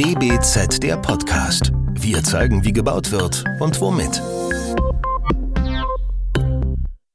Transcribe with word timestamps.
DBZ 0.00 0.82
der 0.82 0.96
Podcast. 0.96 1.72
Wir 1.92 2.24
zeigen, 2.24 2.64
wie 2.64 2.72
gebaut 2.72 3.10
wird 3.10 3.44
und 3.60 3.78
womit. 3.82 4.22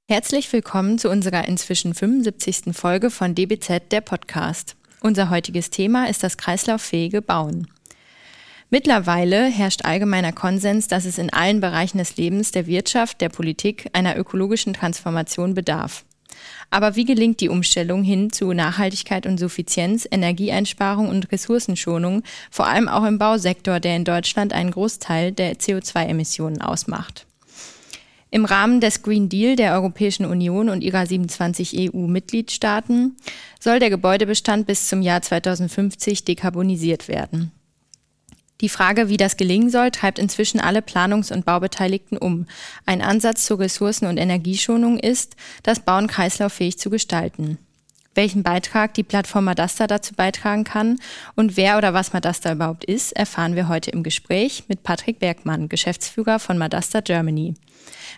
Herzlich 0.08 0.54
willkommen 0.54 1.00
zu 1.00 1.10
unserer 1.10 1.48
inzwischen 1.48 1.96
75. 1.96 2.76
Folge 2.78 3.10
von 3.10 3.34
DBZ 3.34 3.92
der 3.92 4.02
Podcast. 4.02 4.76
Unser 5.02 5.32
heutiges 5.32 5.72
Thema 5.72 6.08
ist 6.10 6.22
das 6.22 6.38
kreislauffähige 6.38 7.24
Bauen. 7.24 7.72
Mittlerweile 8.70 9.46
herrscht 9.46 9.84
allgemeiner 9.84 10.32
Konsens, 10.32 10.88
dass 10.88 11.06
es 11.06 11.18
in 11.18 11.34
allen 11.34 11.62
Bereichen 11.62 11.98
des 11.98 12.18
Lebens, 12.18 12.52
der 12.52 12.68
Wirtschaft, 12.68 13.20
der 13.20 13.30
Politik 13.30 13.90
einer 13.94 14.16
ökologischen 14.16 14.76
Transformation 14.76 15.56
bedarf. 15.56 16.06
Aber 16.70 16.96
wie 16.96 17.06
gelingt 17.06 17.42
die 17.42 17.50
Umstellung 17.50 18.04
hin 18.04 18.32
zu 18.32 18.54
Nachhaltigkeit 18.54 19.26
und 19.26 19.40
Suffizienz, 19.40 20.08
Energieeinsparung 20.10 21.10
und 21.10 21.32
Ressourcenschonung, 21.32 22.24
vor 22.52 22.68
allem 22.68 22.88
auch 22.88 23.06
im 23.06 23.18
Bausektor, 23.18 23.80
der 23.80 23.96
in 23.96 24.06
Deutschland 24.06 24.54
einen 24.54 24.72
Großteil 24.72 25.32
der 25.32 25.56
CO2-Emissionen 25.56 26.62
ausmacht? 26.62 27.26
Im 28.32 28.44
Rahmen 28.44 28.82
des 28.82 29.02
Green 29.02 29.30
Deal 29.30 29.56
der 29.56 29.74
Europäischen 29.76 30.26
Union 30.26 30.68
und 30.68 30.84
ihrer 30.84 31.06
27 31.06 31.94
EU-Mitgliedstaaten 31.94 33.16
soll 33.62 33.80
der 33.80 33.90
Gebäudebestand 33.90 34.68
bis 34.68 34.90
zum 34.90 35.02
Jahr 35.02 35.22
2050 35.22 36.26
dekarbonisiert 36.26 37.08
werden. 37.08 37.52
Die 38.62 38.70
Frage, 38.70 39.10
wie 39.10 39.18
das 39.18 39.36
gelingen 39.36 39.70
soll, 39.70 39.92
treibt 39.92 40.18
inzwischen 40.18 40.62
alle 40.62 40.80
Planungs- 40.80 41.34
und 41.34 41.46
Baubeteiligten 41.46 42.18
um. 42.18 42.48
Ein 42.86 43.02
Ansatz 43.02 43.46
zur 43.46 43.60
Ressourcen- 43.60 44.08
und 44.08 44.18
Energieschonung 44.18 44.98
ist, 44.98 45.36
das 45.64 45.82
Bauen 45.82 46.08
kreislauffähig 46.08 46.80
zu 46.80 46.90
gestalten. 46.90 47.58
Welchen 48.16 48.44
Beitrag 48.44 48.94
die 48.94 49.04
Plattform 49.04 49.44
Madasta 49.44 49.88
dazu 49.88 50.16
beitragen 50.16 50.64
kann 50.64 51.00
und 51.36 51.58
wer 51.58 51.78
oder 51.78 51.94
was 51.94 52.14
Madasta 52.14 52.54
überhaupt 52.54 52.86
ist, 52.86 53.12
erfahren 53.12 53.58
wir 53.58 53.68
heute 53.68 53.92
im 53.92 54.04
Gespräch 54.04 54.64
mit 54.70 54.84
Patrick 54.84 55.20
Bergmann, 55.20 55.68
Geschäftsführer 55.68 56.40
von 56.40 56.58
Madasta 56.58 57.02
Germany. 57.02 57.56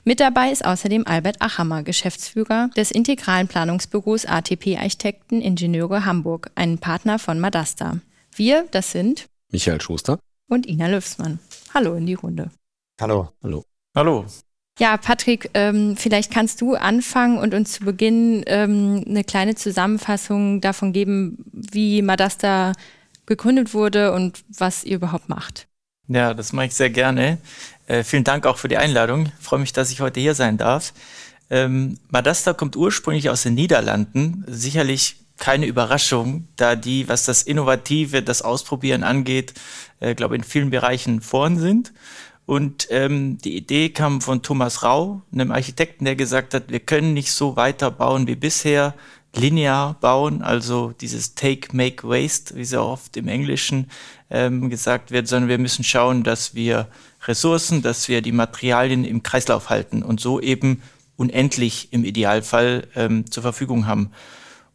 Mit 0.04 0.20
dabei 0.20 0.52
ist 0.52 0.64
außerdem 0.64 1.08
Albert 1.08 1.42
Achammer, 1.42 1.82
Geschäftsführer 1.82 2.70
des 2.78 2.92
integralen 2.92 3.48
Planungsbüros 3.48 4.28
ATP 4.28 4.78
Architekten 4.78 5.42
Ingenieure 5.42 6.06
Hamburg, 6.06 6.52
einen 6.54 6.78
Partner 6.78 7.18
von 7.18 7.40
Madasta. 7.40 8.00
Wir, 8.36 8.68
das 8.70 8.92
sind 8.92 9.26
Michael 9.52 9.82
Schuster 9.82 10.20
und 10.48 10.66
Ina 10.66 10.88
Löfsmann. 10.88 11.40
Hallo 11.74 11.96
in 11.96 12.06
die 12.06 12.14
Runde. 12.14 12.50
Hallo. 13.00 13.30
Hallo. 13.44 13.64
Hallo. 13.96 14.26
Ja, 14.80 14.98
Patrick, 14.98 15.50
ähm, 15.56 15.98
vielleicht 15.98 16.32
kannst 16.32 16.62
du 16.62 16.76
anfangen 16.76 17.40
und 17.40 17.54
uns 17.54 17.74
zu 17.74 17.84
Beginn 17.84 18.44
ähm, 18.46 19.04
eine 19.08 19.24
kleine 19.24 19.56
Zusammenfassung 19.56 20.62
davon 20.62 20.94
geben, 20.94 21.44
wie 21.52 22.02
Madasta 22.02 22.74
gegründet 23.26 23.74
wurde 23.74 24.14
und 24.14 24.44
was 24.56 24.84
ihr 24.84 24.98
überhaupt 24.98 25.30
macht. 25.30 25.68
Ja, 26.08 26.34
das 26.34 26.54
mache 26.54 26.68
ich 26.68 26.76
sehr 26.76 26.92
gerne. 26.92 27.40
Äh, 27.88 28.04
vielen 28.04 28.24
Dank 28.24 28.46
auch 28.46 28.58
für 28.58 28.68
die 28.68 28.78
Einladung. 28.78 29.32
Ich 29.40 29.46
freue 29.46 29.60
mich, 29.60 29.74
dass 29.74 29.92
ich 29.92 30.00
heute 30.00 30.20
hier 30.20 30.36
sein 30.36 30.58
darf. 30.58 30.94
Ähm, 31.50 31.98
Madasta 32.10 32.54
kommt 32.54 32.76
ursprünglich 32.76 33.30
aus 33.30 33.44
den 33.44 33.56
Niederlanden, 33.56 34.46
sicherlich 34.48 35.18
keine 35.38 35.66
Überraschung, 35.66 36.48
da 36.56 36.76
die, 36.76 37.08
was 37.08 37.26
das 37.26 37.44
Innovative, 37.44 38.24
das 38.24 38.42
Ausprobieren 38.42 39.04
angeht, 39.04 39.54
äh, 40.00 40.16
glaube 40.16 40.36
in 40.36 40.44
vielen 40.44 40.70
Bereichen 40.70 41.22
vorn 41.22 41.58
sind. 41.58 41.94
Und 42.46 42.88
ähm, 42.92 43.38
die 43.40 43.58
Idee 43.58 43.90
kam 43.90 44.22
von 44.22 44.42
Thomas 44.42 44.82
Rau, 44.82 45.22
einem 45.34 45.52
Architekten, 45.52 46.06
der 46.06 46.16
gesagt 46.16 46.54
hat, 46.54 46.70
wir 46.70 46.80
können 46.80 47.14
nicht 47.14 47.34
so 47.34 47.58
weiterbauen 47.58 48.26
wie 48.26 48.38
bisher, 48.38 48.94
linear 49.36 49.96
bauen, 50.00 50.42
also 50.42 50.94
dieses 51.02 51.36
Take, 51.36 51.76
Make, 51.76 52.08
Waste, 52.08 52.56
wie 52.56 52.66
so 52.66 52.82
oft 52.82 53.18
im 53.18 53.28
Englischen 53.28 53.90
ähm, 54.30 54.70
gesagt 54.70 55.12
wird, 55.12 55.28
sondern 55.28 55.50
wir 55.50 55.58
müssen 55.58 55.84
schauen, 55.84 56.24
dass 56.24 56.56
wir 56.56 56.88
Ressourcen, 57.26 57.82
dass 57.82 58.08
wir 58.08 58.22
die 58.22 58.32
Materialien 58.32 59.04
im 59.04 59.24
Kreislauf 59.24 59.70
halten 59.70 60.04
und 60.04 60.20
so 60.20 60.40
eben 60.40 60.82
unendlich 61.18 61.90
im 61.92 62.04
Idealfall 62.04 62.88
ähm, 62.96 63.30
zur 63.30 63.44
Verfügung 63.44 63.88
haben. 63.88 64.12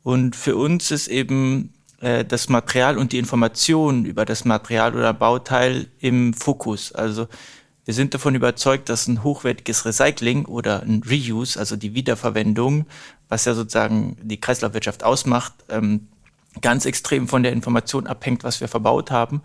Und 0.02 0.36
für 0.36 0.56
uns 0.56 0.90
ist 0.90 1.08
eben 1.08 1.72
äh, 2.02 2.24
das 2.24 2.48
Material 2.48 2.98
und 2.98 3.12
die 3.12 3.18
Information 3.18 4.04
über 4.04 4.24
das 4.24 4.44
Material 4.44 4.94
oder 4.94 5.14
Bauteil 5.14 5.86
im 6.00 6.34
Fokus. 6.34 6.92
Also 6.92 7.28
wir 7.84 7.94
sind 7.94 8.12
davon 8.14 8.34
überzeugt, 8.34 8.88
dass 8.88 9.06
ein 9.06 9.22
hochwertiges 9.22 9.84
Recycling 9.84 10.44
oder 10.44 10.82
ein 10.82 11.02
Reuse, 11.08 11.58
also 11.58 11.76
die 11.76 11.94
Wiederverwendung, 11.94 12.86
was 13.28 13.44
ja 13.44 13.54
sozusagen 13.54 14.16
die 14.20 14.40
Kreislaufwirtschaft 14.40 15.04
ausmacht, 15.04 15.52
ähm, 15.68 16.08
ganz 16.60 16.86
extrem 16.86 17.28
von 17.28 17.42
der 17.42 17.52
Information 17.52 18.06
abhängt, 18.06 18.44
was 18.44 18.60
wir 18.60 18.68
verbaut 18.68 19.10
haben 19.10 19.40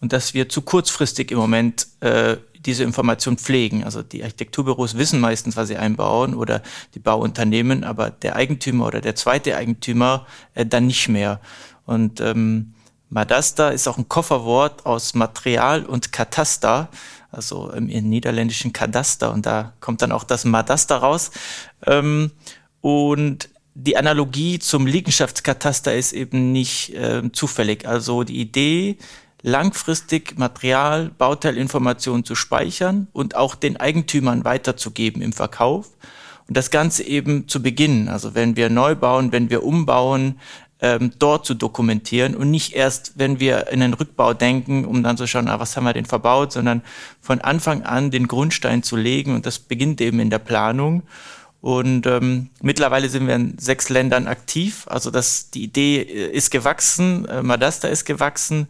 und 0.00 0.12
dass 0.12 0.34
wir 0.34 0.48
zu 0.48 0.62
kurzfristig 0.62 1.30
im 1.30 1.38
Moment 1.38 1.86
äh, 2.00 2.36
diese 2.66 2.84
Information 2.84 3.38
pflegen. 3.38 3.84
Also 3.84 4.02
die 4.02 4.22
Architekturbüros 4.22 4.96
wissen 4.96 5.20
meistens, 5.20 5.56
was 5.56 5.68
sie 5.68 5.76
einbauen 5.76 6.34
oder 6.34 6.62
die 6.94 6.98
Bauunternehmen, 6.98 7.84
aber 7.84 8.10
der 8.10 8.36
Eigentümer 8.36 8.86
oder 8.86 9.00
der 9.00 9.14
zweite 9.14 9.56
Eigentümer 9.56 10.26
äh, 10.54 10.66
dann 10.66 10.86
nicht 10.86 11.08
mehr. 11.08 11.40
Und 11.84 12.20
ähm, 12.20 12.74
Madasta 13.10 13.68
ist 13.70 13.88
auch 13.88 13.98
ein 13.98 14.08
Kofferwort 14.08 14.86
aus 14.86 15.14
Material 15.14 15.84
und 15.84 16.12
Kataster, 16.12 16.88
also 17.30 17.70
im, 17.70 17.88
im 17.88 18.08
niederländischen 18.08 18.72
Kadaster 18.72 19.32
und 19.32 19.46
da 19.46 19.72
kommt 19.80 20.02
dann 20.02 20.12
auch 20.12 20.24
das 20.24 20.44
Madasta 20.44 20.96
raus. 20.96 21.30
Ähm, 21.86 22.30
und 22.80 23.48
die 23.74 23.96
Analogie 23.96 24.58
zum 24.58 24.86
Liegenschaftskataster 24.86 25.94
ist 25.94 26.12
eben 26.12 26.52
nicht 26.52 26.94
äh, 26.94 27.22
zufällig. 27.32 27.86
Also 27.86 28.22
die 28.22 28.40
Idee, 28.40 28.98
langfristig 29.42 30.38
Material, 30.38 31.10
Bauteilinformationen 31.16 32.24
zu 32.24 32.34
speichern 32.34 33.08
und 33.12 33.34
auch 33.34 33.54
den 33.54 33.76
Eigentümern 33.76 34.44
weiterzugeben 34.44 35.22
im 35.22 35.32
Verkauf. 35.32 35.90
Und 36.48 36.56
das 36.56 36.70
Ganze 36.70 37.04
eben 37.04 37.48
zu 37.48 37.62
beginnen, 37.62 38.08
also 38.08 38.34
wenn 38.34 38.56
wir 38.56 38.68
neu 38.68 38.94
bauen, 38.94 39.32
wenn 39.32 39.48
wir 39.48 39.62
umbauen, 39.62 40.38
ähm, 40.82 41.12
dort 41.18 41.46
zu 41.46 41.54
dokumentieren 41.54 42.34
und 42.34 42.50
nicht 42.50 42.74
erst, 42.74 43.12
wenn 43.16 43.38
wir 43.38 43.68
in 43.68 43.80
den 43.80 43.94
Rückbau 43.94 44.34
denken, 44.34 44.84
um 44.84 45.02
dann 45.04 45.16
zu 45.16 45.28
schauen, 45.28 45.48
ah, 45.48 45.60
was 45.60 45.76
haben 45.76 45.84
wir 45.84 45.92
denn 45.92 46.06
verbaut, 46.06 46.52
sondern 46.52 46.82
von 47.20 47.40
Anfang 47.40 47.84
an 47.84 48.10
den 48.10 48.26
Grundstein 48.26 48.82
zu 48.82 48.96
legen 48.96 49.34
und 49.34 49.46
das 49.46 49.60
beginnt 49.60 50.00
eben 50.00 50.18
in 50.18 50.28
der 50.28 50.40
Planung. 50.40 51.04
Und 51.60 52.08
ähm, 52.08 52.50
mittlerweile 52.60 53.08
sind 53.08 53.28
wir 53.28 53.36
in 53.36 53.56
sechs 53.56 53.88
Ländern 53.88 54.26
aktiv. 54.26 54.84
Also 54.88 55.12
das, 55.12 55.50
die 55.50 55.62
Idee 55.62 56.02
äh, 56.02 56.32
ist 56.32 56.50
gewachsen, 56.50 57.24
äh, 57.26 57.42
Madasta 57.42 57.86
ist 57.86 58.04
gewachsen 58.04 58.66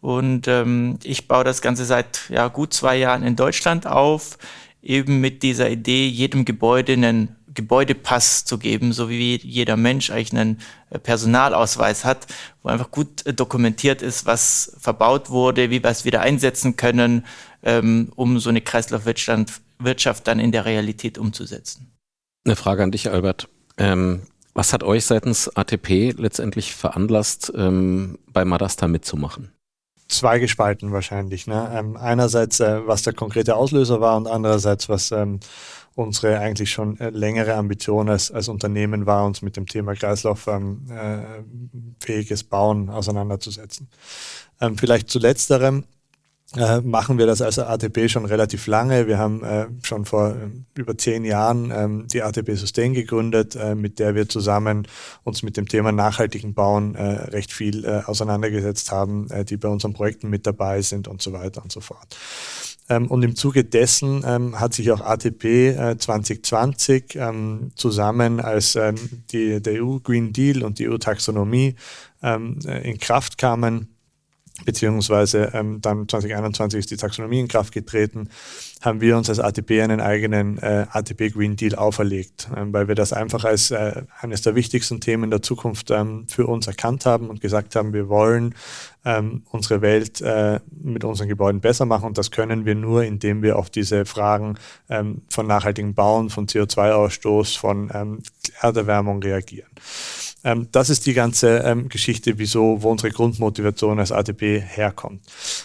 und 0.00 0.48
ähm, 0.48 0.98
ich 1.04 1.28
baue 1.28 1.44
das 1.44 1.60
Ganze 1.60 1.84
seit 1.84 2.30
ja, 2.30 2.48
gut 2.48 2.72
zwei 2.72 2.96
Jahren 2.96 3.22
in 3.22 3.36
Deutschland 3.36 3.86
auf, 3.86 4.38
eben 4.82 5.20
mit 5.20 5.42
dieser 5.42 5.68
Idee, 5.68 6.08
jedem 6.08 6.46
Gebäude 6.46 6.94
einen 6.94 7.36
Gebäudepass 7.54 8.44
zu 8.44 8.58
geben, 8.58 8.92
so 8.92 9.08
wie 9.08 9.36
jeder 9.36 9.76
Mensch 9.76 10.10
eigentlich 10.10 10.32
einen 10.32 10.60
äh, 10.90 10.98
Personalausweis 10.98 12.04
hat, 12.04 12.26
wo 12.62 12.68
einfach 12.68 12.90
gut 12.90 13.26
äh, 13.26 13.34
dokumentiert 13.34 14.02
ist, 14.02 14.26
was 14.26 14.76
verbaut 14.78 15.30
wurde, 15.30 15.70
wie 15.70 15.82
wir 15.82 15.90
es 15.90 16.04
wieder 16.04 16.20
einsetzen 16.20 16.76
können, 16.76 17.26
ähm, 17.62 18.12
um 18.16 18.38
so 18.38 18.50
eine 18.50 18.60
Kreislaufwirtschaft 18.60 20.26
dann 20.26 20.38
in 20.38 20.52
der 20.52 20.64
Realität 20.64 21.18
umzusetzen. 21.18 21.92
Eine 22.44 22.56
Frage 22.56 22.82
an 22.82 22.90
dich, 22.90 23.10
Albert. 23.10 23.48
Ähm, 23.76 24.22
was 24.54 24.72
hat 24.72 24.82
euch 24.82 25.04
seitens 25.04 25.48
ATP 25.48 26.12
letztendlich 26.16 26.74
veranlasst, 26.74 27.52
ähm, 27.56 28.18
bei 28.32 28.44
Madasta 28.44 28.88
mitzumachen? 28.88 29.52
zweigespalten 30.10 30.92
wahrscheinlich. 30.92 31.46
Ne? 31.46 31.70
Ähm, 31.72 31.96
einerseits, 31.96 32.60
äh, 32.60 32.86
was 32.86 33.02
der 33.02 33.12
konkrete 33.12 33.56
Auslöser 33.56 34.00
war 34.00 34.16
und 34.16 34.26
andererseits, 34.26 34.88
was 34.88 35.12
ähm, 35.12 35.40
unsere 36.00 36.38
eigentlich 36.38 36.70
schon 36.70 36.98
äh, 36.98 37.10
längere 37.10 37.54
Ambition 37.54 38.08
als, 38.08 38.30
als 38.30 38.48
Unternehmen 38.48 39.06
war, 39.06 39.24
uns 39.24 39.42
mit 39.42 39.56
dem 39.56 39.66
Thema 39.66 39.94
kreislauffähiges 39.94 40.80
ähm, 40.90 41.66
äh, 42.06 42.44
Bauen 42.48 42.90
auseinanderzusetzen. 42.90 43.88
Ähm, 44.60 44.76
vielleicht 44.76 45.10
zu 45.10 45.18
letzterem 45.18 45.84
äh, 46.56 46.80
machen 46.80 47.16
wir 47.16 47.26
das 47.26 47.42
als 47.42 47.60
ATP 47.60 48.08
schon 48.08 48.24
relativ 48.24 48.66
lange. 48.66 49.06
Wir 49.06 49.18
haben 49.18 49.44
äh, 49.44 49.66
schon 49.84 50.04
vor 50.04 50.30
äh, 50.30 50.50
über 50.74 50.98
zehn 50.98 51.24
Jahren 51.24 51.70
ähm, 51.70 52.08
die 52.08 52.22
ATP 52.22 52.56
Sustain 52.56 52.92
gegründet, 52.92 53.54
äh, 53.54 53.76
mit 53.76 54.00
der 54.00 54.16
wir 54.16 54.28
zusammen 54.28 54.88
uns 55.22 55.44
mit 55.44 55.56
dem 55.56 55.68
Thema 55.68 55.92
nachhaltigen 55.92 56.54
Bauen 56.54 56.96
recht 56.96 57.52
viel 57.52 57.86
auseinandergesetzt 57.86 58.90
haben, 58.90 59.28
die 59.48 59.56
bei 59.56 59.68
unseren 59.68 59.92
Projekten 59.92 60.28
mit 60.28 60.46
dabei 60.46 60.82
sind 60.82 61.08
und 61.08 61.22
so 61.22 61.32
weiter 61.32 61.62
und 61.62 61.70
so 61.70 61.80
fort. 61.80 62.16
Ähm, 62.90 63.06
und 63.06 63.22
im 63.22 63.34
Zuge 63.36 63.64
dessen 63.64 64.22
ähm, 64.26 64.60
hat 64.60 64.74
sich 64.74 64.90
auch 64.92 65.00
ATP 65.00 65.96
2020 65.98 67.16
ähm, 67.16 67.70
zusammen, 67.74 68.40
als 68.40 68.78
die, 69.32 69.62
der 69.62 69.82
EU 69.82 69.98
Green 69.98 70.32
Deal 70.32 70.62
und 70.62 70.78
die 70.78 70.88
EU 70.88 70.98
Taxonomie 70.98 71.76
ähm, 72.22 72.58
in 72.82 72.98
Kraft 72.98 73.38
kamen, 73.38 73.88
beziehungsweise 74.64 75.50
ähm, 75.54 75.80
dann 75.80 76.08
2021 76.08 76.78
ist 76.78 76.90
die 76.90 76.96
Taxonomie 76.96 77.40
in 77.40 77.48
Kraft 77.48 77.72
getreten, 77.72 78.28
haben 78.80 79.00
wir 79.00 79.16
uns 79.16 79.28
als 79.28 79.40
ATP 79.40 79.82
einen 79.82 80.00
eigenen 80.00 80.58
äh, 80.58 80.86
ATP 80.90 81.30
Green 81.32 81.56
Deal 81.56 81.74
auferlegt, 81.74 82.48
ähm, 82.56 82.72
weil 82.72 82.88
wir 82.88 82.94
das 82.94 83.12
einfach 83.12 83.44
als 83.44 83.70
äh, 83.70 84.02
eines 84.20 84.42
der 84.42 84.54
wichtigsten 84.54 85.00
Themen 85.00 85.30
der 85.30 85.42
Zukunft 85.42 85.90
ähm, 85.90 86.26
für 86.28 86.46
uns 86.46 86.66
erkannt 86.66 87.06
haben 87.06 87.28
und 87.28 87.40
gesagt 87.40 87.76
haben, 87.76 87.92
wir 87.92 88.08
wollen 88.08 88.54
ähm, 89.04 89.42
unsere 89.50 89.82
Welt 89.82 90.20
äh, 90.20 90.60
mit 90.82 91.04
unseren 91.04 91.28
Gebäuden 91.28 91.60
besser 91.60 91.86
machen 91.86 92.06
und 92.06 92.18
das 92.18 92.30
können 92.30 92.64
wir 92.64 92.74
nur, 92.74 93.04
indem 93.04 93.42
wir 93.42 93.58
auf 93.58 93.70
diese 93.70 94.04
Fragen 94.04 94.56
ähm, 94.88 95.22
von 95.28 95.46
nachhaltigem 95.46 95.94
Bauen, 95.94 96.30
von 96.30 96.46
CO2-Ausstoß, 96.46 97.58
von 97.58 97.90
ähm, 97.94 98.22
Erderwärmung 98.60 99.22
reagieren. 99.22 99.70
Ähm, 100.44 100.68
das 100.72 100.90
ist 100.90 101.06
die 101.06 101.14
ganze 101.14 101.58
ähm, 101.58 101.88
Geschichte, 101.88 102.38
wieso, 102.38 102.82
wo 102.82 102.90
unsere 102.90 103.10
Grundmotivation 103.12 103.98
als 103.98 104.12
ATP 104.12 104.60
herkommt. 104.60 105.22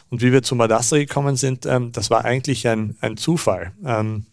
Und 0.10 0.22
wie 0.22 0.31
wir 0.31 0.44
zu 0.44 0.56
Madastra 0.56 0.98
gekommen 0.98 1.36
sind, 1.36 1.66
ähm, 1.66 1.92
das 1.92 2.10
war 2.10 2.25
eigentlich 2.25 2.68
ein, 2.68 2.95
ein 3.01 3.18
Zufall. 3.18 3.72
Ähm, 3.86 4.25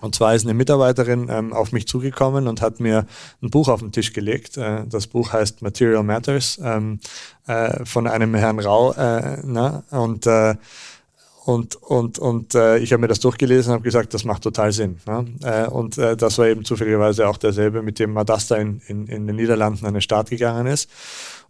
und 0.00 0.14
zwar 0.14 0.34
ist 0.34 0.44
eine 0.44 0.54
Mitarbeiterin 0.54 1.28
ähm, 1.30 1.52
auf 1.52 1.72
mich 1.72 1.86
zugekommen 1.86 2.48
und 2.48 2.62
hat 2.62 2.80
mir 2.80 3.06
ein 3.42 3.50
Buch 3.50 3.68
auf 3.68 3.80
den 3.80 3.92
Tisch 3.92 4.12
gelegt. 4.12 4.56
Äh, 4.56 4.86
das 4.86 5.06
Buch 5.06 5.32
heißt 5.32 5.62
Material 5.62 6.02
Matters 6.02 6.58
ähm, 6.62 7.00
äh, 7.46 7.84
von 7.84 8.06
einem 8.06 8.34
Herrn 8.34 8.58
Rau. 8.58 8.92
Äh, 8.92 9.38
na? 9.44 9.82
Und 9.90 10.26
äh, 10.26 10.54
und, 11.44 11.76
und, 11.76 12.18
und 12.18 12.54
äh, 12.54 12.78
ich 12.78 12.92
habe 12.92 13.00
mir 13.00 13.08
das 13.08 13.20
durchgelesen 13.20 13.70
und 13.70 13.76
habe 13.76 13.84
gesagt, 13.84 14.12
das 14.12 14.24
macht 14.24 14.42
total 14.42 14.72
Sinn. 14.72 14.98
Ne? 15.06 15.26
Äh, 15.42 15.66
und 15.68 15.96
äh, 15.96 16.16
das 16.16 16.36
war 16.38 16.46
eben 16.46 16.64
zufälligerweise 16.64 17.26
auch 17.26 17.38
derselbe, 17.38 17.82
mit 17.82 17.98
dem 17.98 18.12
Madasta 18.12 18.56
in, 18.56 18.80
in, 18.86 19.06
in 19.06 19.26
den 19.26 19.36
Niederlanden 19.36 19.86
an 19.86 19.94
den 19.94 20.02
Start 20.02 20.28
gegangen 20.28 20.66
ist. 20.66 20.90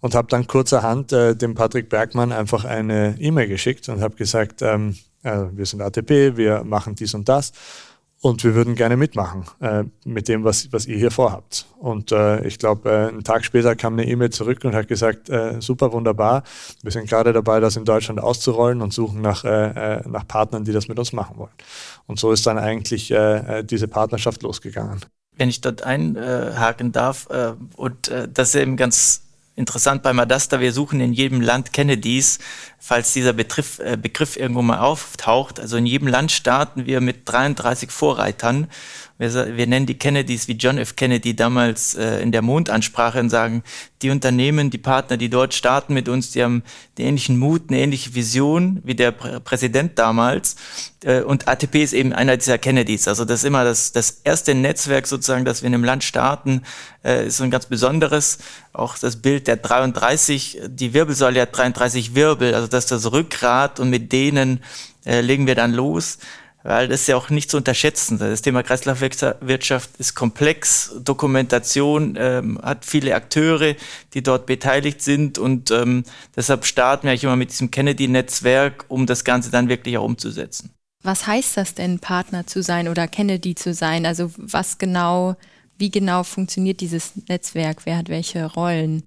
Und 0.00 0.14
habe 0.14 0.28
dann 0.28 0.46
kurzerhand 0.46 1.12
äh, 1.12 1.34
dem 1.34 1.54
Patrick 1.54 1.88
Bergmann 1.88 2.30
einfach 2.30 2.64
eine 2.64 3.16
E-Mail 3.18 3.48
geschickt 3.48 3.88
und 3.88 4.00
habe 4.00 4.14
gesagt, 4.14 4.62
ähm, 4.62 4.96
äh, 5.24 5.42
wir 5.52 5.66
sind 5.66 5.82
ATP, 5.82 6.36
wir 6.36 6.62
machen 6.64 6.94
dies 6.94 7.14
und 7.14 7.28
das 7.28 7.52
und 8.22 8.44
wir 8.44 8.54
würden 8.54 8.74
gerne 8.74 8.96
mitmachen 8.96 9.44
äh, 9.60 9.84
mit 10.04 10.28
dem, 10.28 10.44
was, 10.44 10.72
was 10.72 10.86
ihr 10.86 10.96
hier 10.96 11.10
vorhabt. 11.10 11.66
Und 11.78 12.12
äh, 12.12 12.46
ich 12.46 12.58
glaube, 12.58 12.90
äh, 12.90 13.08
einen 13.08 13.24
Tag 13.24 13.44
später 13.44 13.74
kam 13.74 13.94
eine 13.94 14.06
E-Mail 14.06 14.30
zurück 14.30 14.64
und 14.64 14.74
hat 14.74 14.88
gesagt, 14.88 15.30
äh, 15.30 15.60
super, 15.60 15.92
wunderbar, 15.92 16.42
wir 16.82 16.92
sind 16.92 17.08
gerade 17.08 17.32
dabei, 17.32 17.60
das 17.60 17.76
in 17.76 17.84
Deutschland 17.84 18.20
auszurollen 18.20 18.82
und 18.82 18.92
suchen 18.92 19.22
nach, 19.22 19.44
äh, 19.44 19.98
äh 19.98 20.08
nach 20.08 20.28
Partnern, 20.28 20.64
die 20.64 20.72
das 20.72 20.88
mit 20.88 20.98
uns 20.98 21.12
machen 21.12 21.38
wollen. 21.38 21.52
Und 22.06 22.18
so 22.18 22.30
ist 22.32 22.46
dann 22.46 22.58
eigentlich 22.58 23.10
äh, 23.10 23.60
äh 23.60 23.64
diese 23.64 23.88
Partnerschaft 23.88 24.42
losgegangen. 24.42 25.00
Wenn 25.36 25.48
ich 25.48 25.62
dort 25.62 25.82
einhaken 25.82 26.92
darf, 26.92 27.28
äh, 27.30 27.54
und 27.76 28.12
das 28.32 28.50
ist 28.50 28.54
eben 28.56 28.76
ganz 28.76 29.22
interessant 29.60 30.02
bei 30.02 30.12
Madasta, 30.12 30.58
wir 30.58 30.72
suchen 30.72 31.00
in 31.00 31.12
jedem 31.12 31.40
Land 31.40 31.72
Kennedys, 31.72 32.38
falls 32.78 33.12
dieser 33.12 33.32
Begriff, 33.32 33.78
äh, 33.78 33.96
Begriff 33.96 34.36
irgendwo 34.36 34.62
mal 34.62 34.78
auftaucht. 34.78 35.60
Also 35.60 35.76
in 35.76 35.86
jedem 35.86 36.08
Land 36.08 36.32
starten 36.32 36.86
wir 36.86 37.00
mit 37.00 37.28
33 37.28 37.90
Vorreitern 37.90 38.68
wir, 39.20 39.56
wir 39.56 39.66
nennen 39.66 39.84
die 39.84 39.98
Kennedys 39.98 40.48
wie 40.48 40.54
John 40.54 40.78
F. 40.78 40.96
Kennedy 40.96 41.36
damals 41.36 41.94
äh, 41.94 42.22
in 42.22 42.32
der 42.32 42.40
Mondansprache 42.40 43.20
und 43.20 43.28
sagen, 43.28 43.62
die 44.00 44.08
Unternehmen, 44.08 44.70
die 44.70 44.78
Partner, 44.78 45.18
die 45.18 45.28
dort 45.28 45.52
starten 45.52 45.92
mit 45.92 46.08
uns, 46.08 46.30
die 46.30 46.42
haben 46.42 46.62
den 46.96 47.08
ähnlichen 47.08 47.38
Mut, 47.38 47.64
eine 47.68 47.80
ähnliche 47.80 48.14
Vision 48.14 48.80
wie 48.82 48.94
der 48.94 49.12
Prä 49.12 49.38
Präsident 49.40 49.98
damals. 49.98 50.56
Äh, 51.04 51.20
und 51.20 51.48
ATP 51.48 51.82
ist 51.82 51.92
eben 51.92 52.14
einer 52.14 52.38
dieser 52.38 52.56
Kennedys. 52.56 53.08
Also 53.08 53.26
das 53.26 53.40
ist 53.40 53.44
immer 53.44 53.62
das, 53.62 53.92
das 53.92 54.22
erste 54.24 54.54
Netzwerk 54.54 55.06
sozusagen, 55.06 55.44
das 55.44 55.60
wir 55.60 55.66
in 55.66 55.74
einem 55.74 55.84
Land 55.84 56.02
starten, 56.02 56.62
äh, 57.04 57.26
ist 57.26 57.36
so 57.36 57.44
ein 57.44 57.50
ganz 57.50 57.66
besonderes. 57.66 58.38
Auch 58.72 58.96
das 58.96 59.16
Bild 59.16 59.48
der 59.48 59.58
33, 59.58 60.62
die 60.66 60.94
Wirbelsäule 60.94 61.42
hat 61.42 61.54
33 61.54 62.14
Wirbel, 62.14 62.54
also 62.54 62.68
das 62.68 62.84
ist 62.84 62.90
das 62.90 63.12
Rückgrat 63.12 63.80
und 63.80 63.90
mit 63.90 64.12
denen 64.12 64.60
äh, 65.04 65.20
legen 65.20 65.46
wir 65.46 65.54
dann 65.54 65.74
los 65.74 66.18
weil 66.62 66.88
das 66.88 67.02
ist 67.02 67.06
ja 67.06 67.16
auch 67.16 67.30
nicht 67.30 67.50
zu 67.50 67.56
unterschätzen. 67.56 68.18
Das 68.18 68.42
Thema 68.42 68.62
Kreislaufwirtschaft 68.62 69.90
ist 69.98 70.14
komplex, 70.14 70.92
Dokumentation 71.02 72.16
ähm, 72.18 72.58
hat 72.62 72.84
viele 72.84 73.14
Akteure, 73.14 73.74
die 74.14 74.22
dort 74.22 74.46
beteiligt 74.46 75.02
sind 75.02 75.38
und 75.38 75.70
ähm, 75.70 76.04
deshalb 76.36 76.64
starten 76.64 77.04
wir 77.04 77.10
eigentlich 77.10 77.24
immer 77.24 77.36
mit 77.36 77.50
diesem 77.50 77.70
Kennedy-Netzwerk, 77.70 78.84
um 78.88 79.06
das 79.06 79.24
Ganze 79.24 79.50
dann 79.50 79.68
wirklich 79.68 79.96
auch 79.98 80.04
umzusetzen. 80.04 80.70
Was 81.02 81.26
heißt 81.26 81.56
das 81.56 81.74
denn, 81.74 81.98
Partner 81.98 82.46
zu 82.46 82.62
sein 82.62 82.88
oder 82.88 83.08
Kennedy 83.08 83.54
zu 83.54 83.72
sein? 83.72 84.04
Also 84.04 84.30
was 84.36 84.76
genau, 84.76 85.36
wie 85.78 85.90
genau 85.90 86.24
funktioniert 86.24 86.80
dieses 86.80 87.12
Netzwerk? 87.28 87.86
Wer 87.86 87.96
hat 87.96 88.10
welche 88.10 88.44
Rollen? 88.44 89.04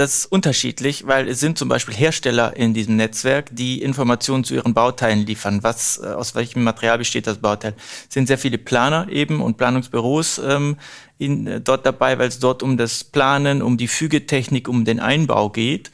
Das 0.00 0.16
ist 0.16 0.32
unterschiedlich, 0.32 1.06
weil 1.06 1.28
es 1.28 1.40
sind 1.40 1.58
zum 1.58 1.68
Beispiel 1.68 1.94
Hersteller 1.94 2.56
in 2.56 2.72
diesem 2.72 2.96
Netzwerk, 2.96 3.50
die 3.52 3.82
Informationen 3.82 4.44
zu 4.44 4.54
ihren 4.54 4.72
Bauteilen 4.72 5.26
liefern. 5.26 5.62
Was, 5.62 6.00
äh, 6.02 6.06
aus 6.06 6.34
welchem 6.34 6.64
Material 6.64 6.96
besteht 6.96 7.26
das 7.26 7.36
Bauteil? 7.36 7.74
Es 8.08 8.14
sind 8.14 8.26
sehr 8.26 8.38
viele 8.38 8.56
Planer 8.56 9.10
eben 9.10 9.42
und 9.42 9.58
Planungsbüros 9.58 10.40
ähm, 10.42 10.78
in, 11.18 11.46
äh, 11.46 11.60
dort 11.60 11.84
dabei, 11.84 12.18
weil 12.18 12.28
es 12.28 12.38
dort 12.38 12.62
um 12.62 12.78
das 12.78 13.04
Planen, 13.04 13.60
um 13.60 13.76
die 13.76 13.88
Fügetechnik, 13.88 14.68
um 14.68 14.86
den 14.86 15.00
Einbau 15.00 15.50
geht. 15.50 15.90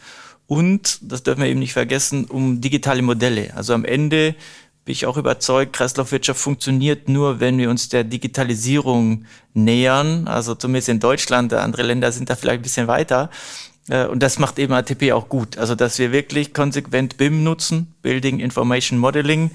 Und, 0.46 1.00
das 1.02 1.24
dürfen 1.24 1.42
wir 1.42 1.48
eben 1.48 1.58
nicht 1.58 1.72
vergessen, 1.72 2.26
um 2.26 2.60
digitale 2.60 3.02
Modelle. 3.02 3.54
Also 3.56 3.74
am 3.74 3.84
Ende 3.84 4.36
bin 4.84 4.92
ich 4.92 5.04
auch 5.04 5.16
überzeugt, 5.16 5.72
Kreislaufwirtschaft 5.72 6.38
funktioniert 6.38 7.08
nur, 7.08 7.40
wenn 7.40 7.58
wir 7.58 7.70
uns 7.70 7.88
der 7.88 8.04
Digitalisierung 8.04 9.24
nähern. 9.52 10.28
Also 10.28 10.54
zumindest 10.54 10.90
in 10.90 11.00
Deutschland, 11.00 11.52
andere 11.52 11.82
Länder 11.82 12.12
sind 12.12 12.30
da 12.30 12.36
vielleicht 12.36 12.60
ein 12.60 12.62
bisschen 12.62 12.86
weiter. 12.86 13.30
Äh, 13.88 14.06
und 14.06 14.22
das 14.22 14.38
macht 14.38 14.58
eben 14.58 14.72
ATP 14.72 15.12
auch 15.12 15.28
gut. 15.28 15.58
Also, 15.58 15.74
dass 15.74 15.98
wir 15.98 16.12
wirklich 16.12 16.54
konsequent 16.54 17.16
BIM 17.16 17.42
nutzen, 17.44 17.94
Building 18.02 18.40
Information 18.40 18.98
Modeling. 18.98 19.50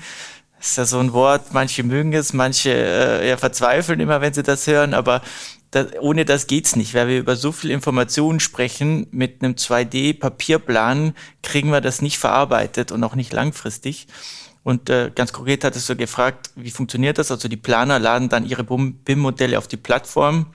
Ist 0.60 0.78
ja 0.78 0.86
so 0.86 1.00
ein 1.00 1.12
Wort, 1.14 1.54
manche 1.54 1.84
mögen 1.84 2.14
es, 2.14 2.34
manche 2.34 2.72
äh, 2.72 3.30
ja, 3.30 3.38
verzweifeln 3.38 4.00
immer, 4.00 4.22
wenn 4.22 4.34
sie 4.34 4.44
das 4.44 4.68
hören, 4.68 4.94
aber 4.94 5.22
das, 5.72 5.88
ohne 6.00 6.24
das 6.24 6.46
geht's 6.46 6.76
nicht. 6.76 6.94
Weil 6.94 7.08
wir 7.08 7.20
über 7.20 7.36
so 7.36 7.52
viel 7.52 7.72
Informationen 7.72 8.40
sprechen, 8.40 9.08
mit 9.12 9.42
einem 9.42 9.56
2D-Papierplan 9.56 11.16
kriegen 11.42 11.72
wir 11.72 11.82
das 11.82 12.04
nicht 12.04 12.20
verarbeitet 12.20 12.92
und 12.92 13.04
auch 13.04 13.16
nicht 13.16 13.34
langfristig. 13.34 14.08
Und 14.64 14.92
äh, 14.92 15.12
ganz 15.16 15.34
konkret 15.34 15.64
hattest 15.64 15.90
du 15.90 15.96
gefragt, 15.96 16.52
wie 16.56 16.70
funktioniert 16.70 17.18
das? 17.18 17.32
Also 17.32 17.48
die 17.48 17.58
Planer 17.58 17.98
laden 17.98 18.30
dann 18.30 18.46
ihre 18.46 18.64
BIM-Modelle 18.64 19.58
auf 19.58 19.68
die 19.68 19.78
Plattform 19.78 20.46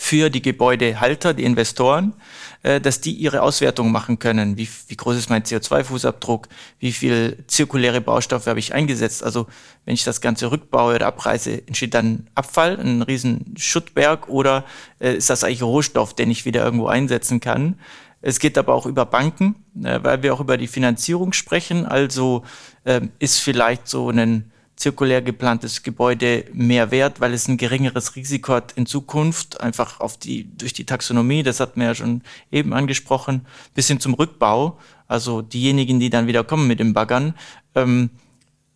für 0.00 0.30
die 0.30 0.42
Gebäudehalter, 0.42 1.34
die 1.34 1.42
Investoren, 1.42 2.14
äh, 2.62 2.80
dass 2.80 3.00
die 3.00 3.10
ihre 3.10 3.42
Auswertung 3.42 3.90
machen 3.90 4.20
können. 4.20 4.56
Wie, 4.56 4.68
wie 4.86 4.96
groß 4.96 5.16
ist 5.16 5.28
mein 5.28 5.42
CO2-Fußabdruck? 5.42 6.44
Wie 6.78 6.92
viel 6.92 7.42
zirkuläre 7.48 8.00
Baustoffe 8.00 8.46
habe 8.46 8.60
ich 8.60 8.72
eingesetzt? 8.72 9.24
Also 9.24 9.48
wenn 9.84 9.94
ich 9.94 10.04
das 10.04 10.20
Ganze 10.20 10.52
rückbaue 10.52 10.94
oder 10.94 11.08
abreiße, 11.08 11.66
entsteht 11.66 11.94
dann 11.94 12.28
Abfall, 12.36 12.78
ein 12.78 13.02
riesen 13.02 13.56
Schuttberg 13.58 14.28
oder 14.28 14.64
äh, 15.00 15.16
ist 15.16 15.30
das 15.30 15.42
eigentlich 15.42 15.64
Rohstoff, 15.64 16.14
den 16.14 16.30
ich 16.30 16.44
wieder 16.44 16.64
irgendwo 16.64 16.86
einsetzen 16.86 17.40
kann? 17.40 17.74
Es 18.22 18.38
geht 18.38 18.56
aber 18.56 18.74
auch 18.74 18.86
über 18.86 19.04
Banken, 19.04 19.56
äh, 19.82 19.98
weil 20.00 20.22
wir 20.22 20.32
auch 20.32 20.40
über 20.40 20.56
die 20.58 20.68
Finanzierung 20.68 21.32
sprechen. 21.32 21.86
Also 21.86 22.44
äh, 22.84 23.00
ist 23.18 23.40
vielleicht 23.40 23.88
so 23.88 24.10
ein 24.10 24.52
zirkulär 24.78 25.22
geplantes 25.22 25.82
Gebäude 25.82 26.44
mehr 26.52 26.90
wert, 26.90 27.20
weil 27.20 27.34
es 27.34 27.48
ein 27.48 27.56
geringeres 27.56 28.14
Risiko 28.14 28.54
hat 28.54 28.72
in 28.72 28.86
Zukunft, 28.86 29.60
einfach 29.60 30.00
auf 30.00 30.16
die, 30.16 30.56
durch 30.56 30.72
die 30.72 30.86
Taxonomie, 30.86 31.42
das 31.42 31.58
hat 31.60 31.76
man 31.76 31.88
ja 31.88 31.94
schon 31.94 32.22
eben 32.52 32.72
angesprochen, 32.72 33.44
bis 33.74 33.88
hin 33.88 33.98
zum 33.98 34.14
Rückbau, 34.14 34.78
also 35.08 35.42
diejenigen, 35.42 35.98
die 35.98 36.10
dann 36.10 36.28
wieder 36.28 36.44
kommen 36.44 36.68
mit 36.68 36.78
den 36.78 36.92
Baggern, 36.92 37.34
ähm, 37.74 38.10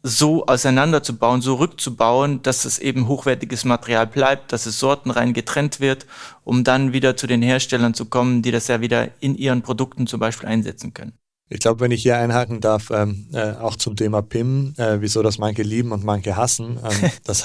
so 0.03 0.47
auseinanderzubauen, 0.47 1.41
so 1.43 1.55
rückzubauen, 1.55 2.43
dass 2.43 2.65
es 2.65 2.81
eben 2.81 3.07
hochwertiges 3.07 3.65
Material 3.65 4.09
bleibt, 4.09 4.53
dass 4.53 4.67
es 4.67 4.81
sortenrein 4.81 5.33
getrennt 5.33 5.79
wird, 5.79 6.07
um 6.43 6.65
dann 6.65 6.93
wieder 6.93 7.17
zu 7.17 7.29
den 7.29 7.43
Herstellern 7.43 7.95
zu 7.95 8.07
kommen, 8.07 8.43
die 8.43 8.51
das 8.51 8.67
ja 8.67 8.81
wieder 8.81 9.11
in 9.21 9.37
ihren 9.37 9.63
Produkten 9.63 10.09
zum 10.09 10.19
Beispiel 10.19 10.49
einsetzen 10.49 10.93
können. 10.93 11.13
Ich 11.53 11.61
glaube, 11.61 11.81
wenn 11.81 11.91
ich 11.91 12.03
hier 12.03 12.17
einhaken 12.17 12.61
darf, 12.61 12.91
ähm, 12.91 13.27
äh, 13.33 13.53
auch 13.53 13.77
zum 13.77 13.95
Thema 13.95 14.23
PIM, 14.23 14.75
äh, 14.79 15.01
wieso 15.01 15.23
das 15.23 15.39
manche 15.39 15.63
lieben 15.63 15.93
und 15.93 16.03
manche 16.03 16.37
hassen, 16.37 16.79
ähm, 16.83 17.11
das, 17.25 17.45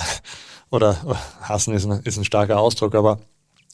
oder 0.69 1.17
hassen 1.41 1.73
ist 1.73 1.85
ein, 1.85 2.01
ist 2.03 2.17
ein 2.17 2.25
starker 2.25 2.59
Ausdruck, 2.59 2.95
aber 2.95 3.19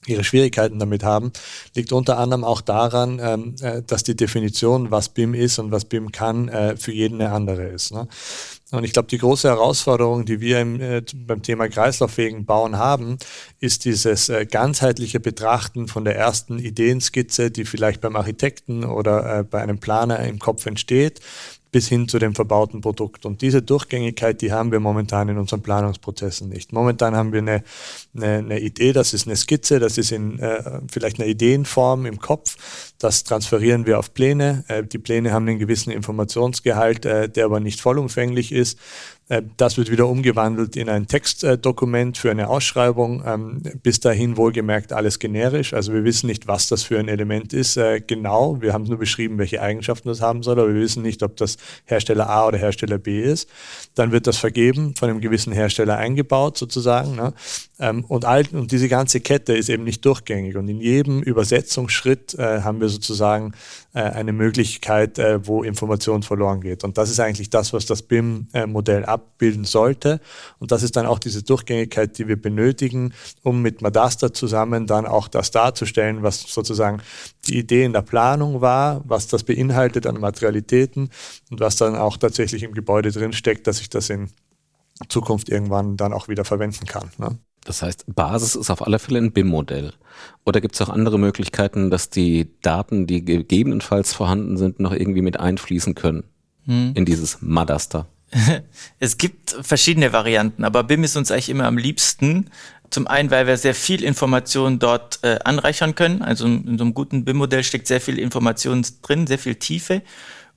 ihre 0.08 0.24
Schwierigkeiten 0.24 0.80
damit 0.80 1.04
haben, 1.04 1.32
liegt 1.76 1.92
unter 1.92 2.18
anderem 2.18 2.44
auch 2.44 2.62
daran, 2.62 3.20
ähm, 3.22 3.56
äh, 3.62 3.82
dass 3.84 4.04
die 4.04 4.16
Definition, 4.16 4.92
was 4.92 5.10
BIM 5.10 5.34
ist 5.34 5.60
und 5.60 5.72
was 5.72 5.86
BIM 5.86 6.12
kann, 6.12 6.50
äh, 6.50 6.76
für 6.78 6.92
jeden 6.92 7.22
eine 7.22 7.32
andere 7.32 7.64
ist. 7.64 7.94
Ne? 7.94 8.08
Und 8.74 8.86
ich 8.86 8.94
glaube, 8.94 9.08
die 9.08 9.20
große 9.20 9.48
Herausforderung, 9.48 10.26
die 10.26 10.42
wir 10.42 10.60
im, 10.60 10.82
äh, 10.82 11.04
beim 11.16 11.44
Thema 11.44 11.68
kreislauffähigen 11.70 12.46
Bauen 12.46 12.78
haben, 12.80 13.20
ist 13.60 13.86
dieses 13.86 14.30
äh, 14.30 14.48
ganzheitliche 14.48 15.20
Betrachten 15.20 15.88
von 15.88 16.06
der 16.06 16.16
ersten 16.16 16.58
Ideenskizze, 16.58 17.52
die 17.52 17.66
vielleicht 17.66 18.02
beim 18.02 18.16
Architekten 18.16 18.84
oder 18.84 19.40
äh, 19.40 19.44
bei 19.44 19.62
einem 19.62 19.80
Planer 19.80 20.20
im 20.22 20.40
Kopf 20.40 20.66
entsteht, 20.66 21.20
bis 21.74 21.90
hin 21.90 22.08
zu 22.08 22.20
dem 22.20 22.36
verbauten 22.36 22.82
Produkt. 22.82 23.26
Und 23.26 23.42
diese 23.42 23.64
Durchgängigkeit, 23.64 24.42
die 24.42 24.54
haben 24.54 24.72
wir 24.72 24.80
momentan 24.80 25.28
in 25.28 25.40
unseren 25.40 25.64
Planungsprozessen 25.64 26.48
nicht. 26.48 26.72
Momentan 26.72 27.16
haben 27.16 27.34
wir 27.34 27.40
eine, 27.40 27.64
eine, 28.16 28.38
eine 28.38 28.60
Idee, 28.60 28.94
das 28.94 29.14
ist 29.14 29.28
eine 29.28 29.36
Skizze, 29.36 29.80
das 29.80 29.98
ist 29.98 30.12
in 30.12 30.38
äh, 30.40 30.82
vielleicht 30.90 31.20
eine 31.20 31.28
Ideenform 31.28 32.06
im 32.06 32.20
Kopf. 32.20 32.94
Das 33.00 33.24
transferieren 33.24 33.88
wir 33.88 33.98
auf 33.98 34.14
Pläne. 34.14 34.64
Äh, 34.68 34.84
die 34.84 35.00
Pläne 35.00 35.34
haben 35.34 35.48
einen 35.48 35.58
gewissen 35.58 35.92
Informationsgehalt, 35.92 37.06
äh, 37.06 37.28
der 37.28 37.46
aber 37.46 37.60
nicht 37.60 37.82
vollumfänglich 37.82 38.52
ist. 38.52 38.78
Äh, 39.30 39.44
das 39.58 39.78
wird 39.78 39.90
wieder 39.90 40.08
umgewandelt 40.08 40.76
in 40.76 40.90
ein 40.90 41.08
Textdokument 41.08 42.18
für 42.18 42.32
eine 42.32 42.50
Ausschreibung. 42.50 43.24
Ähm, 43.26 43.62
bis 43.82 44.00
dahin 44.00 44.38
wohlgemerkt 44.38 44.94
alles 44.94 45.20
generisch. 45.20 45.74
Also 45.74 45.94
wir 45.94 46.04
wissen 46.04 46.28
nicht, 46.28 46.48
was 46.48 46.68
das 46.68 46.84
für 46.84 47.00
ein 47.00 47.08
Element 47.08 47.54
ist. 47.54 47.78
Äh, 47.78 48.02
genau, 48.02 48.62
wir 48.62 48.74
haben 48.74 48.84
nur 48.84 48.98
beschrieben, 48.98 49.38
welche 49.38 49.62
Eigenschaften 49.62 50.10
das 50.10 50.22
haben 50.22 50.44
soll, 50.44 50.60
aber 50.60 50.74
wir 50.74 50.82
wissen 50.82 51.04
nicht, 51.04 51.24
ob 51.24 51.38
das 51.38 51.58
Hersteller 51.86 52.30
A 52.30 52.48
oder 52.48 52.58
Hersteller 52.58 52.98
B 52.98 53.22
ist. 53.22 53.50
Dann 53.96 54.12
wird 54.12 54.28
das 54.28 54.38
vergeben, 54.38 54.96
von 54.96 55.10
einem 55.10 55.22
gewissen 55.22 55.54
Hersteller 55.54 55.98
eingebaut 55.98 56.58
sozusagen. 56.58 57.16
Ne? 57.16 57.34
Ähm, 57.80 58.04
und, 58.06 58.26
all, 58.26 58.44
und 58.52 58.72
diese 58.72 58.90
ganze 58.90 59.22
Kette 59.22 59.54
ist 59.54 59.70
eben 59.70 59.84
nicht 59.84 60.04
durchgängig. 60.06 60.58
Und 60.58 60.68
in 60.68 60.80
jedem 60.80 61.22
Übersetzungsschritt 61.22 62.34
äh, 62.36 62.62
haben 62.62 62.82
wir 62.82 62.90
sozusagen 62.90 63.54
eine 63.96 64.34
Möglichkeit, 64.34 65.20
wo 65.44 65.62
Information 65.62 66.24
verloren 66.24 66.62
geht. 66.62 66.84
Und 66.84 66.98
das 66.98 67.12
ist 67.12 67.20
eigentlich 67.20 67.52
das, 67.52 67.74
was 67.74 67.86
das 67.86 68.02
BIM-Modell 68.02 69.06
abbilden 69.14 69.64
sollte. 69.64 70.20
Und 70.60 70.72
das 70.72 70.84
ist 70.84 70.96
dann 70.96 71.06
auch 71.06 71.20
diese 71.20 71.44
Durchgängigkeit, 71.44 72.18
die 72.18 72.28
wir 72.28 72.42
benötigen, 72.42 73.14
um 73.42 73.62
mit 73.62 73.82
Madasta 73.82 74.34
zusammen 74.34 74.88
dann 74.88 75.06
auch 75.06 75.28
das 75.28 75.52
darzustellen, 75.52 76.24
was 76.24 76.42
sozusagen 76.42 77.02
die 77.48 77.58
Idee 77.58 77.84
in 77.84 77.94
der 77.94 78.02
Planung 78.02 78.62
war, 78.62 79.02
was 79.06 79.28
das 79.28 79.44
beinhaltet 79.44 80.06
an 80.08 80.20
Materialitäten 80.20 81.10
und 81.50 81.60
was 81.60 81.76
dann 81.76 81.96
auch 81.96 82.18
tatsächlich 82.18 82.64
im 82.64 82.74
Gebäude 82.74 83.12
drin 83.12 83.34
steckt, 83.34 83.68
dass 83.68 83.80
ich 83.80 83.90
das 83.90 84.10
in 84.10 84.30
Zukunft 85.10 85.50
irgendwann 85.50 85.98
dann 85.98 86.14
auch 86.14 86.28
wieder 86.28 86.46
verwenden 86.46 86.86
kann. 86.86 87.10
Ne? 87.18 87.38
Das 87.66 87.82
heißt, 87.82 88.06
Basis 88.14 88.56
ist 88.56 88.70
auf 88.70 88.86
alle 88.86 89.00
Fälle 89.00 89.20
ein 89.20 89.32
BIM-Modell. 89.32 89.94
Oder 90.46 90.60
gibt 90.60 90.76
es 90.76 90.82
auch 90.82 90.90
andere 90.90 91.18
Möglichkeiten, 91.18 91.90
dass 91.90 92.10
die 92.10 92.52
Daten, 92.62 93.08
die 93.08 93.24
gegebenenfalls 93.24 94.14
vorhanden 94.14 94.58
sind, 94.58 94.80
noch 94.80 94.92
irgendwie 94.92 95.22
mit 95.22 95.40
einfließen 95.40 95.96
können 95.96 96.24
hm. 96.66 96.92
in 96.96 97.06
dieses 97.06 97.42
Madaster? 97.42 98.08
es 99.00 99.18
gibt 99.18 99.56
verschiedene 99.62 100.14
Varianten, 100.14 100.64
aber 100.64 100.84
BIM 100.84 101.04
ist 101.04 101.16
uns 101.16 101.32
eigentlich 101.32 101.50
immer 101.50 101.66
am 101.66 101.78
liebsten. 101.78 102.50
Zum 102.90 103.08
einen, 103.08 103.32
weil 103.32 103.48
wir 103.48 103.58
sehr 103.58 103.74
viel 103.74 104.04
Information 104.04 104.78
dort 104.78 105.20
äh, 105.24 105.40
anreichern 105.44 105.96
können. 105.96 106.22
Also 106.22 106.46
in 106.46 106.78
so 106.78 106.84
einem 106.84 106.94
guten 106.94 107.26
BIM-Modell 107.26 107.64
steckt 107.64 107.88
sehr 107.88 108.02
viel 108.02 108.20
Information 108.20 108.86
drin, 109.02 109.26
sehr 109.26 109.40
viel 109.40 109.56
Tiefe. 109.56 110.04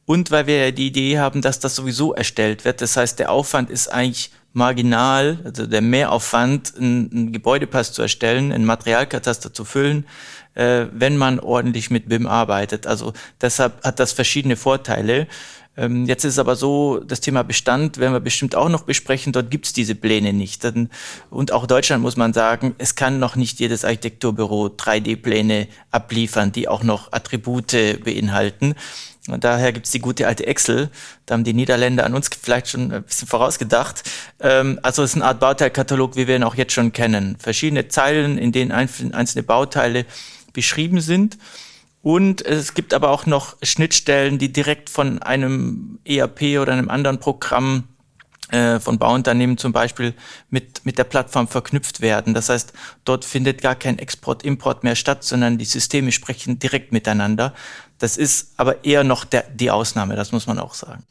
Und 0.05 0.31
weil 0.31 0.47
wir 0.47 0.73
die 0.73 0.87
Idee 0.87 1.19
haben, 1.19 1.41
dass 1.41 1.61
das 1.61 1.75
sowieso 1.75 2.15
erstellt 2.15 2.65
wird. 2.65 2.81
Das 2.81 2.97
heißt, 2.97 3.19
der 3.19 3.31
Aufwand 3.31 3.71
ist 3.71 3.89
eigentlich 3.89 4.31
marginal, 4.53 5.39
also 5.45 5.67
der 5.67 5.83
Mehraufwand, 5.83 6.75
einen, 6.77 7.11
einen 7.11 7.33
Gebäudepass 7.33 7.93
zu 7.93 8.03
erstellen, 8.03 8.53
einen 8.53 8.65
Materialkataster 8.65 9.53
zu 9.53 9.65
füllen, 9.65 10.07
äh, 10.55 10.87
wenn 10.93 11.17
man 11.17 11.41
ordentlich 11.41 11.91
mit 11.91 12.09
BIM 12.09 12.27
arbeitet. 12.27 12.87
Also 12.87 13.13
deshalb 13.41 13.83
hat 13.85 13.99
das 13.99 14.13
verschiedene 14.13 14.57
Vorteile. 14.57 15.27
Ähm, 15.77 16.07
jetzt 16.07 16.25
ist 16.25 16.39
aber 16.39 16.57
so, 16.57 17.01
das 17.01 17.21
Thema 17.21 17.43
Bestand 17.45 17.99
werden 17.99 18.13
wir 18.13 18.21
bestimmt 18.21 18.55
auch 18.55 18.69
noch 18.69 18.83
besprechen. 18.83 19.33
Dort 19.33 19.51
gibt 19.51 19.67
es 19.67 19.73
diese 19.73 19.95
Pläne 19.95 20.33
nicht. 20.33 20.67
Und 21.31 21.53
auch 21.53 21.67
Deutschland 21.67 22.03
muss 22.03 22.17
man 22.17 22.33
sagen, 22.33 22.75
es 22.79 22.95
kann 22.95 23.19
noch 23.19 23.37
nicht 23.37 23.61
jedes 23.61 23.85
Architekturbüro 23.85 24.67
3D-Pläne 24.67 25.69
abliefern, 25.91 26.53
die 26.53 26.69
auch 26.69 26.83
noch 26.83 27.13
Attribute 27.13 27.77
beinhalten. 28.03 28.75
Und 29.29 29.45
daher 29.45 29.73
gibt 29.73 29.87
es 29.87 29.93
die 29.93 29.99
gute 29.99 30.27
alte 30.27 30.47
Excel. 30.47 30.91
Da 31.27 31.35
haben 31.35 31.45
die 31.45 31.53
Niederländer 31.53 32.07
an 32.07 32.15
uns 32.15 32.31
vielleicht 32.41 32.69
schon 32.69 32.93
ein 32.93 33.03
bisschen 33.03 33.29
vorausgedacht. 33.29 34.03
Ähm, 34.41 34.79
also 34.83 35.03
es 35.03 35.11
ist 35.11 35.17
eine 35.17 35.25
Art 35.25 35.41
Bauteilkatalog, 35.41 36.17
wie 36.17 36.27
wir 36.27 36.37
ihn 36.37 36.45
auch 36.45 36.55
jetzt 36.55 36.73
schon 36.73 36.93
kennen. 36.93 37.37
Verschiedene 37.39 37.89
Zeilen, 37.89 38.39
in 38.39 38.53
denen 38.53 38.73
einzelne 38.73 39.43
Bauteile 39.43 40.07
beschrieben 40.53 41.01
sind. 41.01 41.39
Und 42.07 42.41
es 42.47 42.75
gibt 42.75 42.95
aber 42.95 43.11
auch 43.11 43.27
noch 43.27 43.57
Schnittstellen, 43.65 44.39
die 44.39 44.53
direkt 44.53 44.91
von 44.91 45.21
einem 45.25 45.99
ERP 46.05 46.61
oder 46.61 46.73
einem 46.73 46.89
anderen 46.89 47.19
Programm 47.19 47.89
äh, 48.53 48.79
von 48.79 49.01
Bauunternehmen 49.01 49.59
zum 49.59 49.73
Beispiel 49.73 50.15
mit, 50.49 50.87
mit 50.87 50.99
der 50.99 51.03
Plattform 51.03 51.49
verknüpft 51.49 52.01
werden. 52.01 52.33
Das 52.33 52.49
heißt, 52.49 52.73
dort 53.05 53.25
findet 53.25 53.61
gar 53.61 53.75
kein 53.75 53.99
Export, 53.99 54.45
Import 54.45 54.85
mehr 54.85 54.95
statt, 54.95 55.25
sondern 55.25 55.59
die 55.59 55.65
Systeme 55.65 56.13
sprechen 56.13 56.61
direkt 56.61 56.93
miteinander. 56.93 57.53
Das 57.99 58.17
ist 58.17 58.53
aber 58.57 58.85
eher 58.85 59.03
noch 59.03 59.25
der, 59.25 59.43
die 59.53 59.73
Ausnahme, 59.73 60.15
das 60.15 60.31
muss 60.31 60.47
man 60.47 60.61
auch 60.61 60.75
sagen. 60.75 61.03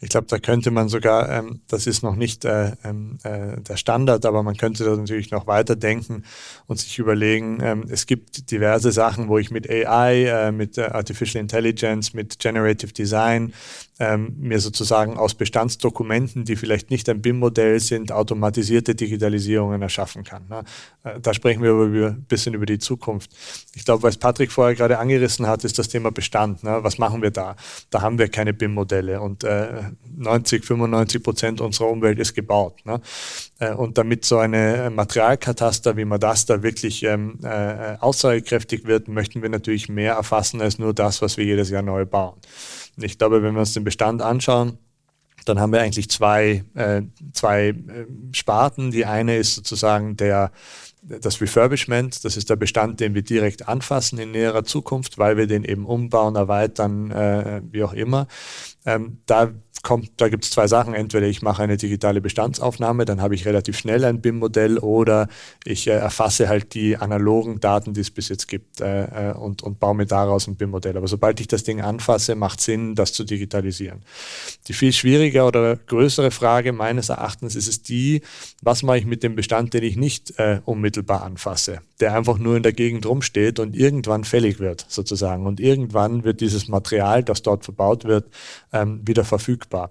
Ich 0.00 0.08
glaube, 0.08 0.26
da 0.28 0.38
könnte 0.38 0.70
man 0.70 0.88
sogar, 0.88 1.28
ähm, 1.28 1.60
das 1.68 1.86
ist 1.86 2.02
noch 2.02 2.16
nicht 2.16 2.44
äh, 2.44 2.72
ähm, 2.84 3.18
äh, 3.22 3.60
der 3.60 3.76
Standard, 3.76 4.26
aber 4.26 4.42
man 4.42 4.56
könnte 4.56 4.84
da 4.84 4.96
natürlich 4.96 5.30
noch 5.30 5.46
weiterdenken 5.46 6.24
und 6.66 6.78
sich 6.78 6.98
überlegen, 6.98 7.60
ähm, 7.62 7.84
es 7.88 8.06
gibt 8.06 8.50
diverse 8.50 8.90
Sachen, 8.92 9.28
wo 9.28 9.38
ich 9.38 9.50
mit 9.50 9.70
AI, 9.70 10.24
äh, 10.24 10.52
mit 10.52 10.78
äh, 10.78 10.82
Artificial 10.82 11.40
Intelligence, 11.40 12.14
mit 12.14 12.38
Generative 12.38 12.92
Design 12.92 13.52
ähm, 14.02 14.34
mir 14.38 14.58
sozusagen 14.58 15.16
aus 15.16 15.34
Bestandsdokumenten, 15.34 16.44
die 16.44 16.56
vielleicht 16.56 16.90
nicht 16.90 17.08
ein 17.08 17.22
BIM-Modell 17.22 17.78
sind, 17.78 18.10
automatisierte 18.10 18.96
Digitalisierungen 18.96 19.80
erschaffen 19.80 20.24
kann. 20.24 20.48
Ne? 20.48 20.64
Äh, 21.04 21.20
da 21.20 21.32
sprechen 21.32 21.62
wir 21.62 21.70
aber 21.70 21.84
ein 21.84 22.24
bisschen 22.24 22.54
über 22.54 22.66
die 22.66 22.80
Zukunft. 22.80 23.30
Ich 23.74 23.84
glaube, 23.84 24.02
was 24.02 24.16
Patrick 24.16 24.50
vorher 24.50 24.74
gerade 24.74 24.98
angerissen 24.98 25.46
hat, 25.46 25.62
ist 25.62 25.78
das 25.78 25.88
Thema 25.88 26.10
Bestand. 26.10 26.64
Ne? 26.64 26.78
Was 26.82 26.98
machen 26.98 27.22
wir 27.22 27.30
da? 27.30 27.54
Da 27.90 28.02
haben 28.02 28.18
wir 28.18 28.28
keine 28.28 28.52
BIM-Modelle 28.52 29.20
und 29.20 29.44
äh, 29.44 29.71
90, 30.16 30.64
95 30.64 31.22
Prozent 31.22 31.60
unserer 31.60 31.88
Umwelt 31.88 32.18
ist 32.18 32.34
gebaut. 32.34 32.84
Ne? 32.84 33.00
Äh, 33.58 33.74
und 33.74 33.98
damit 33.98 34.24
so 34.24 34.38
eine 34.38 34.90
Materialkataster, 34.90 35.96
wie 35.96 36.04
man 36.04 36.20
das 36.20 36.46
da 36.46 36.62
wirklich 36.62 37.02
ähm, 37.04 37.38
äh, 37.42 37.96
aussagekräftig 38.00 38.86
wird, 38.86 39.08
möchten 39.08 39.42
wir 39.42 39.48
natürlich 39.48 39.88
mehr 39.88 40.14
erfassen 40.14 40.60
als 40.60 40.78
nur 40.78 40.94
das, 40.94 41.22
was 41.22 41.36
wir 41.36 41.44
jedes 41.44 41.70
Jahr 41.70 41.82
neu 41.82 42.04
bauen. 42.04 42.38
Und 42.96 43.04
ich 43.04 43.18
glaube, 43.18 43.42
wenn 43.42 43.54
wir 43.54 43.60
uns 43.60 43.74
den 43.74 43.84
Bestand 43.84 44.22
anschauen, 44.22 44.78
dann 45.44 45.58
haben 45.58 45.72
wir 45.72 45.80
eigentlich 45.80 46.08
zwei, 46.08 46.64
äh, 46.74 47.02
zwei 47.32 47.68
äh, 47.68 47.74
Sparten. 48.32 48.90
Die 48.90 49.06
eine 49.06 49.36
ist 49.36 49.54
sozusagen 49.54 50.16
der, 50.16 50.52
das 51.02 51.40
Refurbishment, 51.40 52.24
das 52.24 52.36
ist 52.36 52.48
der 52.48 52.56
Bestand, 52.56 53.00
den 53.00 53.14
wir 53.14 53.22
direkt 53.22 53.68
anfassen 53.68 54.18
in 54.18 54.30
näherer 54.30 54.64
Zukunft, 54.64 55.18
weil 55.18 55.36
wir 55.36 55.46
den 55.46 55.64
eben 55.64 55.84
umbauen, 55.84 56.36
erweitern, 56.36 57.10
äh, 57.10 57.60
wie 57.70 57.82
auch 57.82 57.92
immer. 57.92 58.28
Ähm, 58.84 59.18
da 59.26 59.52
kommt, 59.82 60.12
da 60.16 60.28
gibt 60.28 60.44
es 60.44 60.50
zwei 60.50 60.66
Sachen. 60.68 60.94
Entweder 60.94 61.26
ich 61.26 61.42
mache 61.42 61.62
eine 61.62 61.76
digitale 61.76 62.20
Bestandsaufnahme, 62.20 63.04
dann 63.04 63.20
habe 63.20 63.34
ich 63.34 63.44
relativ 63.44 63.76
schnell 63.76 64.04
ein 64.04 64.20
BIM-Modell 64.20 64.78
oder 64.78 65.28
ich 65.64 65.86
äh, 65.88 65.92
erfasse 65.92 66.48
halt 66.48 66.74
die 66.74 66.96
analogen 66.96 67.60
Daten, 67.60 67.92
die 67.92 68.00
es 68.00 68.10
bis 68.10 68.28
jetzt 68.28 68.48
gibt 68.48 68.80
äh, 68.80 69.30
äh 69.30 69.32
und, 69.32 69.62
und 69.62 69.80
baue 69.80 69.94
mir 69.94 70.06
daraus 70.06 70.46
ein 70.46 70.56
BIM-Modell. 70.56 70.96
Aber 70.96 71.08
sobald 71.08 71.40
ich 71.40 71.48
das 71.48 71.64
Ding 71.64 71.80
anfasse, 71.80 72.34
macht 72.34 72.60
Sinn, 72.60 72.94
das 72.94 73.12
zu 73.12 73.24
digitalisieren. 73.24 74.02
Die 74.68 74.72
viel 74.72 74.92
schwierige 74.92 75.42
oder 75.42 75.76
größere 75.76 76.30
Frage 76.30 76.72
meines 76.72 77.08
Erachtens 77.08 77.56
ist 77.56 77.68
es 77.68 77.82
die, 77.82 78.22
was 78.62 78.82
mache 78.82 78.98
ich 78.98 79.06
mit 79.06 79.22
dem 79.22 79.34
Bestand, 79.34 79.74
den 79.74 79.82
ich 79.82 79.96
nicht 79.96 80.38
äh, 80.38 80.60
unmittelbar 80.92 81.22
anfasse, 81.22 81.80
der 82.00 82.14
einfach 82.14 82.38
nur 82.38 82.56
in 82.56 82.62
der 82.62 82.72
Gegend 82.72 83.06
rumsteht 83.06 83.58
und 83.58 83.74
irgendwann 83.74 84.24
fällig 84.24 84.58
wird, 84.60 84.84
sozusagen. 84.88 85.46
Und 85.46 85.58
irgendwann 85.58 86.22
wird 86.24 86.40
dieses 86.40 86.68
Material, 86.68 87.24
das 87.24 87.42
dort 87.42 87.64
verbaut 87.64 88.04
wird, 88.04 88.26
ähm, 88.72 89.00
wieder 89.04 89.24
verfügbar. 89.24 89.90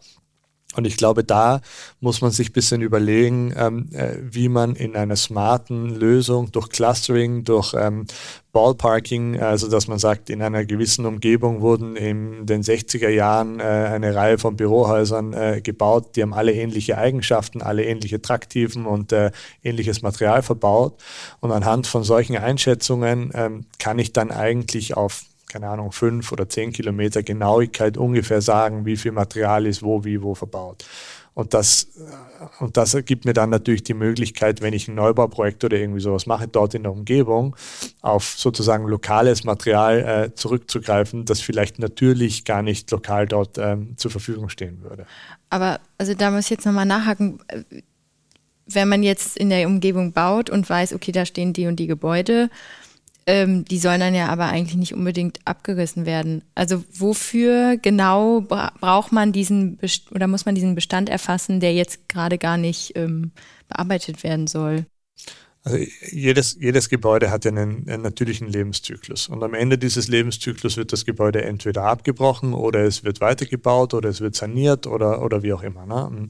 Und 0.75 0.88
ich 0.88 0.96
glaube, 0.96 1.24
da 1.24 1.62
muss 2.00 2.22
man 2.22 2.32
sich 2.32 2.50
ein 2.50 2.54
bisschen 2.54 2.82
überlegen, 2.82 3.54
ähm, 3.58 3.90
äh, 3.94 4.16
wie 4.22 4.48
man 4.48 4.75
in 4.75 4.96
einer 4.96 5.18
smarten 5.18 5.96
Lösung 5.96 6.51
durch 6.51 6.70
Clustering, 6.70 7.44
durch 7.44 7.74
ähm, 7.78 8.06
Ballparking, 8.54 9.40
also 9.40 9.70
dass 9.70 9.88
man 9.88 10.00
sagt, 10.00 10.30
in 10.30 10.42
einer 10.42 10.66
gewissen 10.66 11.06
Umgebung 11.06 11.62
wurden 11.62 11.96
in 11.96 12.46
den 12.46 12.63
60er 12.63 13.10
Jahren 13.10 13.60
äh, 13.60 13.63
eine 13.63 14.16
Reihe 14.16 14.38
von 14.38 14.56
Bürohäusern 14.56 15.34
äh, 15.34 15.62
gebaut, 15.62 16.16
die 16.16 16.22
haben 16.22 16.34
alle 16.34 16.54
ähnliche 16.54 16.98
Eigenschaften, 16.98 17.62
alle 17.62 17.86
ähnliche 17.86 18.22
Traktiven 18.22 18.86
und 18.86 19.12
äh, 19.12 19.32
ähnliches 19.63 20.01
Material 20.01 20.42
verbaut. 20.42 21.01
Und 21.40 21.51
anhand 21.51 21.88
von 21.88 22.04
solchen 22.04 22.38
Einschätzungen 22.38 23.32
ähm, 23.34 23.66
kann 23.80 24.00
ich 24.00 24.13
dann 24.13 24.32
eigentlich 24.32 24.96
auf 24.96 25.24
keine 25.51 25.67
Ahnung, 25.67 25.91
fünf 25.91 26.31
oder 26.31 26.48
zehn 26.48 26.72
Kilometer 26.72 27.24
Genauigkeit 27.24 27.98
ungefähr 27.98 28.41
sagen, 28.41 28.86
wie 28.86 28.96
viel 28.96 29.12
Material 29.12 29.65
ist 29.65 29.84
wo, 29.84 30.03
wie, 30.05 30.22
wo 30.22 30.34
verbaut. 30.34 30.86
Und 31.34 31.53
das, 31.53 31.88
äh, 31.98 32.63
und 32.63 32.77
das 32.77 32.96
gibt 33.05 33.25
mir 33.25 33.34
dann 33.34 33.50
natürlich 33.50 33.84
die 33.84 33.93
Möglichkeit, 33.93 34.62
wenn 34.62 34.74
ich 34.74 34.88
ein 34.88 34.96
Neubauprojekt 34.96 35.63
oder 35.63 35.77
irgendwie 35.77 36.01
sowas 36.01 36.25
mache, 36.25 36.48
dort 36.48 36.74
in 36.74 36.84
der 36.84 36.91
Umgebung 36.91 37.55
auf 38.01 38.36
sozusagen 38.38 38.86
lokales 38.86 39.43
Material 39.43 40.00
äh, 40.00 40.36
zurückzugreifen, 40.36 41.25
das 41.25 41.41
vielleicht 41.41 41.79
natürlich 41.79 42.46
gar 42.46 42.62
nicht 42.62 42.91
lokal 42.91 43.27
dort 43.27 43.58
ähm, 43.58 43.98
zur 43.98 44.12
Verfügung 44.12 44.50
stehen 44.50 44.81
würde. 44.84 45.05
Aber 45.50 45.79
also 45.98 46.13
da 46.13 46.31
muss 46.31 46.46
ich 46.46 46.51
jetzt 46.51 46.65
nochmal 46.65 46.86
nachhaken. 46.86 47.39
Wenn 48.67 48.88
man 48.88 49.03
jetzt 49.03 49.38
in 49.38 49.50
der 49.50 49.67
Umgebung 49.67 50.13
baut 50.13 50.50
und 50.50 50.70
weiß, 50.70 50.93
okay, 50.93 51.12
da 51.12 51.25
stehen 51.25 51.51
die 51.51 51.67
und 51.67 51.77
die 51.77 51.88
Gebäude, 51.88 52.50
Ähm, 53.28 53.66
die 53.66 53.78
sollen 53.78 54.00
dann 54.00 54.16
ja 54.16 54.28
aber 54.28 54.46
eigentlich 54.46 54.78
nicht 54.78 54.94
unbedingt 54.94 55.40
abgerissen 55.46 56.06
werden. 56.06 56.44
Also 56.56 56.84
wofür 56.92 57.78
genau 57.78 58.42
bra 58.42 58.74
braucht 58.80 59.12
man 59.12 59.32
diesen 59.32 59.78
Best 59.78 60.12
oder 60.12 60.28
muss 60.28 60.46
man 60.46 60.56
diesen 60.56 60.74
Bestand 60.74 61.08
erfassen, 61.08 61.60
der 61.60 61.74
jetzt 61.74 62.10
gerade 62.10 62.38
gar 62.38 62.58
nicht 62.58 62.94
ähm, 62.96 63.32
bearbeitet 63.68 64.24
werden 64.24 64.48
soll? 64.48 64.86
Also 65.63 65.78
jedes, 66.10 66.58
jedes 66.60 66.90
Gebäude 66.90 67.30
hat 67.30 67.46
ja 67.46 67.51
einen, 67.51 67.88
einen, 67.88 68.01
natürlichen 68.01 68.48
Lebenszyklus. 68.48 69.28
Und 69.28 69.44
am 69.44 69.54
Ende 69.54 69.78
dieses 69.78 70.08
Lebenszyklus 70.08 70.75
wird 70.75 70.92
das 70.92 71.06
Gebäude 71.06 71.44
entweder 71.44 71.84
abgebrochen 71.84 72.56
oder 72.56 72.84
es 72.84 73.04
wird 73.04 73.22
weitergebaut 73.22 73.94
oder 73.94 74.10
es 74.10 74.22
wird 74.22 74.34
saniert 74.36 74.88
oder, 74.88 75.22
oder 75.22 75.44
wie 75.44 75.54
auch 75.54 75.62
immer. 75.62 75.86
Ne? 75.86 76.30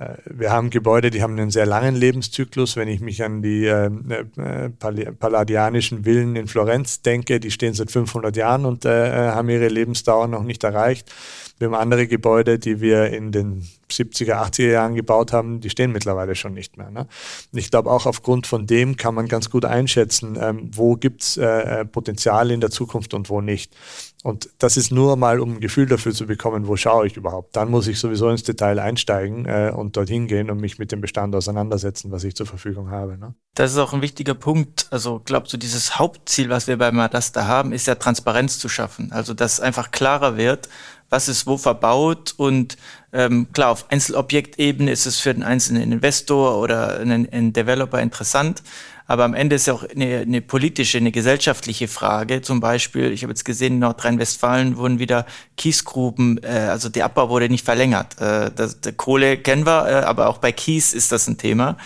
Äh, 0.00 0.16
wir 0.24 0.50
haben 0.50 0.70
Gebäude, 0.70 1.10
die 1.10 1.22
haben 1.22 1.38
einen 1.38 1.50
sehr 1.50 1.66
langen 1.66 1.94
Lebenszyklus. 1.94 2.76
Wenn 2.76 2.88
ich 2.88 3.00
mich 3.00 3.22
an 3.22 3.42
die 3.42 3.66
äh, 3.66 3.90
äh 4.38 4.70
palladianischen 4.70 6.04
Villen 6.04 6.36
in 6.36 6.46
Florenz 6.46 7.02
denke, 7.02 7.38
die 7.38 7.50
stehen 7.50 7.74
seit 7.74 7.90
500 7.90 8.36
Jahren 8.36 8.64
und 8.64 8.84
äh, 8.84 9.28
äh, 9.28 9.30
haben 9.32 9.48
ihre 9.50 9.68
Lebensdauer 9.68 10.26
noch 10.26 10.42
nicht 10.42 10.64
erreicht. 10.64 11.12
Wir 11.58 11.66
haben 11.66 11.74
andere 11.74 12.06
Gebäude, 12.06 12.58
die 12.58 12.80
wir 12.80 13.10
in 13.10 13.32
den 13.32 13.68
70er, 13.90 14.36
80er 14.36 14.70
Jahren 14.70 14.94
gebaut 14.94 15.34
haben, 15.34 15.60
die 15.60 15.68
stehen 15.68 15.92
mittlerweile 15.92 16.34
schon 16.34 16.54
nicht 16.54 16.78
mehr. 16.78 16.90
Ne? 16.90 17.06
ich 17.52 17.70
glaube, 17.70 17.90
auch 17.90 18.06
aufgrund 18.06 18.46
von 18.46 18.66
dem 18.66 18.96
kann 18.96 19.14
man 19.14 19.28
ganz 19.28 19.50
gut 19.50 19.66
einschätzen, 19.66 20.38
ähm, 20.40 20.70
wo 20.72 20.94
gibt 20.94 21.22
es 21.22 21.36
äh, 21.36 21.84
Potenzial 21.84 22.50
in 22.50 22.60
der 22.60 22.70
Zukunft 22.70 23.12
und 23.12 23.28
wo 23.28 23.42
nicht. 23.42 23.76
Und 24.22 24.50
das 24.58 24.76
ist 24.76 24.92
nur 24.92 25.16
mal, 25.16 25.40
um 25.40 25.54
ein 25.54 25.60
Gefühl 25.60 25.86
dafür 25.86 26.12
zu 26.12 26.26
bekommen, 26.26 26.66
wo 26.66 26.76
schaue 26.76 27.06
ich 27.06 27.16
überhaupt. 27.16 27.56
Dann 27.56 27.70
muss 27.70 27.86
ich 27.86 27.98
sowieso 27.98 28.28
ins 28.28 28.42
Detail 28.42 28.78
einsteigen 28.78 29.46
äh, 29.46 29.72
und 29.74 29.96
dorthin 29.96 30.26
gehen 30.26 30.50
und 30.50 30.60
mich 30.60 30.78
mit 30.78 30.92
dem 30.92 31.00
Bestand 31.00 31.34
auseinandersetzen, 31.34 32.10
was 32.10 32.24
ich 32.24 32.36
zur 32.36 32.46
Verfügung 32.46 32.90
habe. 32.90 33.16
Ne? 33.16 33.34
Das 33.54 33.72
ist 33.72 33.78
auch 33.78 33.94
ein 33.94 34.02
wichtiger 34.02 34.34
Punkt. 34.34 34.88
Also 34.90 35.22
glaubst 35.24 35.52
du, 35.54 35.56
dieses 35.56 35.98
Hauptziel, 35.98 36.50
was 36.50 36.66
wir 36.66 36.76
bei 36.76 36.92
Madasta 36.92 37.46
haben, 37.46 37.72
ist 37.72 37.86
ja 37.86 37.94
Transparenz 37.94 38.58
zu 38.58 38.68
schaffen. 38.68 39.10
Also 39.10 39.32
dass 39.32 39.58
einfach 39.58 39.90
klarer 39.90 40.36
wird, 40.36 40.68
was 41.08 41.28
ist 41.28 41.46
wo 41.46 41.56
verbaut 41.56 42.34
und 42.36 42.76
ähm, 43.12 43.48
klar, 43.52 43.70
auf 43.70 43.90
Einzelobjektebene 43.90 44.92
ist 44.92 45.06
es 45.06 45.18
für 45.18 45.34
den 45.34 45.42
einzelnen 45.42 45.90
Investor 45.92 46.58
oder 46.58 47.00
einen, 47.00 47.28
einen 47.30 47.52
Developer 47.52 48.00
interessant, 48.00 48.62
aber 49.10 49.24
am 49.24 49.34
Ende 49.34 49.56
ist 49.56 49.66
ja 49.66 49.74
auch 49.74 49.82
eine, 49.82 50.18
eine 50.18 50.40
politische, 50.40 50.98
eine 50.98 51.10
gesellschaftliche 51.10 51.88
Frage. 51.88 52.42
Zum 52.42 52.60
Beispiel, 52.60 53.10
ich 53.10 53.24
habe 53.24 53.32
jetzt 53.32 53.44
gesehen, 53.44 53.72
in 53.72 53.78
Nordrhein-Westfalen 53.80 54.76
wurden 54.76 55.00
wieder 55.00 55.26
Kiesgruben, 55.56 56.38
äh, 56.44 56.68
also 56.70 56.88
der 56.88 57.06
Abbau 57.06 57.28
wurde 57.28 57.48
nicht 57.48 57.64
verlängert. 57.64 58.20
Äh, 58.20 58.52
das, 58.54 58.80
der 58.80 58.92
Kohle 58.92 59.36
kennen 59.38 59.66
wir, 59.66 59.88
äh, 59.88 59.94
aber 60.04 60.28
auch 60.28 60.38
bei 60.38 60.52
Kies 60.52 60.94
ist 60.94 61.10
das 61.10 61.26
ein 61.26 61.38
Thema. 61.38 61.76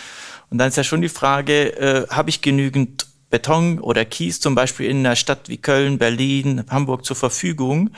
Und 0.51 0.59
dann 0.59 0.69
ist 0.69 0.77
ja 0.77 0.85
schon 0.85 1.01
die 1.01 1.09
Frage, 1.09 1.71
äh, 1.79 2.07
habe 2.11 2.29
ich 2.29 2.43
genügend 2.43 3.07
Beton 3.31 3.79
oder 3.79 4.05
Kies 4.05 4.39
zum 4.39 4.55
Beispiel 4.55 4.91
in 4.91 4.99
einer 4.99 5.17
Stadt 5.17 5.49
wie 5.49 5.57
Köln, 5.57 5.97
Berlin, 5.97 6.65
Hamburg 6.69 7.07
zur 7.07 7.17
Verfügung? 7.17 7.89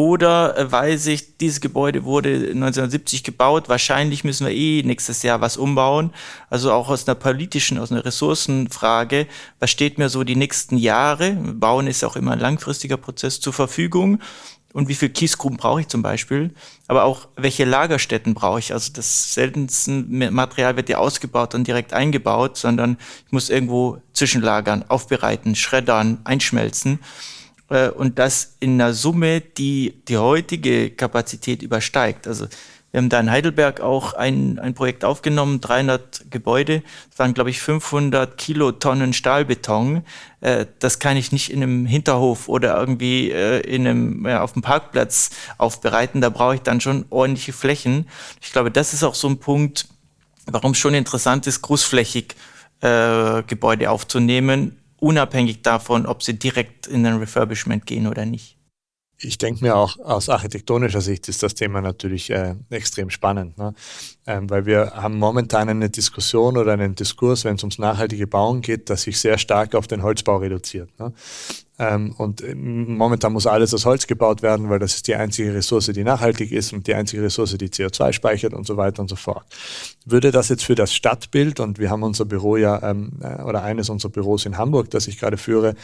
Oder 0.00 0.56
äh, 0.56 0.72
weiß 0.72 1.08
ich, 1.08 1.36
dieses 1.36 1.60
Gebäude 1.60 2.04
wurde 2.04 2.30
1970 2.30 3.22
gebaut, 3.22 3.68
wahrscheinlich 3.68 4.24
müssen 4.24 4.46
wir 4.46 4.54
eh 4.54 4.82
nächstes 4.82 5.22
Jahr 5.22 5.42
was 5.42 5.58
umbauen. 5.58 6.14
Also 6.48 6.72
auch 6.72 6.88
aus 6.88 7.06
einer 7.06 7.16
politischen, 7.16 7.76
aus 7.76 7.92
einer 7.92 8.02
Ressourcenfrage, 8.02 9.26
was 9.58 9.70
steht 9.70 9.98
mir 9.98 10.08
so 10.08 10.24
die 10.24 10.36
nächsten 10.36 10.78
Jahre? 10.78 11.32
Bauen 11.32 11.86
ist 11.86 12.02
auch 12.02 12.16
immer 12.16 12.32
ein 12.32 12.38
langfristiger 12.38 12.96
Prozess 12.96 13.40
zur 13.40 13.52
Verfügung. 13.52 14.20
Und 14.72 14.88
wie 14.88 14.94
viel 14.94 15.10
Kiesgruben 15.10 15.58
brauche 15.58 15.82
ich 15.82 15.88
zum 15.88 16.00
Beispiel? 16.00 16.54
Aber 16.88 17.04
auch, 17.04 17.28
welche 17.36 17.66
Lagerstätten 17.66 18.32
brauche 18.32 18.60
ich? 18.60 18.72
Also 18.72 18.94
das 18.94 19.34
seltenste 19.34 19.90
Material 19.90 20.76
wird 20.76 20.88
ja 20.88 20.96
ausgebaut 20.96 21.54
und 21.54 21.66
direkt 21.66 21.92
eingebaut, 21.92 22.56
sondern 22.56 22.96
ich 23.26 23.32
muss 23.32 23.50
irgendwo 23.50 24.00
zwischenlagern, 24.14 24.82
aufbereiten, 24.88 25.56
schreddern, 25.56 26.20
einschmelzen. 26.24 27.00
Äh, 27.70 27.88
und 27.88 28.18
das 28.18 28.56
in 28.60 28.74
einer 28.74 28.92
Summe, 28.92 29.40
die 29.40 29.94
die 30.08 30.18
heutige 30.18 30.90
Kapazität 30.90 31.62
übersteigt. 31.62 32.26
Also 32.26 32.46
wir 32.90 32.98
haben 32.98 33.08
da 33.08 33.20
in 33.20 33.30
Heidelberg 33.30 33.80
auch 33.80 34.14
ein, 34.14 34.58
ein 34.58 34.74
Projekt 34.74 35.04
aufgenommen, 35.04 35.60
300 35.60 36.28
Gebäude, 36.28 36.82
das 37.10 37.20
waren, 37.20 37.34
glaube 37.34 37.50
ich, 37.50 37.60
500 37.60 38.36
Kilotonnen 38.36 39.12
Stahlbeton. 39.12 40.02
Äh, 40.40 40.66
das 40.80 40.98
kann 40.98 41.16
ich 41.16 41.30
nicht 41.30 41.52
in 41.52 41.62
einem 41.62 41.86
Hinterhof 41.86 42.48
oder 42.48 42.76
irgendwie 42.76 43.30
äh, 43.30 43.60
in 43.60 43.86
einem, 43.86 44.26
ja, 44.26 44.42
auf 44.42 44.54
dem 44.54 44.62
Parkplatz 44.62 45.30
aufbereiten. 45.56 46.20
Da 46.20 46.30
brauche 46.30 46.56
ich 46.56 46.62
dann 46.62 46.80
schon 46.80 47.04
ordentliche 47.10 47.52
Flächen. 47.52 48.08
Ich 48.42 48.50
glaube, 48.52 48.72
das 48.72 48.92
ist 48.92 49.04
auch 49.04 49.14
so 49.14 49.28
ein 49.28 49.38
Punkt, 49.38 49.86
warum 50.46 50.72
es 50.72 50.78
schon 50.78 50.94
interessant 50.94 51.46
ist, 51.46 51.62
großflächig 51.62 52.34
äh, 52.80 53.44
Gebäude 53.44 53.88
aufzunehmen, 53.90 54.79
unabhängig 55.00 55.62
davon, 55.62 56.06
ob 56.06 56.22
sie 56.22 56.38
direkt 56.38 56.86
in 56.86 57.04
ein 57.06 57.16
Refurbishment 57.18 57.86
gehen 57.86 58.06
oder 58.06 58.24
nicht. 58.24 58.56
Ich 59.22 59.36
denke 59.36 59.62
mir 59.62 59.76
auch 59.76 59.98
aus 59.98 60.30
architektonischer 60.30 61.02
Sicht 61.02 61.28
ist 61.28 61.42
das 61.42 61.54
Thema 61.54 61.82
natürlich 61.82 62.30
äh, 62.30 62.54
extrem 62.70 63.10
spannend, 63.10 63.58
ne? 63.58 63.74
ähm, 64.26 64.48
weil 64.48 64.64
wir 64.64 64.92
haben 64.94 65.18
momentan 65.18 65.68
eine 65.68 65.90
Diskussion 65.90 66.56
oder 66.56 66.72
einen 66.72 66.94
Diskurs, 66.94 67.44
wenn 67.44 67.56
es 67.56 67.62
ums 67.62 67.78
nachhaltige 67.78 68.26
Bauen 68.26 68.62
geht, 68.62 68.88
das 68.88 69.02
sich 69.02 69.20
sehr 69.20 69.36
stark 69.36 69.74
auf 69.74 69.86
den 69.86 70.02
Holzbau 70.02 70.38
reduziert. 70.38 70.98
Ne? 70.98 71.12
Ähm, 71.80 72.14
und 72.18 72.42
äh, 72.42 72.54
momentan 72.54 73.32
muss 73.32 73.46
alles 73.46 73.72
aus 73.72 73.86
Holz 73.86 74.06
gebaut 74.06 74.42
werden, 74.42 74.68
weil 74.68 74.78
das 74.78 74.96
ist 74.96 75.06
die 75.06 75.14
einzige 75.14 75.54
Ressource, 75.54 75.86
die 75.86 76.04
nachhaltig 76.04 76.52
ist 76.52 76.74
und 76.74 76.86
die 76.86 76.94
einzige 76.94 77.22
Ressource, 77.22 77.56
die 77.56 77.70
CO2 77.70 78.12
speichert 78.12 78.52
und 78.52 78.66
so 78.66 78.76
weiter 78.76 79.00
und 79.00 79.08
so 79.08 79.16
fort. 79.16 79.46
Würde 80.04 80.30
das 80.30 80.50
jetzt 80.50 80.62
für 80.62 80.74
das 80.74 80.94
Stadtbild, 80.94 81.58
und 81.58 81.78
wir 81.78 81.88
haben 81.88 82.02
unser 82.02 82.26
Büro 82.26 82.58
ja, 82.58 82.82
ähm, 82.82 83.12
äh, 83.22 83.40
oder 83.44 83.62
eines 83.62 83.88
unserer 83.88 84.12
Büros 84.12 84.44
in 84.44 84.58
Hamburg, 84.58 84.90
das 84.90 85.08
ich 85.08 85.18
gerade 85.18 85.38
führe, 85.38 85.74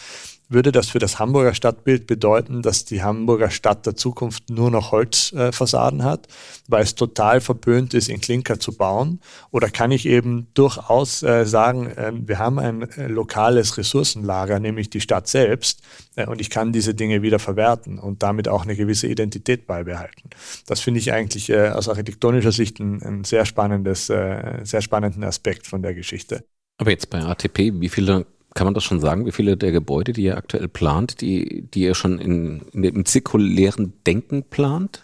würde 0.49 0.73
das 0.73 0.89
für 0.89 0.99
das 0.99 1.19
Hamburger 1.19 1.55
Stadtbild 1.55 2.07
bedeuten, 2.07 2.63
dass 2.63 2.85
die 2.85 3.03
Hamburger 3.03 3.51
Stadt 3.51 3.85
der 3.87 3.97
Zukunft 3.97 4.49
nur 4.51 4.71
noch 4.71 4.93
Holzfassaden 4.93 6.01
äh, 6.01 6.05
hat, 6.05 6.29
weil 6.69 6.83
es 6.83 6.95
total 6.95 7.41
verböhnt 7.41 7.95
ist, 7.95 8.09
in 8.09 8.21
Klinker 8.21 8.61
zu 8.61 8.77
bauen? 8.77 9.21
Oder 9.51 9.71
kann 9.71 9.91
ich 9.91 10.07
eben 10.07 10.47
durchaus 10.55 11.23
äh, 11.23 11.45
sagen, 11.45 11.87
äh, 11.89 12.13
wir 12.15 12.39
haben 12.39 12.59
ein 12.59 12.83
äh, 12.83 13.09
lokales 13.09 13.77
Ressourcenlager, 13.77 14.61
nämlich 14.61 14.89
die 14.89 15.01
Stadt 15.01 15.27
selbst, 15.27 15.83
äh, 16.15 16.27
und 16.27 16.41
ich 16.41 16.51
kann 16.51 16.73
diese 16.73 16.95
Dinge 16.95 17.23
wieder 17.23 17.39
verwerten 17.39 17.99
und 17.99 18.23
damit 18.23 18.49
auch 18.49 18.63
eine 18.63 18.77
gewisse 18.77 19.09
Identität 19.09 19.67
beibehalten? 19.67 20.31
Das 20.67 20.81
finde 20.81 21.01
ich 21.01 21.13
eigentlich 21.13 21.51
äh, 21.51 21.71
aus 21.71 21.89
architektonischer 21.89 22.53
Sicht 22.53 22.79
ein, 22.79 23.03
ein 23.03 23.25
sehr 23.25 23.47
spannendes, 23.47 24.07
sehr 24.07 24.81
spannenden 24.81 25.25
Aspekt 25.25 25.67
von 25.67 25.83
der 25.83 25.95
Geschichte. 25.95 26.45
Aber 26.79 26.91
jetzt 26.91 27.11
bei 27.11 27.23
ATP, 27.23 27.81
wie 27.81 27.89
viele 27.89 28.27
kann 28.57 28.67
man 28.67 28.75
das 28.75 28.85
schon 28.85 29.01
sagen, 29.01 29.27
wie 29.27 29.33
viele 29.33 29.57
der 29.57 29.71
Gebäude, 29.71 30.13
die 30.13 30.25
ihr 30.25 30.37
aktuell 30.37 30.67
plant, 30.67 31.21
die, 31.21 31.63
die 31.73 31.83
ihr 31.83 31.95
schon 31.95 32.19
in, 32.19 32.63
in 32.73 32.83
dem 32.83 33.05
zirkulären 33.05 33.93
Denken 34.07 34.43
plant? 34.43 35.03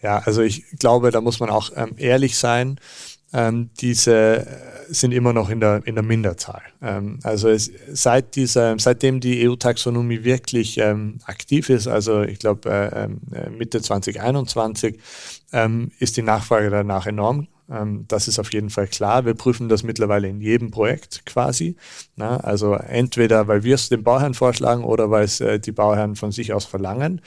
Ja, 0.00 0.22
also 0.24 0.40
ich 0.40 0.64
glaube, 0.78 1.10
da 1.10 1.20
muss 1.20 1.40
man 1.40 1.50
auch 1.50 1.70
ähm, 1.74 1.94
ehrlich 1.96 2.36
sein. 2.38 2.78
Ähm, 3.32 3.70
diese 3.80 4.46
sind 4.88 5.12
immer 5.12 5.32
noch 5.32 5.50
in 5.50 5.60
der, 5.60 5.82
in 5.84 5.94
der 5.96 6.04
Minderzahl. 6.04 6.62
Ähm, 6.80 7.18
also 7.22 7.48
es, 7.48 7.72
seit 7.92 8.36
dieser, 8.36 8.78
seitdem 8.78 9.20
die 9.20 9.48
EU-Taxonomie 9.48 10.22
wirklich 10.22 10.78
ähm, 10.78 11.18
aktiv 11.24 11.70
ist, 11.70 11.88
also 11.88 12.22
ich 12.22 12.38
glaube 12.38 12.70
äh, 12.70 13.04
ähm, 13.04 13.20
äh, 13.32 13.50
Mitte 13.50 13.80
2021, 13.80 15.00
ähm, 15.52 15.90
ist 15.98 16.16
die 16.16 16.22
Nachfrage 16.22 16.70
danach 16.70 17.06
enorm 17.06 17.48
ähm, 17.70 18.04
das 18.08 18.28
ist 18.28 18.38
auf 18.38 18.52
jeden 18.52 18.70
Fall 18.70 18.86
klar. 18.86 19.24
Wir 19.24 19.34
prüfen 19.34 19.68
das 19.68 19.82
mittlerweile 19.82 20.28
in 20.28 20.40
jedem 20.40 20.70
Projekt 20.70 21.24
quasi. 21.26 21.76
also 22.36 22.74
entweder, 22.74 23.48
weil 23.48 23.62
wir 23.64 23.74
es 23.74 23.88
dem 23.88 24.02
Bauherrn 24.02 24.34
vorschlagen 24.34 24.84
oder 24.84 25.10
weil 25.10 25.24
es 25.24 25.40
äh, 25.40 25.58
die 25.58 25.72
Bauherren 25.72 26.16
von 26.16 26.32
sich 26.32 26.52
aus 26.52 26.64
verlangen. 26.64 27.20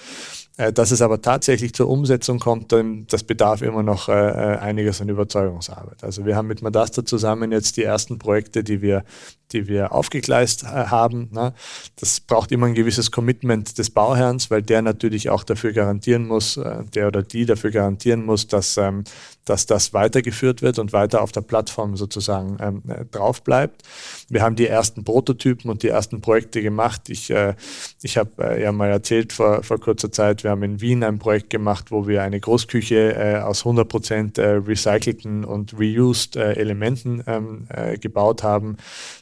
Äh, 0.57 0.73
dass 0.73 0.91
es 0.91 1.01
aber 1.01 1.21
tatsächlich 1.21 1.73
zur 1.73 1.87
Umsetzung 1.87 2.39
kommt, 2.39 2.73
das 3.09 3.23
bedarf 3.23 3.61
immer 3.61 3.83
noch 3.83 4.09
äh, 4.09 4.11
einiges 4.11 5.01
an 5.01 5.09
Überzeugungsarbeit. 5.09 6.03
Also 6.03 6.25
wir 6.25 6.35
haben 6.35 6.47
mit 6.47 6.61
Madasta 6.61 7.05
zusammen 7.05 7.51
jetzt 7.51 7.77
die 7.77 7.83
ersten 7.83 8.17
Projekte, 8.17 8.63
die 8.63 8.81
wir 8.81 9.03
die 9.51 9.67
wir 9.67 9.93
aufgegleist 9.93 10.63
äh, 10.63 10.67
haben. 10.67 11.29
Ne? 11.31 11.53
Das 11.99 12.19
braucht 12.19 12.51
immer 12.51 12.67
ein 12.67 12.73
gewisses 12.73 13.11
Commitment 13.11 13.77
des 13.77 13.89
Bauherrns, 13.89 14.51
weil 14.51 14.61
der 14.61 14.81
natürlich 14.81 15.29
auch 15.29 15.43
dafür 15.43 15.71
garantieren 15.71 16.27
muss, 16.27 16.57
äh, 16.57 16.83
der 16.93 17.07
oder 17.07 17.23
die 17.23 17.45
dafür 17.45 17.71
garantieren 17.71 18.25
muss, 18.25 18.47
dass, 18.47 18.77
ähm, 18.77 19.03
dass 19.45 19.65
das 19.65 19.93
weitergeführt 19.93 20.61
wird 20.61 20.79
und 20.79 20.91
weiter 20.91 21.21
auf 21.21 21.31
der 21.31 21.41
Plattform 21.41 21.95
sozusagen 21.95 22.57
ähm, 22.59 22.83
äh, 22.87 23.05
drauf 23.05 23.41
bleibt. 23.41 23.83
Wir 24.29 24.41
haben 24.41 24.55
die 24.55 24.67
ersten 24.67 25.03
Prototypen 25.03 25.71
und 25.71 25.83
die 25.83 25.89
ersten 25.89 26.19
Projekte 26.19 26.61
gemacht. 26.61 27.09
Ich, 27.09 27.29
äh, 27.29 27.55
ich 28.01 28.17
habe 28.17 28.31
äh, 28.39 28.61
ja 28.61 28.71
mal 28.71 28.89
erzählt 28.89 29.31
vor, 29.31 29.63
vor 29.63 29.79
kurzer 29.79 30.11
Zeit, 30.11 30.43
wir 30.47 30.51
haben 30.51 30.63
in 30.63 30.81
Wien 30.81 31.03
ein 31.03 31.19
Projekt 31.19 31.49
gemacht, 31.49 31.91
wo 31.91 32.07
wir 32.07 32.23
eine 32.23 32.39
Großküche 32.39 33.15
äh, 33.15 33.37
aus 33.37 33.61
100 33.61 33.87
Prozent 33.87 34.37
äh, 34.37 34.47
recycelten 34.47 35.45
und 35.45 35.73
reused 35.79 36.35
äh, 36.35 36.53
Elementen 36.53 37.23
ähm, 37.27 37.67
äh, 37.69 37.97
gebaut 37.97 38.43
haben. 38.43 38.75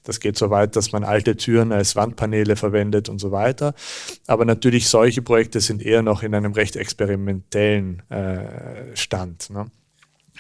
Das 0.04 0.16
das 0.16 0.22
geht 0.22 0.38
so 0.38 0.50
weit, 0.50 0.78
dass 0.78 0.94
man 0.94 1.04
alte 1.04 1.36
Türen 1.36 1.74
als 1.74 1.98
Wandpaneele 1.98 2.56
verwendet 2.56 3.10
und 3.10 3.20
so 3.20 3.32
weiter. 3.32 3.74
Aber 4.28 4.46
natürlich 4.46 4.88
solche 4.88 5.22
Projekte 5.22 5.60
sind 5.60 5.82
eher 5.82 6.04
noch 6.04 6.24
in 6.24 6.34
einem 6.34 6.54
recht 6.54 6.78
experimentellen 6.78 8.02
äh, 8.10 8.96
Stand. 8.96 9.50
Ne? 9.50 9.66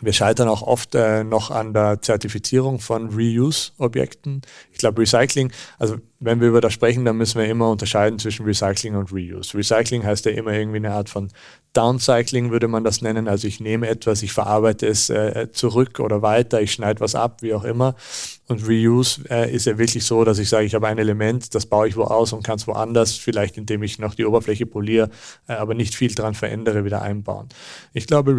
Wir 0.01 0.11
scheitern 0.11 0.49
auch 0.49 0.61
oft 0.61 0.93
äh, 0.93 1.23
noch 1.23 1.51
an 1.51 1.73
der 1.73 2.01
Zertifizierung 2.01 2.79
von 2.79 3.09
Reuse-Objekten. 3.09 4.41
Ich 4.71 4.79
glaube, 4.79 5.01
Recycling, 5.01 5.51
also 5.79 5.95
wenn 6.19 6.41
wir 6.41 6.49
über 6.49 6.59
das 6.59 6.73
sprechen, 6.73 7.05
dann 7.05 7.17
müssen 7.17 7.39
wir 7.39 7.47
immer 7.47 7.69
unterscheiden 7.69 8.19
zwischen 8.19 8.45
Recycling 8.45 8.95
und 8.95 9.13
Reuse. 9.13 9.57
Recycling 9.57 10.03
heißt 10.03 10.25
ja 10.25 10.31
immer 10.31 10.51
irgendwie 10.51 10.77
eine 10.77 10.91
Art 10.91 11.09
von 11.09 11.29
Downcycling, 11.73 12.51
würde 12.51 12.67
man 12.67 12.83
das 12.83 13.01
nennen. 13.01 13.29
Also 13.29 13.47
ich 13.47 13.61
nehme 13.61 13.87
etwas, 13.87 14.21
ich 14.21 14.33
verarbeite 14.33 14.85
es 14.87 15.09
äh, 15.09 15.49
zurück 15.53 15.99
oder 16.01 16.21
weiter, 16.21 16.61
ich 16.61 16.73
schneide 16.73 16.99
was 16.99 17.15
ab, 17.15 17.41
wie 17.41 17.53
auch 17.53 17.63
immer. 17.63 17.95
Und 18.47 18.67
Reuse 18.67 19.21
äh, 19.29 19.53
ist 19.53 19.65
ja 19.65 19.77
wirklich 19.77 20.05
so, 20.05 20.25
dass 20.25 20.39
ich 20.39 20.49
sage, 20.49 20.65
ich 20.65 20.75
habe 20.75 20.87
ein 20.87 20.97
Element, 20.97 21.55
das 21.55 21.65
baue 21.65 21.87
ich 21.87 21.95
wo 21.95 22.03
aus 22.03 22.33
und 22.33 22.43
kann 22.43 22.57
es 22.57 22.67
woanders, 22.67 23.13
vielleicht 23.13 23.57
indem 23.57 23.81
ich 23.83 23.97
noch 23.97 24.13
die 24.15 24.25
Oberfläche 24.25 24.65
poliere, 24.65 25.09
äh, 25.47 25.53
aber 25.53 25.73
nicht 25.73 25.95
viel 25.95 26.13
dran 26.13 26.33
verändere, 26.33 26.83
wieder 26.83 27.01
einbauen. 27.01 27.47
Ich 27.93 28.07
glaube, 28.07 28.37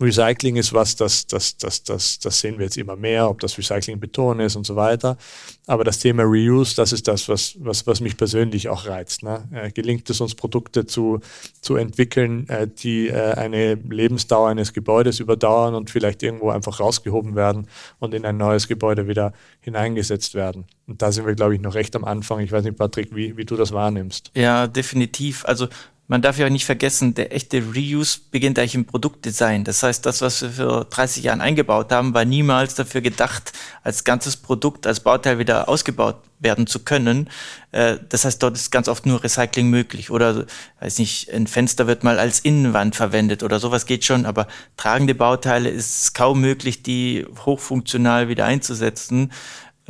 Recycling 0.00 0.56
ist 0.56 0.72
was, 0.72 0.96
das, 0.96 1.26
das, 1.26 1.56
das, 1.58 1.82
das, 1.82 2.18
das 2.18 2.40
sehen 2.40 2.58
wir 2.58 2.64
jetzt 2.64 2.78
immer 2.78 2.96
mehr, 2.96 3.28
ob 3.28 3.40
das 3.40 3.58
Recycling 3.58 4.00
Beton 4.00 4.40
ist 4.40 4.56
und 4.56 4.64
so 4.64 4.76
weiter. 4.76 5.18
Aber 5.66 5.84
das 5.84 5.98
Thema 5.98 6.22
Reuse, 6.22 6.74
das 6.74 6.92
ist 6.92 7.06
das, 7.06 7.28
was, 7.28 7.54
was, 7.58 7.86
was 7.86 8.00
mich 8.00 8.16
persönlich 8.16 8.68
auch 8.68 8.86
reizt. 8.86 9.22
Ne? 9.22 9.46
Äh, 9.52 9.70
gelingt 9.70 10.08
es 10.08 10.20
uns, 10.20 10.34
Produkte 10.34 10.86
zu, 10.86 11.20
zu 11.60 11.76
entwickeln, 11.76 12.48
äh, 12.48 12.66
die 12.66 13.08
äh, 13.08 13.34
eine 13.34 13.74
Lebensdauer 13.74 14.48
eines 14.48 14.72
Gebäudes 14.72 15.20
überdauern 15.20 15.74
und 15.74 15.90
vielleicht 15.90 16.22
irgendwo 16.22 16.50
einfach 16.50 16.80
rausgehoben 16.80 17.36
werden 17.36 17.66
und 17.98 18.14
in 18.14 18.24
ein 18.24 18.36
neues 18.36 18.68
Gebäude 18.68 19.06
wieder 19.06 19.32
hineingesetzt 19.60 20.34
werden. 20.34 20.64
Und 20.86 21.02
da 21.02 21.12
sind 21.12 21.26
wir, 21.26 21.34
glaube 21.34 21.54
ich, 21.54 21.60
noch 21.60 21.74
recht 21.74 21.94
am 21.94 22.04
Anfang. 22.04 22.40
Ich 22.40 22.50
weiß 22.50 22.64
nicht, 22.64 22.78
Patrick, 22.78 23.14
wie, 23.14 23.36
wie 23.36 23.44
du 23.44 23.56
das 23.56 23.72
wahrnimmst. 23.72 24.32
Ja, 24.34 24.66
definitiv. 24.66 25.44
Also 25.44 25.68
man 26.10 26.22
darf 26.22 26.38
ja 26.38 26.50
nicht 26.50 26.64
vergessen, 26.64 27.14
der 27.14 27.32
echte 27.32 27.62
Reuse 27.72 28.18
beginnt 28.32 28.58
eigentlich 28.58 28.74
im 28.74 28.84
Produktdesign. 28.84 29.62
Das 29.62 29.84
heißt, 29.84 30.04
das, 30.04 30.20
was 30.22 30.42
wir 30.42 30.50
für 30.50 30.84
30 30.90 31.22
Jahren 31.22 31.40
eingebaut 31.40 31.92
haben, 31.92 32.14
war 32.14 32.24
niemals 32.24 32.74
dafür 32.74 33.00
gedacht, 33.00 33.52
als 33.84 34.02
ganzes 34.02 34.36
Produkt, 34.36 34.88
als 34.88 34.98
Bauteil 34.98 35.38
wieder 35.38 35.68
ausgebaut 35.68 36.16
werden 36.40 36.66
zu 36.66 36.80
können. 36.80 37.30
Äh, 37.70 37.98
das 38.08 38.24
heißt, 38.24 38.42
dort 38.42 38.56
ist 38.56 38.72
ganz 38.72 38.88
oft 38.88 39.06
nur 39.06 39.22
Recycling 39.22 39.70
möglich. 39.70 40.10
Oder, 40.10 40.46
weiß 40.80 40.98
nicht, 40.98 41.32
ein 41.32 41.46
Fenster 41.46 41.86
wird 41.86 42.02
mal 42.02 42.18
als 42.18 42.40
Innenwand 42.40 42.96
verwendet 42.96 43.44
oder 43.44 43.60
sowas 43.60 43.86
geht 43.86 44.04
schon, 44.04 44.26
aber 44.26 44.48
tragende 44.76 45.14
Bauteile 45.14 45.70
ist 45.70 46.02
es 46.02 46.12
kaum 46.12 46.40
möglich, 46.40 46.82
die 46.82 47.24
hochfunktional 47.46 48.28
wieder 48.28 48.46
einzusetzen. 48.46 49.30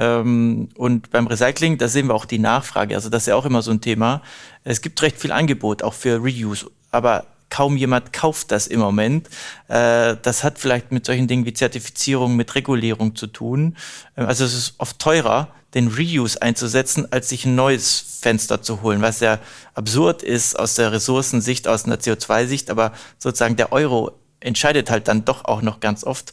Ähm, 0.00 0.70
und 0.76 1.10
beim 1.10 1.26
Recycling, 1.26 1.76
da 1.76 1.86
sehen 1.86 2.06
wir 2.08 2.14
auch 2.14 2.24
die 2.24 2.38
Nachfrage. 2.38 2.94
Also 2.94 3.10
das 3.10 3.24
ist 3.24 3.26
ja 3.26 3.36
auch 3.36 3.44
immer 3.44 3.60
so 3.60 3.70
ein 3.70 3.82
Thema. 3.82 4.22
Es 4.64 4.80
gibt 4.80 5.00
recht 5.02 5.18
viel 5.20 5.30
Angebot, 5.30 5.82
auch 5.82 5.94
für 5.94 6.16
Reuse. 6.16 6.70
Aber 6.90 7.26
kaum 7.50 7.76
jemand 7.76 8.12
kauft 8.12 8.50
das 8.50 8.66
im 8.66 8.80
Moment. 8.80 9.28
Äh, 9.68 10.16
das 10.22 10.42
hat 10.42 10.58
vielleicht 10.58 10.90
mit 10.90 11.04
solchen 11.04 11.28
Dingen 11.28 11.44
wie 11.44 11.52
Zertifizierung, 11.52 12.34
mit 12.34 12.54
Regulierung 12.54 13.14
zu 13.14 13.26
tun. 13.26 13.76
Ähm, 14.16 14.26
also 14.26 14.44
es 14.44 14.54
ist 14.54 14.74
oft 14.78 14.98
teurer, 14.98 15.48
den 15.74 15.88
Reuse 15.88 16.40
einzusetzen, 16.40 17.12
als 17.12 17.28
sich 17.28 17.44
ein 17.44 17.54
neues 17.54 18.18
Fenster 18.22 18.62
zu 18.62 18.82
holen, 18.82 19.02
was 19.02 19.20
ja 19.20 19.38
absurd 19.74 20.22
ist 20.22 20.58
aus 20.58 20.74
der 20.74 20.92
Ressourcensicht, 20.92 21.68
aus 21.68 21.84
einer 21.84 21.96
CO2-Sicht, 21.96 22.70
aber 22.70 22.92
sozusagen 23.18 23.56
der 23.56 23.70
Euro 23.72 24.12
entscheidet 24.40 24.90
halt 24.90 25.06
dann 25.06 25.24
doch 25.24 25.44
auch 25.44 25.62
noch 25.62 25.80
ganz 25.80 26.02
oft. 26.04 26.32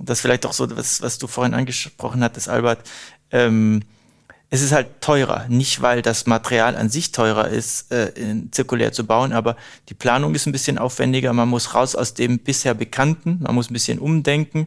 Und 0.00 0.08
das 0.08 0.22
vielleicht 0.22 0.46
auch 0.46 0.54
so, 0.54 0.74
was, 0.76 1.02
was 1.02 1.18
du 1.18 1.26
vorhin 1.26 1.52
angesprochen 1.52 2.24
hattest, 2.24 2.48
Albert. 2.48 2.88
Ähm, 3.30 3.82
es 4.48 4.62
ist 4.62 4.72
halt 4.72 5.02
teurer, 5.02 5.44
nicht 5.48 5.82
weil 5.82 6.00
das 6.00 6.26
Material 6.26 6.74
an 6.74 6.88
sich 6.88 7.12
teurer 7.12 7.48
ist, 7.48 7.92
äh, 7.92 8.08
in, 8.16 8.50
zirkulär 8.50 8.92
zu 8.92 9.06
bauen, 9.06 9.32
aber 9.32 9.56
die 9.90 9.94
Planung 9.94 10.34
ist 10.34 10.46
ein 10.46 10.52
bisschen 10.52 10.78
aufwendiger. 10.78 11.34
Man 11.34 11.48
muss 11.48 11.74
raus 11.74 11.94
aus 11.94 12.14
dem 12.14 12.38
bisher 12.38 12.72
Bekannten, 12.72 13.40
man 13.42 13.54
muss 13.54 13.70
ein 13.70 13.74
bisschen 13.74 13.98
umdenken. 13.98 14.66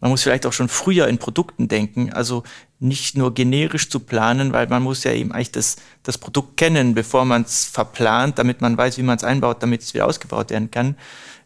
Man 0.00 0.12
muss 0.12 0.22
vielleicht 0.22 0.46
auch 0.46 0.52
schon 0.52 0.68
früher 0.68 1.08
in 1.08 1.18
Produkten 1.18 1.66
denken, 1.66 2.12
also 2.12 2.44
nicht 2.78 3.18
nur 3.18 3.34
generisch 3.34 3.90
zu 3.90 4.00
planen, 4.00 4.52
weil 4.52 4.68
man 4.68 4.82
muss 4.84 5.04
ja 5.04 5.12
eben 5.12 5.32
eigentlich 5.32 5.52
das, 5.52 5.76
das 6.04 6.16
Produkt 6.16 6.56
kennen, 6.56 6.94
bevor 6.94 7.24
man 7.24 7.42
es 7.42 7.66
verplant, 7.66 8.38
damit 8.38 8.62
man 8.62 8.78
weiß, 8.78 8.96
wie 8.96 9.02
man 9.02 9.16
es 9.16 9.24
einbaut, 9.24 9.62
damit 9.62 9.82
es 9.82 9.92
wieder 9.92 10.06
ausgebaut 10.06 10.50
werden 10.50 10.70
kann. 10.70 10.96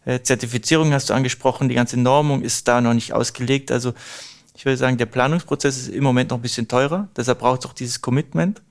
Äh, 0.05 0.21
Zertifizierung 0.21 0.93
hast 0.93 1.09
du 1.09 1.13
angesprochen, 1.13 1.67
die 1.67 1.75
ganze 1.75 1.99
Normung 1.99 2.41
ist 2.41 2.67
da 2.67 2.79
noch 2.79 2.93
nicht 2.93 3.13
ausgelegt. 3.13 3.71
Also 3.71 3.93
ich 4.55 4.65
würde 4.65 4.77
sagen, 4.77 4.97
der 4.97 5.07
Planungsprozess 5.07 5.77
ist 5.77 5.87
im 5.89 6.03
Moment 6.03 6.29
noch 6.29 6.37
ein 6.37 6.41
bisschen 6.41 6.67
teurer, 6.67 7.09
deshalb 7.17 7.39
braucht 7.39 7.61
es 7.61 7.69
auch 7.69 7.73
dieses 7.73 8.01
Commitment 8.01 8.61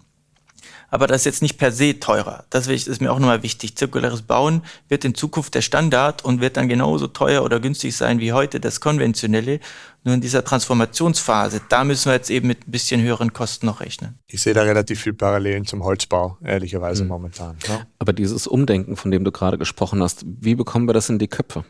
aber 0.94 1.09
das 1.09 1.22
ist 1.22 1.24
jetzt 1.24 1.42
nicht 1.42 1.59
per 1.59 1.72
se 1.72 1.98
teurer. 1.98 2.44
Das 2.50 2.68
ist 2.68 3.00
mir 3.00 3.11
auch 3.11 3.18
nochmal 3.18 3.42
wichtig. 3.42 3.74
Zirkuläres 3.76 4.22
Bauen 4.22 4.62
wird 4.88 5.04
in 5.04 5.16
Zukunft 5.16 5.57
der 5.57 5.61
Standard 5.61 6.24
und 6.24 6.40
wird 6.40 6.57
dann 6.57 6.68
genauso 6.68 7.09
teuer 7.09 7.42
oder 7.42 7.59
günstig 7.59 7.96
sein 7.96 8.20
wie 8.20 8.33
heute 8.33 8.61
das 8.61 8.80
konventionelle. 8.80 9.59
Nur 10.04 10.14
in 10.14 10.20
dieser 10.20 10.44
Transformationsphase, 10.44 11.62
da 11.68 11.83
müssen 11.83 12.11
wir 12.11 12.14
jetzt 12.14 12.30
eben 12.30 12.46
mit 12.46 12.68
ein 12.68 12.70
bisschen 12.70 13.02
höheren 13.02 13.33
Kosten 13.33 13.66
noch 13.66 13.80
rechnen. 13.80 14.20
Ich 14.28 14.40
sehe 14.40 14.54
da 14.54 14.62
relativ 14.62 15.00
viel 15.00 15.14
Parallelen 15.14 15.66
zum 15.66 15.83
Holzbau, 15.83 16.38
ehrlicherweise 16.44 17.02
mhm. 17.02 17.09
momentan. 17.09 17.57
Ja. 17.66 17.85
Aber 17.98 18.12
dieses 18.12 18.46
Umdenken, 18.46 18.94
von 18.94 19.11
dem 19.11 19.24
du 19.24 19.33
gerade 19.33 19.59
gesprochen 19.59 20.00
hast, 20.00 20.24
wie 20.24 20.54
bekommen 20.54 20.87
wir 20.88 20.92
das 20.92 21.09
in 21.09 21.18
die 21.18 21.26
Köpfe? 21.26 21.64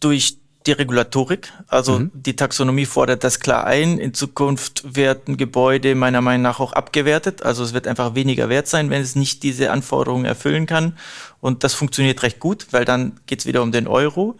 Durch 0.00 0.38
die 0.66 0.72
Regulatorik. 0.72 1.52
Also 1.68 1.98
mhm. 1.98 2.10
die 2.14 2.36
Taxonomie 2.36 2.86
fordert 2.86 3.22
das 3.22 3.40
klar 3.40 3.64
ein. 3.64 3.98
In 3.98 4.14
Zukunft 4.14 4.96
werden 4.96 5.36
Gebäude 5.36 5.94
meiner 5.94 6.20
Meinung 6.20 6.42
nach 6.42 6.60
auch 6.60 6.72
abgewertet. 6.72 7.42
Also 7.42 7.62
es 7.62 7.74
wird 7.74 7.86
einfach 7.86 8.14
weniger 8.14 8.48
wert 8.48 8.66
sein, 8.66 8.90
wenn 8.90 9.02
es 9.02 9.14
nicht 9.14 9.42
diese 9.42 9.70
Anforderungen 9.70 10.24
erfüllen 10.24 10.66
kann. 10.66 10.96
Und 11.40 11.64
das 11.64 11.74
funktioniert 11.74 12.22
recht 12.22 12.40
gut, 12.40 12.68
weil 12.70 12.84
dann 12.84 13.20
geht 13.26 13.40
es 13.40 13.46
wieder 13.46 13.62
um 13.62 13.72
den 13.72 13.86
Euro. 13.86 14.38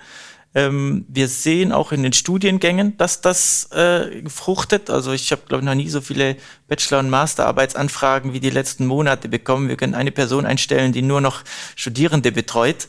Ähm, 0.54 1.04
wir 1.08 1.28
sehen 1.28 1.72
auch 1.72 1.90
in 1.90 2.02
den 2.02 2.12
Studiengängen, 2.12 2.96
dass 2.96 3.20
das 3.20 3.70
äh, 3.72 4.26
fruchtet. 4.28 4.88
Also 4.88 5.12
ich 5.12 5.30
habe, 5.32 5.42
glaube 5.48 5.62
ich, 5.62 5.66
noch 5.66 5.74
nie 5.74 5.88
so 5.88 6.00
viele 6.00 6.37
Bachelor- 6.68 7.00
und 7.00 7.10
Masterarbeitsanfragen 7.10 8.32
wie 8.32 8.40
die 8.40 8.50
letzten 8.50 8.87
Monate 8.87 9.28
bekommen. 9.28 9.68
Wir 9.68 9.76
können 9.76 9.94
eine 9.94 10.12
Person 10.12 10.46
einstellen, 10.46 10.92
die 10.92 11.02
nur 11.02 11.20
noch 11.20 11.42
Studierende 11.74 12.30
betreut. 12.30 12.87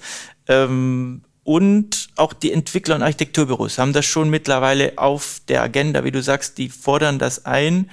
Ähm, 0.47 1.23
und 1.45 2.09
auch 2.15 2.33
die 2.33 2.51
Entwickler 2.51 2.95
und 2.95 3.03
Architekturbüros 3.03 3.77
haben 3.77 3.93
das 3.93 4.05
schon 4.05 4.31
mittlerweile 4.31 4.93
auf 4.97 5.41
der 5.47 5.61
Agenda, 5.61 6.03
wie 6.03 6.09
du 6.09 6.23
sagst, 6.23 6.57
die 6.57 6.69
fordern 6.69 7.19
das 7.19 7.45
ein. 7.45 7.91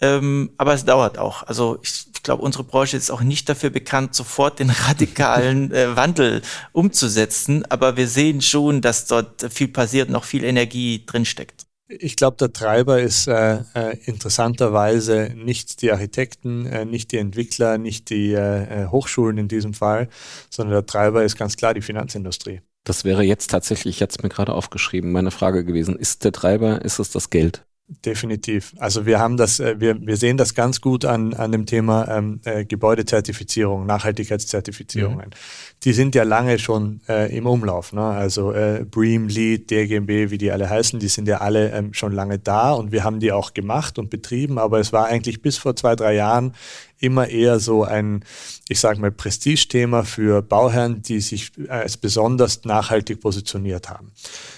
Ähm, 0.00 0.50
aber 0.56 0.74
es 0.74 0.84
dauert 0.84 1.16
auch. 1.16 1.44
Also 1.44 1.78
ich, 1.84 2.06
ich 2.12 2.24
glaube, 2.24 2.42
unsere 2.42 2.64
Branche 2.64 2.96
ist 2.96 3.12
auch 3.12 3.20
nicht 3.20 3.48
dafür 3.48 3.70
bekannt, 3.70 4.16
sofort 4.16 4.58
den 4.58 4.70
radikalen 4.88 5.70
äh, 5.72 5.94
Wandel 5.94 6.42
umzusetzen. 6.72 7.64
Aber 7.68 7.96
wir 7.96 8.08
sehen 8.08 8.42
schon, 8.42 8.80
dass 8.80 9.06
dort 9.06 9.46
viel 9.52 9.68
passiert, 9.68 10.10
noch 10.10 10.24
viel 10.24 10.42
Energie 10.42 11.04
drinsteckt. 11.06 11.66
Ich 11.86 12.16
glaube, 12.16 12.38
der 12.38 12.52
Treiber 12.52 13.00
ist 13.00 13.28
äh, 13.28 13.58
äh, 13.74 13.98
interessanterweise 14.04 15.32
nicht 15.36 15.80
die 15.82 15.92
Architekten, 15.92 16.66
äh, 16.66 16.84
nicht 16.84 17.12
die 17.12 17.18
Entwickler, 17.18 17.78
nicht 17.78 18.10
die 18.10 18.32
äh, 18.32 18.84
äh, 18.84 18.86
Hochschulen 18.88 19.38
in 19.38 19.46
diesem 19.46 19.74
Fall, 19.74 20.08
sondern 20.50 20.74
der 20.74 20.86
Treiber 20.86 21.22
ist 21.22 21.36
ganz 21.36 21.56
klar 21.56 21.72
die 21.72 21.82
Finanzindustrie. 21.82 22.62
Das 22.84 23.04
wäre 23.04 23.22
jetzt 23.22 23.50
tatsächlich, 23.50 24.00
jetzt 24.00 24.22
mir 24.22 24.30
gerade 24.30 24.54
aufgeschrieben, 24.54 25.12
meine 25.12 25.30
Frage 25.30 25.64
gewesen. 25.64 25.96
Ist 25.96 26.24
der 26.24 26.32
Treiber, 26.32 26.82
ist 26.82 26.98
es 26.98 27.10
das 27.10 27.30
Geld? 27.30 27.64
Definitiv. 28.04 28.72
Also 28.78 29.04
wir 29.04 29.18
haben 29.18 29.36
das, 29.36 29.58
äh, 29.58 29.80
wir, 29.80 30.00
wir 30.00 30.16
sehen 30.16 30.36
das 30.36 30.54
ganz 30.54 30.80
gut 30.80 31.04
an, 31.04 31.34
an 31.34 31.50
dem 31.50 31.66
Thema 31.66 32.06
ähm, 32.08 32.40
äh, 32.44 32.64
Gebäudezertifizierung, 32.64 33.84
Nachhaltigkeitszertifizierungen. 33.84 35.26
Mhm. 35.26 35.69
Die 35.84 35.92
sind 35.94 36.14
ja 36.14 36.24
lange 36.24 36.58
schon 36.58 37.00
äh, 37.08 37.34
im 37.34 37.46
Umlauf. 37.46 37.92
Ne? 37.92 38.02
Also 38.02 38.52
äh, 38.52 38.84
Bream, 38.84 39.28
Lead, 39.28 39.70
DGMB, 39.70 40.30
wie 40.30 40.38
die 40.38 40.50
alle 40.50 40.68
heißen, 40.68 41.00
die 41.00 41.08
sind 41.08 41.26
ja 41.26 41.38
alle 41.38 41.70
ähm, 41.70 41.94
schon 41.94 42.12
lange 42.12 42.38
da 42.38 42.72
und 42.72 42.92
wir 42.92 43.02
haben 43.02 43.18
die 43.18 43.32
auch 43.32 43.54
gemacht 43.54 43.98
und 43.98 44.10
betrieben, 44.10 44.58
aber 44.58 44.78
es 44.78 44.92
war 44.92 45.06
eigentlich 45.06 45.40
bis 45.40 45.56
vor 45.56 45.74
zwei, 45.76 45.96
drei 45.96 46.14
Jahren 46.14 46.54
immer 46.98 47.28
eher 47.28 47.58
so 47.60 47.84
ein, 47.84 48.24
ich 48.68 48.78
sage 48.78 49.00
mal, 49.00 49.10
Prestigethema 49.10 50.02
für 50.02 50.42
Bauherren, 50.42 51.02
die 51.02 51.20
sich 51.20 51.50
als 51.68 51.96
besonders 51.96 52.64
nachhaltig 52.64 53.20
positioniert 53.20 53.88
haben. 53.88 54.12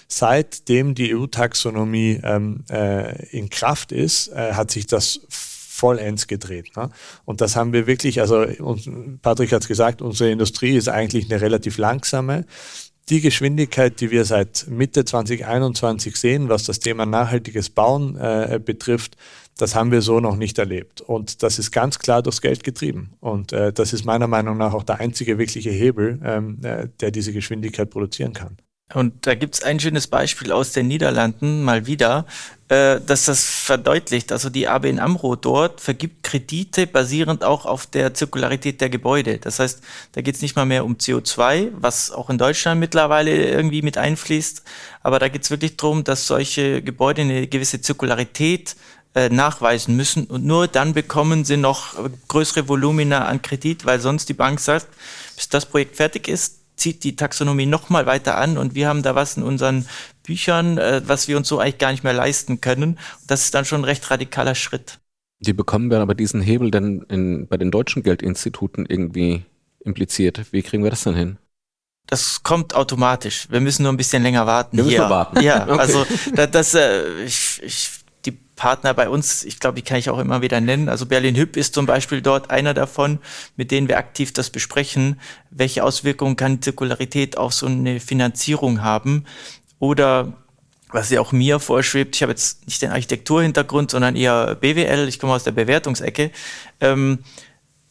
Seitdem 0.08 0.94
die 0.94 1.14
EU-Taxonomie 1.14 2.20
ähm, 2.22 2.64
äh, 2.68 3.26
in 3.30 3.48
Kraft 3.48 3.92
ist, 3.92 4.28
äh, 4.28 4.54
hat 4.54 4.70
sich 4.70 4.86
das 4.86 5.20
vollends 5.82 6.28
gedreht. 6.28 6.76
Ne? 6.76 6.90
Und 7.24 7.40
das 7.40 7.56
haben 7.56 7.72
wir 7.72 7.88
wirklich, 7.88 8.20
also 8.20 8.46
Patrick 9.20 9.50
hat 9.50 9.62
es 9.62 9.68
gesagt, 9.68 10.00
unsere 10.00 10.30
Industrie 10.30 10.76
ist 10.76 10.88
eigentlich 10.88 11.28
eine 11.28 11.40
relativ 11.40 11.76
langsame. 11.76 12.44
Die 13.08 13.20
Geschwindigkeit, 13.20 14.00
die 14.00 14.12
wir 14.12 14.24
seit 14.24 14.66
Mitte 14.68 15.04
2021 15.04 16.14
sehen, 16.14 16.48
was 16.48 16.62
das 16.62 16.78
Thema 16.78 17.04
nachhaltiges 17.04 17.68
Bauen 17.68 18.16
äh, 18.16 18.60
betrifft, 18.64 19.16
das 19.58 19.74
haben 19.74 19.90
wir 19.90 20.02
so 20.02 20.20
noch 20.20 20.36
nicht 20.36 20.56
erlebt. 20.60 21.00
Und 21.00 21.42
das 21.42 21.58
ist 21.58 21.72
ganz 21.72 21.98
klar 21.98 22.22
durchs 22.22 22.40
Geld 22.40 22.62
getrieben. 22.62 23.10
Und 23.18 23.52
äh, 23.52 23.72
das 23.72 23.92
ist 23.92 24.04
meiner 24.04 24.28
Meinung 24.28 24.56
nach 24.56 24.74
auch 24.74 24.84
der 24.84 25.00
einzige 25.00 25.36
wirkliche 25.36 25.70
Hebel, 25.70 26.20
ähm, 26.24 26.60
äh, 26.62 26.86
der 27.00 27.10
diese 27.10 27.32
Geschwindigkeit 27.32 27.90
produzieren 27.90 28.34
kann. 28.34 28.56
Und 28.94 29.26
da 29.26 29.34
gibt 29.34 29.54
es 29.54 29.62
ein 29.62 29.80
schönes 29.80 30.06
Beispiel 30.06 30.52
aus 30.52 30.72
den 30.72 30.88
Niederlanden, 30.88 31.62
mal 31.62 31.86
wieder, 31.86 32.26
äh, 32.72 33.02
dass 33.04 33.26
das 33.26 33.44
verdeutlicht. 33.44 34.32
Also 34.32 34.48
die 34.48 34.66
ABN 34.66 34.98
AMRO 34.98 35.36
dort 35.36 35.82
vergibt 35.82 36.22
Kredite 36.22 36.86
basierend 36.86 37.44
auch 37.44 37.66
auf 37.66 37.84
der 37.84 38.14
Zirkularität 38.14 38.80
der 38.80 38.88
Gebäude. 38.88 39.36
Das 39.36 39.58
heißt, 39.58 39.82
da 40.12 40.22
geht 40.22 40.36
es 40.36 40.40
nicht 40.40 40.56
mal 40.56 40.64
mehr 40.64 40.86
um 40.86 40.94
CO2, 40.94 41.68
was 41.74 42.10
auch 42.10 42.30
in 42.30 42.38
Deutschland 42.38 42.80
mittlerweile 42.80 43.46
irgendwie 43.46 43.82
mit 43.82 43.98
einfließt, 43.98 44.62
aber 45.02 45.18
da 45.18 45.28
geht 45.28 45.42
es 45.42 45.50
wirklich 45.50 45.76
darum, 45.76 46.02
dass 46.02 46.26
solche 46.26 46.80
Gebäude 46.80 47.20
eine 47.20 47.46
gewisse 47.46 47.82
Zirkularität 47.82 48.74
äh, 49.14 49.28
nachweisen 49.28 49.94
müssen 49.94 50.24
und 50.24 50.46
nur 50.46 50.66
dann 50.66 50.94
bekommen 50.94 51.44
sie 51.44 51.58
noch 51.58 51.96
größere 52.28 52.68
Volumina 52.68 53.26
an 53.26 53.42
Kredit, 53.42 53.84
weil 53.84 54.00
sonst 54.00 54.30
die 54.30 54.34
Bank 54.34 54.60
sagt, 54.60 54.86
bis 55.36 55.50
das 55.50 55.66
Projekt 55.66 55.96
fertig 55.96 56.26
ist, 56.26 56.61
zieht 56.82 57.04
die 57.04 57.14
Taxonomie 57.14 57.66
noch 57.66 57.90
mal 57.90 58.06
weiter 58.06 58.36
an 58.36 58.58
und 58.58 58.74
wir 58.74 58.88
haben 58.88 59.04
da 59.04 59.14
was 59.14 59.36
in 59.36 59.44
unseren 59.44 59.86
Büchern, 60.24 60.78
äh, 60.78 61.00
was 61.06 61.28
wir 61.28 61.36
uns 61.36 61.46
so 61.46 61.60
eigentlich 61.60 61.78
gar 61.78 61.92
nicht 61.92 62.02
mehr 62.02 62.12
leisten 62.12 62.60
können. 62.60 62.98
Das 63.28 63.44
ist 63.44 63.54
dann 63.54 63.64
schon 63.64 63.82
ein 63.82 63.84
recht 63.84 64.10
radikaler 64.10 64.56
Schritt. 64.56 64.98
Wie 65.38 65.52
bekommen 65.52 65.90
wir 65.90 66.00
aber 66.00 66.16
diesen 66.16 66.40
Hebel 66.40 66.72
denn 66.72 67.02
in, 67.08 67.46
bei 67.46 67.56
den 67.56 67.70
deutschen 67.70 68.02
Geldinstituten 68.02 68.84
irgendwie 68.86 69.44
impliziert? 69.84 70.52
Wie 70.52 70.62
kriegen 70.62 70.82
wir 70.82 70.90
das 70.90 71.04
dann 71.04 71.14
hin? 71.14 71.38
Das 72.08 72.42
kommt 72.42 72.74
automatisch. 72.74 73.46
Wir 73.48 73.60
müssen 73.60 73.84
nur 73.84 73.92
ein 73.92 73.96
bisschen 73.96 74.24
länger 74.24 74.46
warten. 74.46 74.76
Wir 74.76 74.84
müssen 74.84 74.96
hier. 74.96 75.08
warten. 75.08 75.40
Ja, 75.40 75.62
okay. 75.68 75.78
also 75.78 76.04
das, 76.34 76.50
das 76.50 76.74
äh, 76.74 77.22
ich, 77.24 77.60
ich 77.62 77.90
Partner 78.62 78.94
bei 78.94 79.08
uns, 79.08 79.42
ich 79.42 79.58
glaube, 79.58 79.74
die 79.74 79.82
kann 79.82 79.96
ich 79.96 80.08
auch 80.08 80.20
immer 80.20 80.40
wieder 80.40 80.60
nennen. 80.60 80.88
Also 80.88 81.04
Berlin 81.04 81.34
Hüb 81.34 81.56
ist 81.56 81.74
zum 81.74 81.84
Beispiel 81.84 82.22
dort 82.22 82.52
einer 82.52 82.74
davon, 82.74 83.18
mit 83.56 83.72
denen 83.72 83.88
wir 83.88 83.98
aktiv 83.98 84.32
das 84.32 84.50
besprechen. 84.50 85.18
Welche 85.50 85.82
Auswirkungen 85.82 86.36
kann 86.36 86.62
Zirkularität 86.62 87.36
auf 87.36 87.52
so 87.54 87.66
eine 87.66 87.98
Finanzierung 87.98 88.80
haben? 88.80 89.24
Oder 89.80 90.34
was 90.90 91.10
ja 91.10 91.20
auch 91.20 91.32
mir 91.32 91.58
vorschwebt, 91.58 92.14
ich 92.14 92.22
habe 92.22 92.30
jetzt 92.30 92.64
nicht 92.64 92.80
den 92.82 92.92
Architekturhintergrund, 92.92 93.90
sondern 93.90 94.14
eher 94.14 94.54
BWL, 94.54 95.08
ich 95.08 95.18
komme 95.18 95.32
aus 95.32 95.42
der 95.42 95.50
Bewertungsecke. 95.50 96.30
Ähm, 96.80 97.18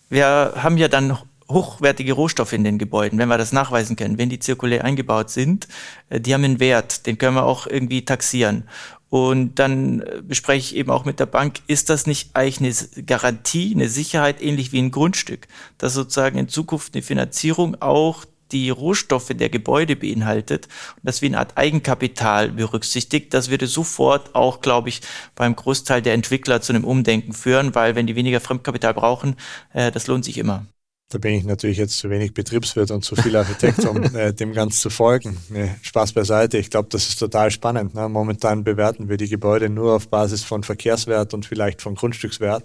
wir 0.07 0.53
haben 0.55 0.77
ja 0.77 0.87
dann 0.87 1.17
hochwertige 1.51 2.13
Rohstoffe 2.13 2.53
in 2.53 2.63
den 2.63 2.77
Gebäuden, 2.77 3.19
wenn 3.19 3.29
wir 3.29 3.37
das 3.37 3.53
nachweisen 3.53 3.95
können, 3.95 4.17
wenn 4.17 4.29
die 4.29 4.39
zirkulär 4.39 4.83
eingebaut 4.83 5.29
sind, 5.29 5.67
äh, 6.09 6.19
die 6.19 6.33
haben 6.33 6.43
einen 6.43 6.59
Wert, 6.59 7.05
den 7.05 7.17
können 7.17 7.35
wir 7.35 7.45
auch 7.45 7.67
irgendwie 7.67 8.05
taxieren. 8.05 8.63
Und 9.09 9.55
dann 9.59 10.01
äh, 10.01 10.21
bespreche 10.23 10.73
ich 10.73 10.75
eben 10.77 10.89
auch 10.89 11.03
mit 11.03 11.19
der 11.19 11.25
Bank, 11.25 11.59
ist 11.67 11.89
das 11.89 12.07
nicht 12.07 12.29
eigentlich 12.33 12.59
eine 12.59 13.03
Garantie, 13.05 13.73
eine 13.75 13.89
Sicherheit, 13.89 14.41
ähnlich 14.41 14.71
wie 14.71 14.81
ein 14.81 14.91
Grundstück, 14.91 15.47
dass 15.77 15.93
sozusagen 15.93 16.37
in 16.37 16.47
Zukunft 16.47 16.95
eine 16.95 17.03
Finanzierung 17.03 17.81
auch 17.81 18.25
die 18.51 18.69
Rohstoffe 18.69 19.31
der 19.33 19.49
Gebäude 19.49 19.95
beinhaltet 19.95 20.67
und 20.95 21.03
das 21.03 21.21
wie 21.21 21.27
eine 21.27 21.39
Art 21.39 21.57
Eigenkapital 21.57 22.49
berücksichtigt. 22.49 23.33
Das 23.33 23.49
würde 23.49 23.67
sofort 23.67 24.35
auch, 24.35 24.61
glaube 24.61 24.89
ich, 24.89 25.01
beim 25.35 25.55
Großteil 25.55 26.01
der 26.01 26.13
Entwickler 26.13 26.61
zu 26.61 26.73
einem 26.73 26.85
Umdenken 26.85 27.33
führen, 27.33 27.75
weil 27.75 27.95
wenn 27.95 28.07
die 28.07 28.15
weniger 28.15 28.39
Fremdkapital 28.39 28.93
brauchen, 28.93 29.35
äh, 29.73 29.91
das 29.91 30.07
lohnt 30.07 30.25
sich 30.25 30.37
immer. 30.37 30.65
Da 31.11 31.17
bin 31.17 31.33
ich 31.33 31.43
natürlich 31.43 31.77
jetzt 31.77 31.97
zu 31.97 32.09
wenig 32.09 32.33
Betriebswirt 32.33 32.89
und 32.89 33.03
zu 33.03 33.17
viel 33.17 33.35
Architekt, 33.35 33.85
um 33.85 34.01
äh, 34.15 34.33
dem 34.33 34.53
ganz 34.53 34.79
zu 34.79 34.89
folgen. 34.89 35.37
Nee, 35.49 35.69
Spaß 35.81 36.13
beiseite. 36.13 36.57
Ich 36.57 36.69
glaube, 36.69 36.87
das 36.89 37.09
ist 37.09 37.17
total 37.17 37.51
spannend. 37.51 37.93
Ne? 37.93 38.07
Momentan 38.07 38.63
bewerten 38.63 39.09
wir 39.09 39.17
die 39.17 39.27
Gebäude 39.27 39.69
nur 39.69 39.93
auf 39.93 40.07
Basis 40.07 40.43
von 40.43 40.63
Verkehrswert 40.63 41.33
und 41.33 41.45
vielleicht 41.45 41.81
von 41.81 41.95
Grundstückswert. 41.95 42.63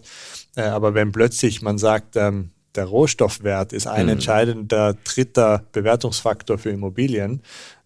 Äh, 0.54 0.62
aber 0.62 0.94
wenn 0.94 1.10
plötzlich 1.10 1.60
man 1.60 1.76
sagt, 1.76 2.14
ähm, 2.14 2.50
der 2.76 2.84
Rohstoffwert 2.84 3.72
ist 3.72 3.88
ein 3.88 4.06
mhm. 4.06 4.12
entscheidender 4.12 4.94
dritter 5.04 5.64
Bewertungsfaktor 5.72 6.58
für 6.58 6.70
Immobilien, 6.70 7.42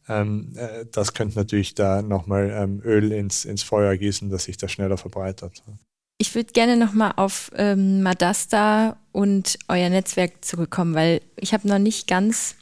ähm, 0.08 0.52
äh, 0.56 0.84
das 0.92 1.14
könnte 1.14 1.38
natürlich 1.38 1.74
da 1.74 2.02
nochmal 2.02 2.50
ähm, 2.50 2.82
Öl 2.84 3.12
ins, 3.12 3.44
ins 3.46 3.62
Feuer 3.62 3.96
gießen, 3.96 4.28
dass 4.28 4.44
sich 4.44 4.58
das 4.58 4.72
schneller 4.72 4.98
verbreitert. 4.98 5.62
Ich 6.20 6.34
würde 6.34 6.52
gerne 6.52 6.76
nochmal 6.76 7.14
auf 7.16 7.50
ähm, 7.56 8.02
Madasta 8.02 8.98
und 9.10 9.58
euer 9.68 9.88
Netzwerk 9.88 10.44
zurückkommen, 10.44 10.94
weil 10.94 11.22
ich 11.36 11.54
habe 11.54 11.66
noch 11.66 11.78
nicht 11.78 12.06
ganz, 12.08 12.56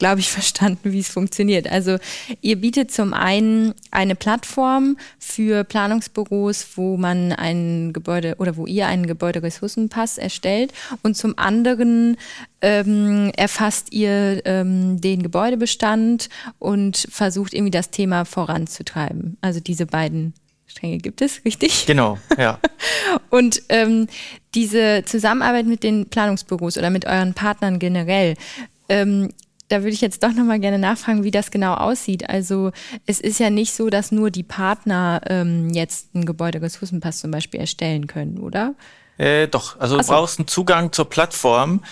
glaube 0.00 0.18
ich, 0.18 0.28
verstanden, 0.32 0.90
wie 0.90 0.98
es 0.98 1.08
funktioniert. 1.08 1.70
Also 1.70 1.98
ihr 2.40 2.56
bietet 2.60 2.90
zum 2.90 3.14
einen 3.14 3.74
eine 3.92 4.16
Plattform 4.16 4.96
für 5.20 5.62
Planungsbüros, 5.62 6.66
wo 6.74 6.96
man 6.96 7.30
ein 7.30 7.92
Gebäude 7.92 8.34
oder 8.38 8.56
wo 8.56 8.66
ihr 8.66 8.88
einen 8.88 9.06
Gebäuderessourcenpass 9.06 10.18
erstellt 10.18 10.72
und 11.04 11.16
zum 11.16 11.38
anderen 11.38 12.16
ähm, 12.60 13.30
erfasst 13.36 13.92
ihr 13.92 14.44
ähm, 14.46 15.00
den 15.00 15.22
Gebäudebestand 15.22 16.28
und 16.58 17.06
versucht 17.08 17.54
irgendwie 17.54 17.70
das 17.70 17.90
Thema 17.90 18.24
voranzutreiben. 18.24 19.36
Also 19.42 19.60
diese 19.60 19.86
beiden 19.86 20.34
Stränge 20.66 20.98
gibt 20.98 21.22
es, 21.22 21.44
richtig? 21.44 21.86
Genau, 21.86 22.18
ja. 22.36 22.58
und 23.30 23.62
ähm, 23.68 24.08
diese 24.54 25.04
Zusammenarbeit 25.06 25.66
mit 25.66 25.82
den 25.82 26.06
Planungsbüros 26.06 26.76
oder 26.76 26.90
mit 26.90 27.06
euren 27.06 27.34
Partnern 27.34 27.78
generell, 27.78 28.34
ähm, 28.88 29.30
da 29.68 29.80
würde 29.80 29.90
ich 29.90 30.00
jetzt 30.00 30.22
doch 30.22 30.32
nochmal 30.32 30.60
gerne 30.60 30.78
nachfragen, 30.78 31.24
wie 31.24 31.30
das 31.30 31.50
genau 31.50 31.74
aussieht. 31.74 32.28
Also 32.28 32.70
es 33.06 33.20
ist 33.20 33.40
ja 33.40 33.50
nicht 33.50 33.74
so, 33.74 33.90
dass 33.90 34.12
nur 34.12 34.30
die 34.30 34.44
Partner 34.44 35.20
ähm, 35.26 35.70
jetzt 35.70 36.14
einen 36.14 36.24
Gebäuderessourcenpass 36.24 37.18
zum 37.18 37.30
Beispiel 37.30 37.60
erstellen 37.60 38.06
können, 38.06 38.38
oder? 38.38 38.74
Äh, 39.18 39.48
doch, 39.48 39.80
also 39.80 39.96
so. 39.96 40.02
du 40.02 40.06
brauchst 40.08 40.38
einen 40.38 40.46
Zugang 40.46 40.92
zur 40.92 41.08
Plattform 41.08 41.82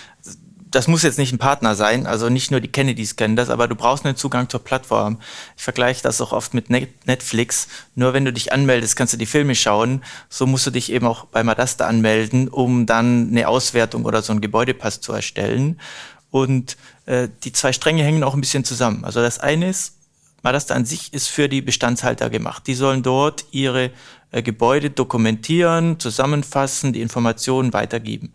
das 0.75 0.89
muss 0.89 1.03
jetzt 1.03 1.17
nicht 1.17 1.31
ein 1.31 1.37
Partner 1.37 1.73
sein, 1.73 2.05
also 2.05 2.27
nicht 2.27 2.51
nur 2.51 2.59
die 2.59 2.67
Kennedys 2.67 3.15
kennen 3.15 3.37
das, 3.37 3.49
aber 3.49 3.69
du 3.69 3.75
brauchst 3.75 4.05
einen 4.05 4.17
Zugang 4.17 4.49
zur 4.49 4.61
Plattform. 4.61 5.19
Ich 5.55 5.63
vergleiche 5.63 6.03
das 6.03 6.19
auch 6.19 6.33
oft 6.33 6.53
mit 6.53 6.69
Netflix. 6.69 7.69
Nur 7.95 8.13
wenn 8.13 8.25
du 8.25 8.33
dich 8.33 8.51
anmeldest, 8.51 8.97
kannst 8.97 9.13
du 9.13 9.17
die 9.17 9.25
Filme 9.25 9.55
schauen. 9.55 10.03
So 10.27 10.45
musst 10.45 10.67
du 10.67 10.71
dich 10.71 10.91
eben 10.91 11.07
auch 11.07 11.25
bei 11.25 11.43
Madasta 11.43 11.87
anmelden, 11.87 12.49
um 12.49 12.85
dann 12.85 13.29
eine 13.29 13.47
Auswertung 13.47 14.03
oder 14.03 14.21
so 14.21 14.33
einen 14.33 14.41
Gebäudepass 14.41 14.99
zu 14.99 15.13
erstellen. 15.13 15.79
Und 16.29 16.75
äh, 17.05 17.29
die 17.45 17.53
zwei 17.53 17.71
Stränge 17.71 18.03
hängen 18.03 18.23
auch 18.23 18.33
ein 18.33 18.41
bisschen 18.41 18.65
zusammen. 18.65 19.05
Also 19.05 19.21
das 19.21 19.39
eine 19.39 19.69
ist, 19.69 19.93
Madasta 20.41 20.75
an 20.75 20.83
sich 20.83 21.13
ist 21.13 21.29
für 21.29 21.47
die 21.47 21.61
Bestandshalter 21.61 22.29
gemacht. 22.29 22.67
Die 22.67 22.75
sollen 22.75 23.01
dort 23.01 23.45
ihre 23.51 23.91
äh, 24.31 24.43
Gebäude 24.43 24.89
dokumentieren, 24.89 26.01
zusammenfassen, 26.01 26.91
die 26.91 27.01
Informationen 27.01 27.71
weitergeben. 27.71 28.33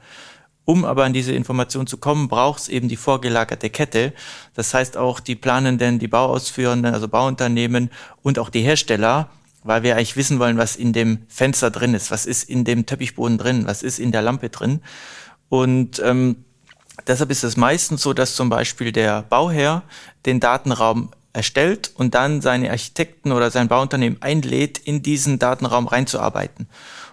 Um 0.64 0.84
aber 0.84 1.04
an 1.04 1.12
diese 1.12 1.32
Information 1.32 1.86
zu 1.86 1.96
kommen, 1.96 2.28
braucht 2.28 2.60
es 2.60 2.68
eben 2.68 2.88
die 2.88 2.96
vorgelagerte 2.96 3.70
Kette. 3.70 4.12
Das 4.54 4.72
heißt 4.72 4.96
auch 4.96 5.18
die 5.20 5.34
Planenden, 5.34 5.98
die 5.98 6.08
Bauausführenden, 6.08 6.94
also 6.94 7.08
Bauunternehmen 7.08 7.90
und 8.22 8.38
auch 8.38 8.50
die 8.50 8.60
Hersteller, 8.60 9.30
weil 9.64 9.82
wir 9.82 9.96
eigentlich 9.96 10.16
wissen 10.16 10.38
wollen, 10.38 10.58
was 10.58 10.76
in 10.76 10.92
dem 10.92 11.24
Fenster 11.28 11.70
drin 11.70 11.94
ist, 11.94 12.10
was 12.10 12.26
ist 12.26 12.48
in 12.48 12.64
dem 12.64 12.86
Teppichboden 12.86 13.38
drin, 13.38 13.66
was 13.66 13.82
ist 13.82 13.98
in 13.98 14.12
der 14.12 14.22
Lampe 14.22 14.48
drin. 14.48 14.80
Und 15.48 16.00
ähm, 16.04 16.44
deshalb 17.06 17.30
ist 17.30 17.42
es 17.42 17.56
meistens 17.56 18.02
so, 18.02 18.12
dass 18.12 18.36
zum 18.36 18.48
Beispiel 18.48 18.92
der 18.92 19.22
Bauherr 19.22 19.82
den 20.24 20.40
Datenraum 20.40 21.10
erstellt 21.32 21.92
und 21.94 22.14
dann 22.14 22.40
seine 22.40 22.70
Architekten 22.70 23.32
oder 23.32 23.50
sein 23.50 23.68
Bauunternehmen 23.68 24.20
einlädt, 24.20 24.78
in 24.78 25.02
diesen 25.02 25.38
Datenraum 25.38 25.86
reinzuarbeiten. 25.86 26.68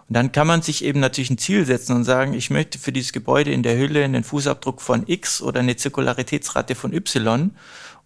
Und 0.09 0.13
dann 0.13 0.31
kann 0.31 0.47
man 0.47 0.61
sich 0.61 0.83
eben 0.83 0.99
natürlich 0.99 1.29
ein 1.29 1.37
Ziel 1.37 1.65
setzen 1.65 1.95
und 1.95 2.05
sagen, 2.05 2.33
ich 2.33 2.49
möchte 2.49 2.79
für 2.79 2.93
dieses 2.93 3.11
Gebäude 3.11 3.51
in 3.51 3.61
der 3.61 3.77
Hülle 3.77 4.03
einen 4.05 4.23
Fußabdruck 4.23 4.81
von 4.81 5.03
X 5.05 5.41
oder 5.41 5.59
eine 5.59 5.75
Zirkularitätsrate 5.75 6.75
von 6.75 6.93
Y. 6.93 7.51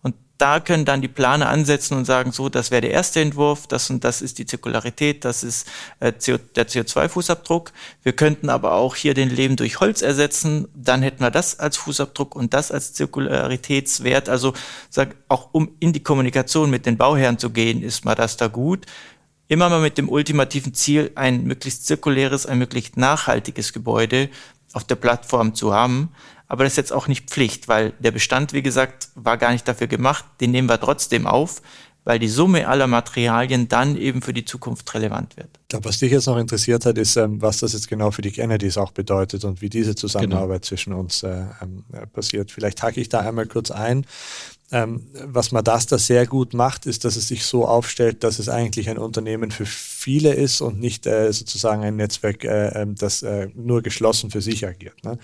Und 0.02 0.16
da 0.40 0.60
können 0.60 0.84
dann 0.84 1.04
die 1.04 1.08
Planer 1.08 1.50
ansetzen 1.50 1.96
und 1.96 2.06
sagen, 2.06 2.32
so, 2.32 2.50
das 2.50 2.72
wäre 2.72 2.82
der 2.82 2.90
erste 2.90 3.22
Entwurf, 3.22 3.68
das 3.68 3.92
und 3.92 4.04
das 4.04 4.24
ist 4.24 4.40
die 4.40 4.48
Zirkularität, 4.48 5.24
das 5.24 5.44
ist 5.44 5.68
äh, 6.00 6.12
CO, 6.12 6.40
der 6.56 6.68
CO2-Fußabdruck. 6.68 7.72
Wir 8.02 8.14
könnten 8.14 8.50
aber 8.50 8.74
auch 8.74 8.96
hier 8.96 9.14
den 9.14 9.30
Leben 9.30 9.56
durch 9.56 9.80
Holz 9.80 10.02
ersetzen, 10.02 10.68
dann 10.74 11.04
hätten 11.04 11.22
wir 11.22 11.30
das 11.30 11.60
als 11.60 11.78
Fußabdruck 11.78 12.36
und 12.36 12.56
das 12.56 12.72
als 12.72 12.94
Zirkularitätswert. 12.94 14.28
Also 14.28 14.54
sag, 14.90 15.16
auch 15.28 15.50
um 15.52 15.76
in 15.80 15.94
die 15.94 16.02
Kommunikation 16.02 16.72
mit 16.72 16.88
den 16.88 16.98
Bauherren 16.98 17.38
zu 17.38 17.52
gehen, 17.52 17.84
ist 17.84 18.06
mal 18.06 18.16
das 18.16 18.38
da 18.38 18.48
gut 18.48 18.88
immer 19.52 19.68
mal 19.68 19.82
mit 19.82 19.98
dem 19.98 20.08
ultimativen 20.08 20.74
Ziel, 20.74 21.12
ein 21.16 21.44
möglichst 21.44 21.86
zirkuläres, 21.86 22.46
ein 22.46 22.58
möglichst 22.58 22.96
nachhaltiges 22.96 23.74
Gebäude 23.74 24.30
auf 24.72 24.86
der 24.86 24.96
Plattform 24.96 25.54
zu 25.56 25.74
haben. 25.74 26.14
Aber 26.48 26.64
das 26.64 26.74
ist 26.74 26.78
jetzt 26.78 26.94
auch 26.94 27.10
nicht 27.10 27.30
Pflicht, 27.30 27.68
weil 27.68 27.92
der 28.00 28.12
Bestand, 28.12 28.54
wie 28.54 28.62
gesagt, 28.62 29.10
war 29.16 29.38
gar 29.38 29.52
nicht 29.52 29.68
dafür 29.68 29.88
gemacht. 29.88 30.24
Den 30.40 30.52
nehmen 30.52 30.70
wir 30.70 30.80
trotzdem 30.80 31.28
auf, 31.28 31.62
weil 32.06 32.18
die 32.18 32.30
Summe 32.30 32.70
aller 32.70 32.88
Materialien 32.88 33.68
dann 33.68 33.98
eben 33.98 34.22
für 34.22 34.32
die 34.32 34.46
Zukunft 34.46 34.94
relevant 34.94 35.36
wird. 35.36 35.50
Ich 35.64 35.68
glaube, 35.68 35.90
was 35.90 36.00
dich 36.00 36.14
jetzt 36.14 36.28
noch 36.28 36.38
interessiert 36.38 36.86
hat, 36.86 36.98
ist, 36.98 37.18
ähm, 37.18 37.42
was 37.42 37.60
das 37.60 37.74
jetzt 37.74 37.90
genau 37.90 38.12
für 38.12 38.22
die 38.22 38.32
Kennedys 38.32 38.78
auch 38.78 38.92
bedeutet 38.92 39.44
und 39.44 39.62
wie 39.62 39.70
diese 39.70 39.96
Zusammenarbeit 39.96 40.62
genau. 40.62 40.68
zwischen 40.70 40.94
uns 40.94 41.24
äh, 41.24 41.44
ähm, 41.62 41.84
äh, 41.92 42.08
passiert. 42.08 42.52
Vielleicht 42.52 42.82
hake 42.82 43.02
ich 43.02 43.10
da 43.10 43.20
einmal 43.20 43.48
kurz 43.48 43.70
ein. 43.70 44.06
Ähm, 44.74 45.08
was 45.26 45.52
Madasta 45.52 45.98
sehr 45.98 46.26
gut 46.26 46.54
macht, 46.54 46.86
ist, 46.86 47.04
dass 47.04 47.18
es 47.18 47.28
sich 47.28 47.46
so 47.46 47.68
aufstellt, 47.68 48.24
dass 48.24 48.40
es 48.40 48.48
eigentlich 48.48 48.90
ein 48.90 48.98
Unternehmen 48.98 49.52
für 49.52 49.66
viele 50.02 50.34
ist 50.34 50.62
und 50.62 50.80
nicht 50.80 51.06
äh, 51.06 51.32
sozusagen 51.32 51.84
ein 51.84 51.96
Netzwerk, 51.96 52.44
äh, 52.44 52.82
ähm, 52.82 52.96
das 52.96 53.22
äh, 53.22 53.50
nur 53.56 53.84
geschlossen 53.84 54.32
für 54.32 54.42
sich 54.42 54.66
agiert. 54.66 55.04
Ne? 55.04 55.20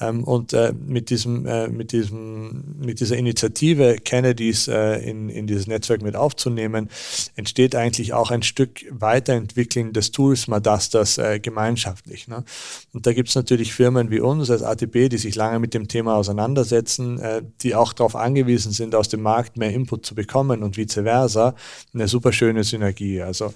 Ähm, 0.00 0.24
und 0.24 0.52
äh, 0.52 0.72
mit 0.72 1.10
diesem, 1.10 1.46
äh, 1.46 1.68
mit 1.68 1.92
diesem, 1.92 2.76
mit 2.78 3.00
dieser 3.00 3.16
Initiative 3.16 3.96
Kennedys 3.96 4.68
äh, 4.68 4.98
in, 4.98 5.28
in 5.28 5.46
dieses 5.46 5.66
Netzwerk 5.66 6.02
mit 6.02 6.16
aufzunehmen, 6.16 6.88
entsteht 7.34 7.74
eigentlich 7.74 8.12
auch 8.12 8.30
ein 8.30 8.42
Stück 8.42 8.84
Weiterentwickeln 8.90 9.92
des 9.92 10.12
Tools 10.12 10.48
Madasters 10.48 11.18
äh, 11.18 11.38
gemeinschaftlich. 11.38 12.28
Ne? 12.28 12.44
Und 12.92 13.06
da 13.06 13.12
gibt 13.12 13.28
es 13.30 13.34
natürlich 13.34 13.72
Firmen 13.72 14.10
wie 14.10 14.20
uns 14.20 14.50
als 14.50 14.62
ATP, 14.62 15.08
die 15.08 15.18
sich 15.18 15.34
lange 15.34 15.58
mit 15.58 15.74
dem 15.74 15.88
Thema 15.88 16.16
auseinandersetzen, 16.16 17.20
die 17.60 17.74
auch 17.74 17.92
darauf 17.92 18.16
angewiesen 18.16 18.72
sind, 18.72 18.94
aus 18.94 19.08
dem 19.08 19.22
Markt 19.22 19.56
mehr 19.56 19.70
Input 19.70 20.06
zu 20.06 20.14
bekommen 20.14 20.62
und 20.62 20.76
vice 20.76 21.00
versa. 21.02 21.54
Eine 21.94 22.08
super 22.08 22.32
schöne 22.32 22.64
Synergie. 22.64 23.22
Also 23.22 23.52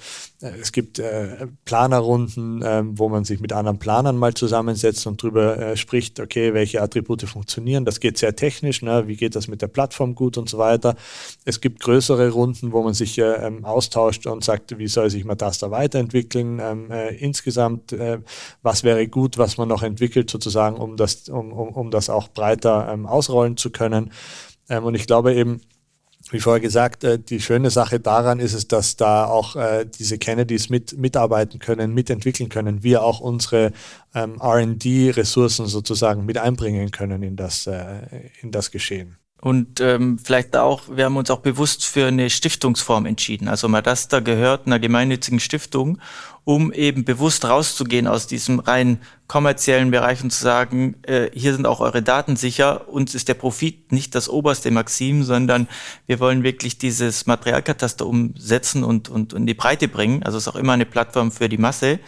es 0.60 0.72
gibt 0.72 0.98
äh, 0.98 1.46
Planerrunden, 1.64 2.62
äh, 2.62 2.82
wo 2.84 3.08
man 3.08 3.24
sich 3.24 3.40
mit 3.40 3.52
anderen 3.52 3.78
Planern 3.78 4.16
mal 4.16 4.34
zusammensetzt 4.34 5.06
und 5.06 5.22
drüber 5.22 5.58
äh, 5.58 5.76
spricht, 5.76 6.20
okay, 6.20 6.54
welche 6.54 6.80
Attribute 6.82 7.22
funktionieren. 7.22 7.84
Das 7.84 8.00
geht 8.00 8.18
sehr 8.18 8.34
technisch, 8.36 8.82
ne? 8.82 9.06
wie 9.06 9.16
geht 9.16 9.36
das 9.36 9.48
mit 9.48 9.62
der 9.62 9.68
Plattform 9.68 10.14
gut 10.14 10.38
und 10.38 10.48
so 10.48 10.58
weiter. 10.58 10.96
Es 11.44 11.60
gibt 11.60 11.80
größere 11.80 12.30
Runden, 12.30 12.72
wo 12.72 12.82
man 12.82 12.94
sich 12.94 13.18
äh, 13.18 13.46
ähm, 13.46 13.64
austauscht 13.64 14.26
und 14.26 14.44
sagt, 14.44 14.78
wie 14.78 14.88
soll 14.88 15.10
sich 15.10 15.24
Matasta 15.24 15.70
weiterentwickeln. 15.70 16.60
Ähm, 16.60 16.90
äh, 16.90 17.14
insgesamt, 17.16 17.92
äh, 17.92 18.18
was 18.62 18.84
wäre 18.84 19.06
gut, 19.08 19.38
was 19.38 19.58
man 19.58 19.68
noch 19.68 19.82
entwickelt, 19.82 20.30
sozusagen, 20.30 20.76
um 20.76 20.96
das, 20.96 21.28
um, 21.28 21.52
um, 21.52 21.68
um 21.68 21.90
das 21.90 22.10
auch 22.10 22.28
breiter 22.28 22.88
ähm, 22.92 23.06
ausrollen 23.06 23.56
zu 23.56 23.70
können. 23.70 24.12
Ähm, 24.68 24.84
und 24.84 24.94
ich 24.94 25.06
glaube 25.06 25.34
eben, 25.34 25.60
wie 26.32 26.40
vorher 26.40 26.60
gesagt, 26.60 27.04
äh, 27.04 27.18
die 27.18 27.40
schöne 27.40 27.70
Sache 27.70 28.00
daran 28.00 28.40
ist 28.40 28.54
es, 28.54 28.68
dass 28.68 28.96
da 28.96 29.24
auch 29.26 29.56
äh, 29.56 29.86
diese 29.86 30.18
Kennedys 30.18 30.68
mit, 30.68 30.96
mitarbeiten 30.96 31.58
können, 31.58 31.92
mitentwickeln 31.94 32.48
können, 32.48 32.82
wir 32.82 33.02
auch 33.02 33.20
unsere 33.20 33.72
ähm, 34.14 34.40
RD-Ressourcen 34.40 35.66
sozusagen 35.66 36.24
mit 36.24 36.38
einbringen 36.38 36.90
können 36.90 37.22
in 37.22 37.36
das, 37.36 37.66
äh, 37.66 38.30
in 38.42 38.50
das 38.50 38.70
Geschehen. 38.70 39.18
Und 39.40 39.80
ähm, 39.80 40.18
vielleicht 40.18 40.54
auch, 40.54 40.82
wir 40.94 41.06
haben 41.06 41.16
uns 41.16 41.30
auch 41.30 41.38
bewusst 41.40 41.86
für 41.86 42.06
eine 42.06 42.28
Stiftungsform 42.28 43.06
entschieden. 43.06 43.48
Also 43.48 43.68
Madasta 43.68 44.20
gehört 44.20 44.66
einer 44.66 44.78
gemeinnützigen 44.78 45.40
Stiftung, 45.40 45.98
um 46.44 46.72
eben 46.72 47.04
bewusst 47.06 47.46
rauszugehen 47.46 48.06
aus 48.06 48.26
diesem 48.26 48.58
rein 48.58 49.00
kommerziellen 49.28 49.90
Bereich 49.90 50.22
und 50.22 50.30
zu 50.30 50.42
sagen, 50.42 50.96
äh, 51.02 51.30
hier 51.32 51.54
sind 51.54 51.66
auch 51.66 51.80
eure 51.80 52.02
Daten 52.02 52.36
sicher, 52.36 52.88
uns 52.88 53.14
ist 53.14 53.28
der 53.28 53.34
Profit 53.34 53.92
nicht 53.92 54.14
das 54.14 54.28
oberste 54.28 54.70
Maxim, 54.70 55.22
sondern 55.22 55.68
wir 56.06 56.20
wollen 56.20 56.42
wirklich 56.42 56.76
dieses 56.76 57.24
Materialkataster 57.26 58.06
umsetzen 58.06 58.84
und, 58.84 59.08
und, 59.08 59.32
und 59.32 59.40
in 59.40 59.46
die 59.46 59.54
Breite 59.54 59.88
bringen. 59.88 60.22
Also 60.22 60.36
es 60.36 60.44
ist 60.44 60.48
auch 60.48 60.56
immer 60.56 60.74
eine 60.74 60.86
Plattform 60.86 61.32
für 61.32 61.48
die 61.48 61.58
Masse. 61.58 61.98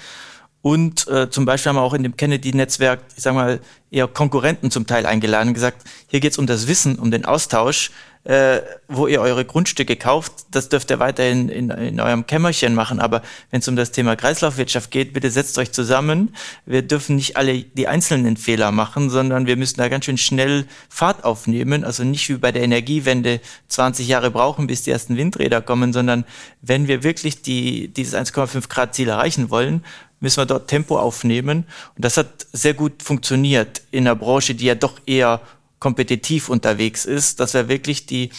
Und 0.63 1.09
äh, 1.09 1.29
zum 1.29 1.45
Beispiel 1.45 1.71
haben 1.71 1.77
wir 1.77 1.83
auch 1.83 1.93
in 1.93 2.05
dem 2.05 2.17
Kennedy-Netzwerk, 2.17 3.01
ich 3.17 3.23
sag 3.23 3.35
mal, 3.35 3.61
eher 3.91 4.07
Konkurrenten 4.07 4.71
zum 4.71 4.87
Teil 4.87 5.07
eingeladen 5.07 5.49
und 5.49 5.55
gesagt, 5.55 5.85
hier 6.07 6.21
geht's 6.21 6.39
um 6.39 6.47
das 6.47 6.69
Wissen, 6.69 6.99
um 6.99 7.11
den 7.11 7.25
Austausch, 7.25 7.91
äh, 8.25 8.61
wo 8.87 9.09
ihr 9.09 9.21
eure 9.21 9.45
Grundstücke 9.45 9.97
kauft. 9.97 10.33
Das 10.53 10.69
dürft 10.69 10.91
ihr 10.91 11.01
weiterhin 11.01 11.49
in, 11.49 11.71
in 11.71 11.99
eurem 11.99 12.27
Kämmerchen 12.27 12.77
machen. 12.77 13.01
Aber 13.01 13.23
wenn 13.51 13.59
es 13.59 13.67
um 13.67 13.75
das 13.75 13.91
Thema 13.91 14.15
Kreislaufwirtschaft 14.15 14.93
geht, 14.93 15.13
bitte 15.13 15.33
setzt 15.33 15.59
euch 15.59 15.73
zusammen. 15.73 16.33
Wir 16.65 16.83
dürfen 16.83 17.17
nicht 17.17 17.37
alle 17.37 17.59
die 17.59 17.89
einzelnen 17.89 18.37
Fehler 18.37 18.71
machen, 18.71 19.11
sondern 19.11 19.47
wir 19.47 19.57
müssen 19.57 19.79
da 19.79 19.89
ganz 19.89 20.05
schön 20.05 20.19
schnell 20.19 20.67
Fahrt 20.89 21.25
aufnehmen. 21.25 21.83
Also 21.83 22.05
nicht 22.05 22.29
wie 22.29 22.37
bei 22.37 22.53
der 22.53 22.63
Energiewende 22.63 23.41
20 23.67 24.07
Jahre 24.07 24.31
brauchen, 24.31 24.69
bis 24.69 24.83
die 24.85 24.93
ersten 24.93 25.17
Windräder 25.17 25.61
kommen, 25.61 25.93
sondern 25.93 26.25
wenn 26.61 26.87
wir 26.87 27.03
wirklich 27.03 27.43
die, 27.43 27.89
dieses 27.89 28.15
1,5 28.15 28.69
Grad 28.69 28.95
Ziel 28.95 29.09
erreichen 29.09 29.51
wollen, 29.51 29.83
müssen 30.23 30.39
wir 30.39 30.47
dort 30.47 30.69
Tempo 30.69 30.99
aufnehmen. 30.99 31.67
Und 31.97 32.05
das 32.05 32.17
hat 32.17 32.47
sehr 32.53 32.75
gut 32.75 33.03
funktioniert 33.03 33.83
in 33.91 34.07
einer 34.07 34.17
Branche, 34.17 34.55
die 34.55 34.67
ja 34.67 34.75
doch 34.75 35.01
eher 35.05 35.43
kompetitiv 35.81 36.49
unterwegs 36.49 37.05
ist, 37.05 37.41
dass 37.41 37.55
wir 37.55 37.69
wirklich 37.69 38.07
die, 38.07 38.31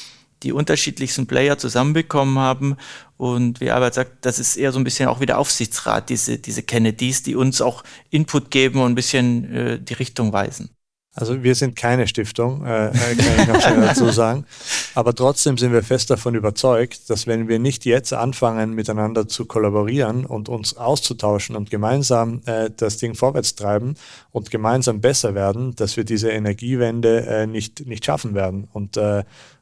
die 0.43 0.53
unterschiedlichsten 0.53 1.27
Player 1.27 1.57
zusammenbekommen 1.57 2.39
haben. 2.39 2.77
Und 3.17 3.59
wie 3.59 3.69
Albert 3.69 3.95
sagt, 3.95 4.25
das 4.25 4.39
ist 4.39 4.55
eher 4.55 4.71
so 4.71 4.79
ein 4.79 4.85
bisschen 4.85 5.09
auch 5.09 5.19
wieder 5.19 5.37
Aufsichtsrat, 5.37 6.09
diese, 6.09 6.39
diese 6.39 6.63
Kennedys, 6.63 7.21
die 7.21 7.35
uns 7.35 7.61
auch 7.61 7.83
Input 8.09 8.49
geben 8.49 8.81
und 8.81 8.93
ein 8.93 8.95
bisschen 8.95 9.53
äh, 9.53 9.79
die 9.79 9.93
Richtung 9.93 10.31
weisen. 10.31 10.69
Also 11.15 11.43
wir 11.43 11.53
sind 11.53 11.75
keine 11.75 12.07
Stiftung, 12.07 12.65
äh, 12.65 12.87
äh, 12.87 12.91
kann 12.91 13.39
ich 13.39 13.47
noch 13.47 13.61
schnell 13.61 13.81
dazu 13.87 14.09
sagen. 14.09 14.45
Aber 14.95 15.13
trotzdem 15.13 15.59
sind 15.59 15.71
wir 15.71 15.83
fest 15.83 16.09
davon 16.09 16.33
überzeugt, 16.33 17.09
dass 17.09 17.27
wenn 17.27 17.47
wir 17.47 17.59
nicht 17.59 17.85
jetzt 17.85 18.13
anfangen, 18.13 18.73
miteinander 18.73 19.27
zu 19.27 19.45
kollaborieren 19.45 20.25
und 20.25 20.49
uns 20.49 20.75
auszutauschen 20.75 21.55
und 21.55 21.69
gemeinsam 21.69 22.41
äh, 22.45 22.71
das 22.75 22.97
Ding 22.97 23.13
vorwärts 23.13 23.53
treiben 23.53 23.93
und 24.31 24.49
gemeinsam 24.49 25.01
besser 25.01 25.35
werden, 25.35 25.75
dass 25.75 25.97
wir 25.97 26.03
diese 26.03 26.31
Energiewende 26.31 27.25
äh, 27.27 27.45
nicht, 27.45 27.85
nicht 27.85 28.03
schaffen 28.05 28.33
werden. 28.33 28.67
Und 28.73 28.97
äh, 28.97 29.19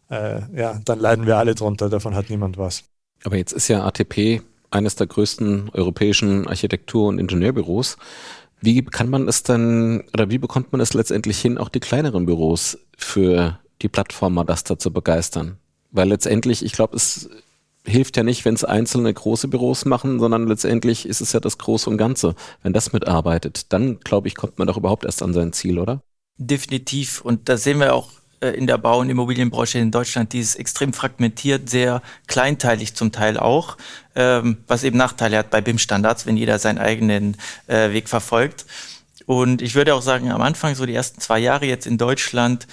äh, 0.10 0.42
ja, 0.56 0.80
dann 0.86 1.00
leiden 1.00 1.26
wir 1.26 1.38
alle 1.38 1.54
drunter, 1.54 1.90
davon 1.90 2.16
hat 2.16 2.30
niemand 2.30 2.58
was. 2.58 2.84
Aber 3.26 3.36
jetzt 3.36 3.52
ist 3.52 3.68
ja 3.68 3.84
ATP 3.86 4.42
eines 4.70 4.96
der 4.96 5.08
größten 5.08 5.70
europäischen 5.74 6.48
Architektur- 6.48 7.10
und 7.10 7.20
Ingenieurbüros. 7.20 7.98
Wie 8.62 8.84
kann 8.84 9.10
man 9.10 9.28
es 9.28 9.44
dann 9.44 10.04
oder 10.14 10.30
wie 10.30 10.38
bekommt 10.38 10.72
man 10.72 10.82
es 10.82 10.94
letztendlich 10.94 11.40
hin, 11.40 11.58
auch 11.58 11.70
die 11.70 11.80
kleineren 11.80 12.26
Büros 12.26 12.78
für 12.96 13.60
die 13.82 13.90
Plattform 13.90 14.36
Madasta 14.36 14.78
zu 14.78 14.92
begeistern? 14.92 15.58
Weil 15.92 16.10
letztendlich, 16.10 16.64
ich 16.64 16.72
glaube, 16.72 16.96
es 16.96 17.30
hilft 17.86 18.18
ja 18.18 18.24
nicht, 18.24 18.46
wenn 18.46 18.54
es 18.54 18.64
einzelne 18.64 19.12
große 19.14 19.48
Büros 19.48 19.86
machen, 19.86 20.20
sondern 20.20 20.48
letztendlich 20.48 21.08
ist 21.08 21.22
es 21.22 21.34
ja 21.34 21.40
das 21.40 21.58
Große 21.58 21.90
und 21.90 21.98
Ganze. 21.98 22.36
Wenn 22.62 22.74
das 22.74 22.94
mitarbeitet, 22.94 23.74
dann 23.74 24.00
glaube 24.00 24.28
ich, 24.28 24.36
kommt 24.36 24.60
man 24.60 24.68
doch 24.68 24.78
überhaupt 24.78 25.06
erst 25.06 25.24
an 25.24 25.34
sein 25.34 25.54
Ziel, 25.54 25.80
oder? 25.80 26.04
Definitiv. 26.38 27.22
Und 27.22 27.50
da 27.50 27.58
sehen 27.58 27.80
wir 27.80 27.96
auch 27.96 28.10
in 28.50 28.68
der 28.68 28.78
Bau- 28.78 29.00
und 29.00 29.10
Immobilienbranche 29.10 29.80
in 29.80 29.92
Deutschland, 29.92 30.34
die 30.34 30.40
ist 30.40 30.56
extrem 30.56 30.94
fragmentiert, 30.94 31.70
sehr 31.70 32.02
kleinteilig 32.28 32.96
zum 32.96 33.12
Teil 33.12 33.38
auch, 33.38 33.78
ähm, 34.16 34.58
was 34.68 34.84
eben 34.84 34.98
Nachteile 34.98 35.38
hat 35.38 35.52
bei 35.52 35.62
BIM-Standards, 35.62 36.26
wenn 36.26 36.38
jeder 36.38 36.60
seinen 36.60 36.80
eigenen 36.80 37.38
äh, 37.68 37.92
Weg 37.92 38.10
verfolgt. 38.10 38.66
Und 39.26 39.62
ich 39.62 39.76
würde 39.76 39.94
auch 39.96 40.02
sagen, 40.02 40.32
am 40.32 40.42
Anfang, 40.42 40.76
so 40.76 40.86
die 40.86 40.96
ersten 40.96 41.22
zwei 41.22 41.40
Jahre 41.40 41.66
jetzt 41.66 41.86
in 41.86 41.98
Deutschland, 41.98 42.68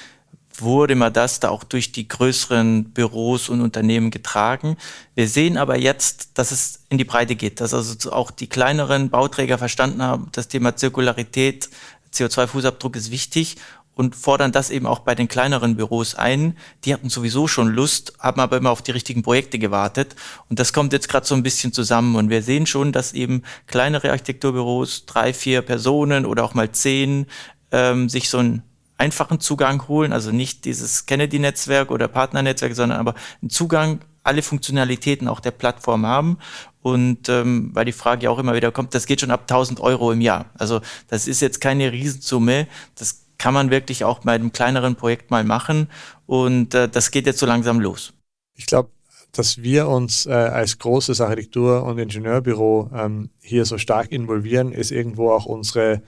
wurde 0.61 0.95
immer 0.95 1.11
das 1.11 1.41
da 1.41 1.51
auch 1.51 1.65
durch 1.65 1.93
die 1.93 2.09
größeren 2.09 2.91
Büros 2.91 3.49
und 3.49 3.61
Unternehmen 3.61 4.11
getragen. 4.11 4.77
Wir 5.15 5.29
sehen 5.29 5.57
aber 5.57 5.79
jetzt, 5.79 6.31
dass 6.35 6.51
es 6.51 6.81
in 6.89 6.99
die 6.99 7.05
Breite 7.05 7.37
geht, 7.37 7.61
dass 7.61 7.75
also 7.75 8.11
auch 8.13 8.31
die 8.31 8.49
kleineren 8.49 9.11
Bauträger 9.11 9.59
verstanden 9.59 10.03
haben, 10.03 10.29
das 10.33 10.49
Thema 10.49 10.75
Zirkularität, 10.77 11.69
CO2-Fußabdruck 12.13 12.97
ist 12.97 13.11
wichtig 13.11 13.57
und 13.99 14.15
fordern 14.15 14.53
das 14.53 14.71
eben 14.71 14.87
auch 14.87 15.01
bei 15.01 15.17
den 15.17 15.27
kleineren 15.27 15.75
Büros 15.75 16.15
ein. 16.15 16.57
Die 16.85 16.95
hatten 16.95 17.11
sowieso 17.11 17.49
schon 17.49 17.67
Lust, 17.67 18.13
haben 18.21 18.41
aber 18.41 18.57
immer 18.57 18.71
auf 18.71 18.81
die 18.81 18.93
richtigen 18.93 19.23
Projekte 19.23 19.59
gewartet. 19.59 20.15
Und 20.49 20.61
das 20.61 20.73
kommt 20.73 20.93
jetzt 20.93 21.09
gerade 21.09 21.27
so 21.27 21.35
ein 21.35 21.43
bisschen 21.43 21.73
zusammen. 21.73 22.15
Und 22.15 22.31
wir 22.31 22.45
sehen 22.45 22.67
schon, 22.67 22.93
dass 22.93 23.13
eben 23.13 23.43
kleinere 23.67 24.13
Architekturbüros, 24.13 25.07
drei, 25.07 25.35
vier 25.35 25.63
Personen 25.63 26.27
oder 26.27 26.45
auch 26.45 26.55
mal 26.55 26.71
zehn, 26.71 27.27
ähm, 27.73 28.09
sich 28.09 28.29
so 28.29 28.39
einen 28.39 28.63
einfachen 28.99 29.41
Zugang 29.41 29.89
holen. 29.89 30.13
Also 30.13 30.31
nicht 30.31 30.65
dieses 30.65 31.07
Kennedy-Netzwerk 31.07 31.91
oder 31.91 32.07
Partnernetzwerk, 32.07 32.77
sondern 32.77 33.01
aber 33.01 33.17
einen 33.43 33.51
Zugang, 33.51 33.99
alle 34.23 34.43
Funktionalitäten 34.43 35.27
auch 35.27 35.41
der 35.41 35.51
Plattform 35.51 36.07
haben. 36.07 36.39
Und 36.83 37.29
ähm, 37.29 37.71
weil 37.73 37.85
die 37.85 37.91
Frage 37.91 38.27
ja 38.27 38.31
auch 38.31 38.39
immer 38.39 38.55
wieder 38.55 38.71
kommt, 38.71 38.95
das 38.95 39.07
geht 39.07 39.23
schon 39.23 39.33
ab 39.33 39.41
1000 39.51 39.81
Euro 39.81 40.13
im 40.13 40.21
Jahr. 40.21 40.45
Also 40.57 40.83
das 41.09 41.27
ist 41.27 41.41
jetzt 41.41 41.61
keine 41.61 41.91
Riesensumme. 41.91 42.69
Das 42.95 43.25
kann 43.39 43.55
man 43.55 43.71
wirklich 43.71 44.05
auch 44.05 44.21
bei 44.21 44.33
einem 44.33 44.53
kleineren 44.53 44.97
Projekt 44.97 45.31
mal 45.31 45.45
machen. 45.45 45.89
Und 46.27 46.75
äh, 46.75 46.89
das 46.89 47.11
geht 47.11 47.27
jetzt 47.27 47.39
so 47.39 47.47
langsam 47.47 47.81
los. 47.81 48.13
Ich 48.55 48.67
glaube, 48.67 48.91
dass 49.33 49.63
wir 49.63 49.89
uns 49.89 50.27
äh, 50.27 50.33
als 50.33 50.79
großes 50.79 51.21
Architektur- 51.21 51.85
und 51.85 51.99
Ingenieurbüro 51.99 52.91
ähm, 52.95 53.31
hier 53.41 53.65
so 53.65 53.79
stark 53.79 54.11
involvieren, 54.11 54.73
ist 54.73 54.91
irgendwo 54.91 55.31
auch 55.31 55.47
unsere, 55.47 56.03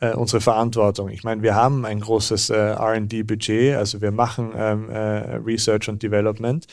äh, 0.00 0.12
unsere 0.14 0.40
Verantwortung. 0.40 1.08
Ich 1.08 1.24
meine, 1.24 1.42
wir 1.42 1.54
haben 1.54 1.86
ein 1.86 2.00
großes 2.00 2.50
äh, 2.50 2.56
RD-Budget, 2.56 3.76
also 3.76 4.00
wir 4.00 4.10
machen 4.10 4.52
ähm, 4.56 4.90
äh, 4.90 5.36
Research 5.36 5.88
und 5.88 6.02
Development. 6.02 6.66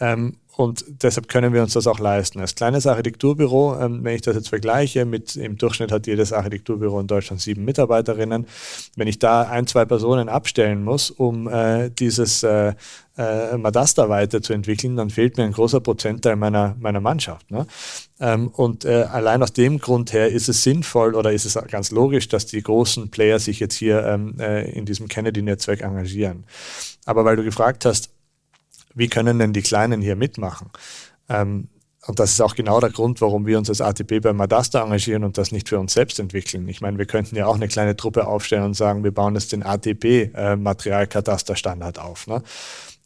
Ähm, 0.00 0.36
und 0.56 0.86
deshalb 1.02 1.28
können 1.28 1.52
wir 1.52 1.62
uns 1.62 1.74
das 1.74 1.86
auch 1.86 1.98
leisten. 1.98 2.40
Als 2.40 2.54
kleines 2.54 2.86
Architekturbüro, 2.86 3.78
ähm, 3.78 4.02
wenn 4.02 4.14
ich 4.14 4.22
das 4.22 4.36
jetzt 4.36 4.48
vergleiche, 4.48 5.04
mit 5.04 5.36
im 5.36 5.58
Durchschnitt 5.58 5.92
hat 5.92 6.06
jedes 6.06 6.32
Architekturbüro 6.32 6.98
in 6.98 7.06
Deutschland 7.06 7.42
sieben 7.42 7.64
Mitarbeiterinnen. 7.64 8.46
Wenn 8.96 9.06
ich 9.06 9.18
da 9.18 9.42
ein, 9.42 9.66
zwei 9.66 9.84
Personen 9.84 10.30
abstellen 10.30 10.82
muss, 10.82 11.10
um 11.10 11.46
äh, 11.46 11.90
dieses 11.90 12.42
äh, 12.42 12.72
äh, 13.18 13.56
Madasta 13.58 14.08
weiterzuentwickeln, 14.08 14.96
dann 14.96 15.10
fehlt 15.10 15.36
mir 15.36 15.44
ein 15.44 15.52
großer 15.52 15.80
Prozentteil 15.80 16.36
meiner, 16.36 16.74
meiner 16.80 17.00
Mannschaft. 17.00 17.50
Ne? 17.50 17.66
Ähm, 18.18 18.48
und 18.48 18.86
äh, 18.86 19.02
allein 19.10 19.42
aus 19.42 19.52
dem 19.52 19.78
Grund 19.78 20.14
her 20.14 20.30
ist 20.30 20.48
es 20.48 20.62
sinnvoll 20.62 21.14
oder 21.14 21.32
ist 21.32 21.44
es 21.44 21.58
ganz 21.68 21.90
logisch, 21.90 22.28
dass 22.28 22.46
die 22.46 22.62
großen 22.62 23.10
Player 23.10 23.38
sich 23.38 23.60
jetzt 23.60 23.74
hier 23.74 24.06
ähm, 24.06 24.36
äh, 24.38 24.70
in 24.70 24.86
diesem 24.86 25.08
Kennedy-Netzwerk 25.08 25.82
engagieren. 25.82 26.44
Aber 27.04 27.26
weil 27.26 27.36
du 27.36 27.44
gefragt 27.44 27.84
hast, 27.84 28.10
wie 28.96 29.08
können 29.08 29.38
denn 29.38 29.52
die 29.52 29.62
Kleinen 29.62 30.02
hier 30.02 30.16
mitmachen? 30.16 30.70
Ähm, 31.28 31.68
und 32.06 32.18
das 32.20 32.32
ist 32.32 32.40
auch 32.40 32.54
genau 32.54 32.80
der 32.80 32.88
Grund, 32.90 33.20
warum 33.20 33.46
wir 33.46 33.58
uns 33.58 33.68
als 33.68 33.80
ATP 33.80 34.20
bei 34.20 34.32
Madasta 34.32 34.80
engagieren 34.82 35.24
und 35.24 35.36
das 35.38 35.50
nicht 35.50 35.68
für 35.68 35.80
uns 35.80 35.92
selbst 35.92 36.20
entwickeln. 36.20 36.68
Ich 36.68 36.80
meine, 36.80 36.98
wir 36.98 37.06
könnten 37.06 37.34
ja 37.36 37.46
auch 37.46 37.56
eine 37.56 37.66
kleine 37.68 37.96
Truppe 37.96 38.28
aufstellen 38.28 38.64
und 38.64 38.74
sagen, 38.74 39.04
wir 39.04 39.12
bauen 39.12 39.34
jetzt 39.34 39.52
den 39.52 39.64
ATP-Materialkatasterstandard 39.64 41.98
äh, 41.98 42.00
auf. 42.00 42.26
Ne? 42.28 42.42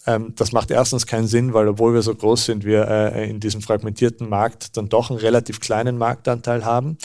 Ähm, 0.06 0.34
das 0.36 0.52
macht 0.52 0.70
erstens 0.70 1.06
keinen 1.06 1.26
Sinn, 1.26 1.54
weil 1.54 1.66
obwohl 1.68 1.94
wir 1.94 2.02
so 2.02 2.14
groß 2.14 2.44
sind, 2.44 2.64
wir 2.64 2.86
äh, 2.88 3.30
in 3.30 3.40
diesem 3.40 3.62
fragmentierten 3.62 4.28
Markt 4.28 4.76
dann 4.76 4.90
doch 4.90 5.08
einen 5.10 5.18
relativ 5.18 5.60
kleinen 5.60 5.96
Marktanteil 5.96 6.62
haben. 6.64 6.98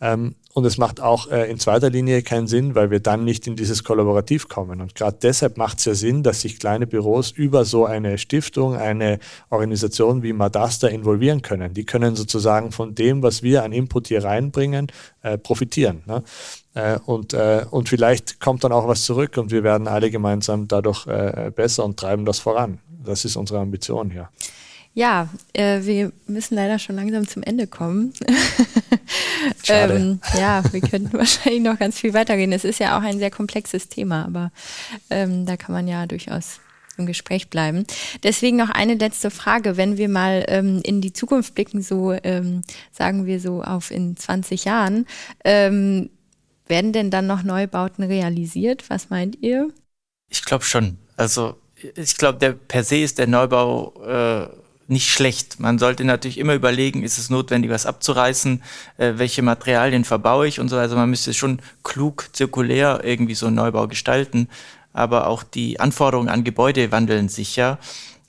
Ähm, 0.00 0.34
und 0.56 0.64
es 0.64 0.78
macht 0.78 1.02
auch 1.02 1.30
äh, 1.30 1.50
in 1.50 1.58
zweiter 1.58 1.90
Linie 1.90 2.22
keinen 2.22 2.46
Sinn, 2.46 2.74
weil 2.74 2.90
wir 2.90 3.00
dann 3.00 3.26
nicht 3.26 3.46
in 3.46 3.56
dieses 3.56 3.84
Kollaborativ 3.84 4.48
kommen. 4.48 4.80
Und 4.80 4.94
gerade 4.94 5.18
deshalb 5.20 5.58
macht 5.58 5.80
es 5.80 5.84
ja 5.84 5.94
Sinn, 5.94 6.22
dass 6.22 6.40
sich 6.40 6.58
kleine 6.58 6.86
Büros 6.86 7.30
über 7.30 7.66
so 7.66 7.84
eine 7.84 8.16
Stiftung, 8.16 8.74
eine 8.74 9.18
Organisation 9.50 10.22
wie 10.22 10.32
Madasta 10.32 10.88
involvieren 10.88 11.42
können. 11.42 11.74
Die 11.74 11.84
können 11.84 12.16
sozusagen 12.16 12.72
von 12.72 12.94
dem, 12.94 13.22
was 13.22 13.42
wir 13.42 13.64
an 13.64 13.72
Input 13.72 14.08
hier 14.08 14.24
reinbringen, 14.24 14.86
äh, 15.20 15.36
profitieren. 15.36 16.02
Ne? 16.06 16.22
Äh, 16.72 17.00
und, 17.04 17.34
äh, 17.34 17.66
und 17.70 17.90
vielleicht 17.90 18.40
kommt 18.40 18.64
dann 18.64 18.72
auch 18.72 18.88
was 18.88 19.04
zurück 19.04 19.36
und 19.36 19.50
wir 19.50 19.62
werden 19.62 19.86
alle 19.86 20.10
gemeinsam 20.10 20.68
dadurch 20.68 21.06
äh, 21.06 21.52
besser 21.54 21.84
und 21.84 21.98
treiben 21.98 22.24
das 22.24 22.38
voran. 22.38 22.78
Das 23.04 23.26
ist 23.26 23.36
unsere 23.36 23.58
Ambition 23.58 24.10
hier. 24.10 24.30
Äh, 25.52 25.82
wir 25.82 26.10
müssen 26.26 26.54
leider 26.54 26.78
schon 26.78 26.96
langsam 26.96 27.28
zum 27.28 27.42
Ende 27.42 27.66
kommen. 27.66 28.14
Schade. 29.62 29.94
ähm, 29.94 30.20
ja, 30.38 30.62
wir 30.72 30.80
könnten 30.80 31.12
wahrscheinlich 31.18 31.62
noch 31.62 31.78
ganz 31.78 32.00
viel 32.00 32.14
weitergehen. 32.14 32.50
Es 32.50 32.64
ist 32.64 32.80
ja 32.80 32.98
auch 32.98 33.02
ein 33.02 33.18
sehr 33.18 33.30
komplexes 33.30 33.90
Thema, 33.90 34.24
aber 34.24 34.50
ähm, 35.10 35.44
da 35.44 35.58
kann 35.58 35.74
man 35.74 35.86
ja 35.86 36.06
durchaus 36.06 36.60
im 36.96 37.04
Gespräch 37.04 37.50
bleiben. 37.50 37.84
Deswegen 38.22 38.56
noch 38.56 38.70
eine 38.70 38.94
letzte 38.94 39.30
Frage. 39.30 39.76
Wenn 39.76 39.98
wir 39.98 40.08
mal 40.08 40.46
ähm, 40.48 40.80
in 40.82 41.02
die 41.02 41.12
Zukunft 41.12 41.54
blicken, 41.54 41.82
so 41.82 42.12
ähm, 42.12 42.62
sagen 42.90 43.26
wir 43.26 43.38
so 43.38 43.62
auf 43.62 43.90
in 43.90 44.16
20 44.16 44.64
Jahren, 44.64 45.06
ähm, 45.44 46.08
werden 46.68 46.94
denn 46.94 47.10
dann 47.10 47.26
noch 47.26 47.42
Neubauten 47.42 48.02
realisiert? 48.02 48.88
Was 48.88 49.10
meint 49.10 49.36
ihr? 49.42 49.68
Ich 50.30 50.42
glaube 50.42 50.64
schon. 50.64 50.96
Also 51.18 51.56
ich 51.94 52.16
glaube, 52.16 52.38
der 52.38 52.52
per 52.52 52.82
se 52.82 52.96
ist 52.96 53.18
der 53.18 53.26
Neubau 53.26 53.92
äh, 54.02 54.48
nicht 54.88 55.10
schlecht. 55.10 55.58
Man 55.58 55.78
sollte 55.78 56.04
natürlich 56.04 56.38
immer 56.38 56.54
überlegen, 56.54 57.02
ist 57.02 57.18
es 57.18 57.30
notwendig, 57.30 57.70
was 57.70 57.86
abzureißen, 57.86 58.62
äh, 58.98 59.14
welche 59.16 59.42
Materialien 59.42 60.04
verbaue 60.04 60.46
ich 60.46 60.60
und 60.60 60.68
so. 60.68 60.76
Also 60.76 60.96
man 60.96 61.10
müsste 61.10 61.34
schon 61.34 61.60
klug, 61.82 62.28
zirkulär 62.32 63.00
irgendwie 63.02 63.34
so 63.34 63.46
einen 63.46 63.56
Neubau 63.56 63.88
gestalten. 63.88 64.48
Aber 64.92 65.26
auch 65.26 65.42
die 65.42 65.80
Anforderungen 65.80 66.28
an 66.28 66.44
Gebäude 66.44 66.92
wandeln 66.92 67.28
sich 67.28 67.56
ja. 67.56 67.78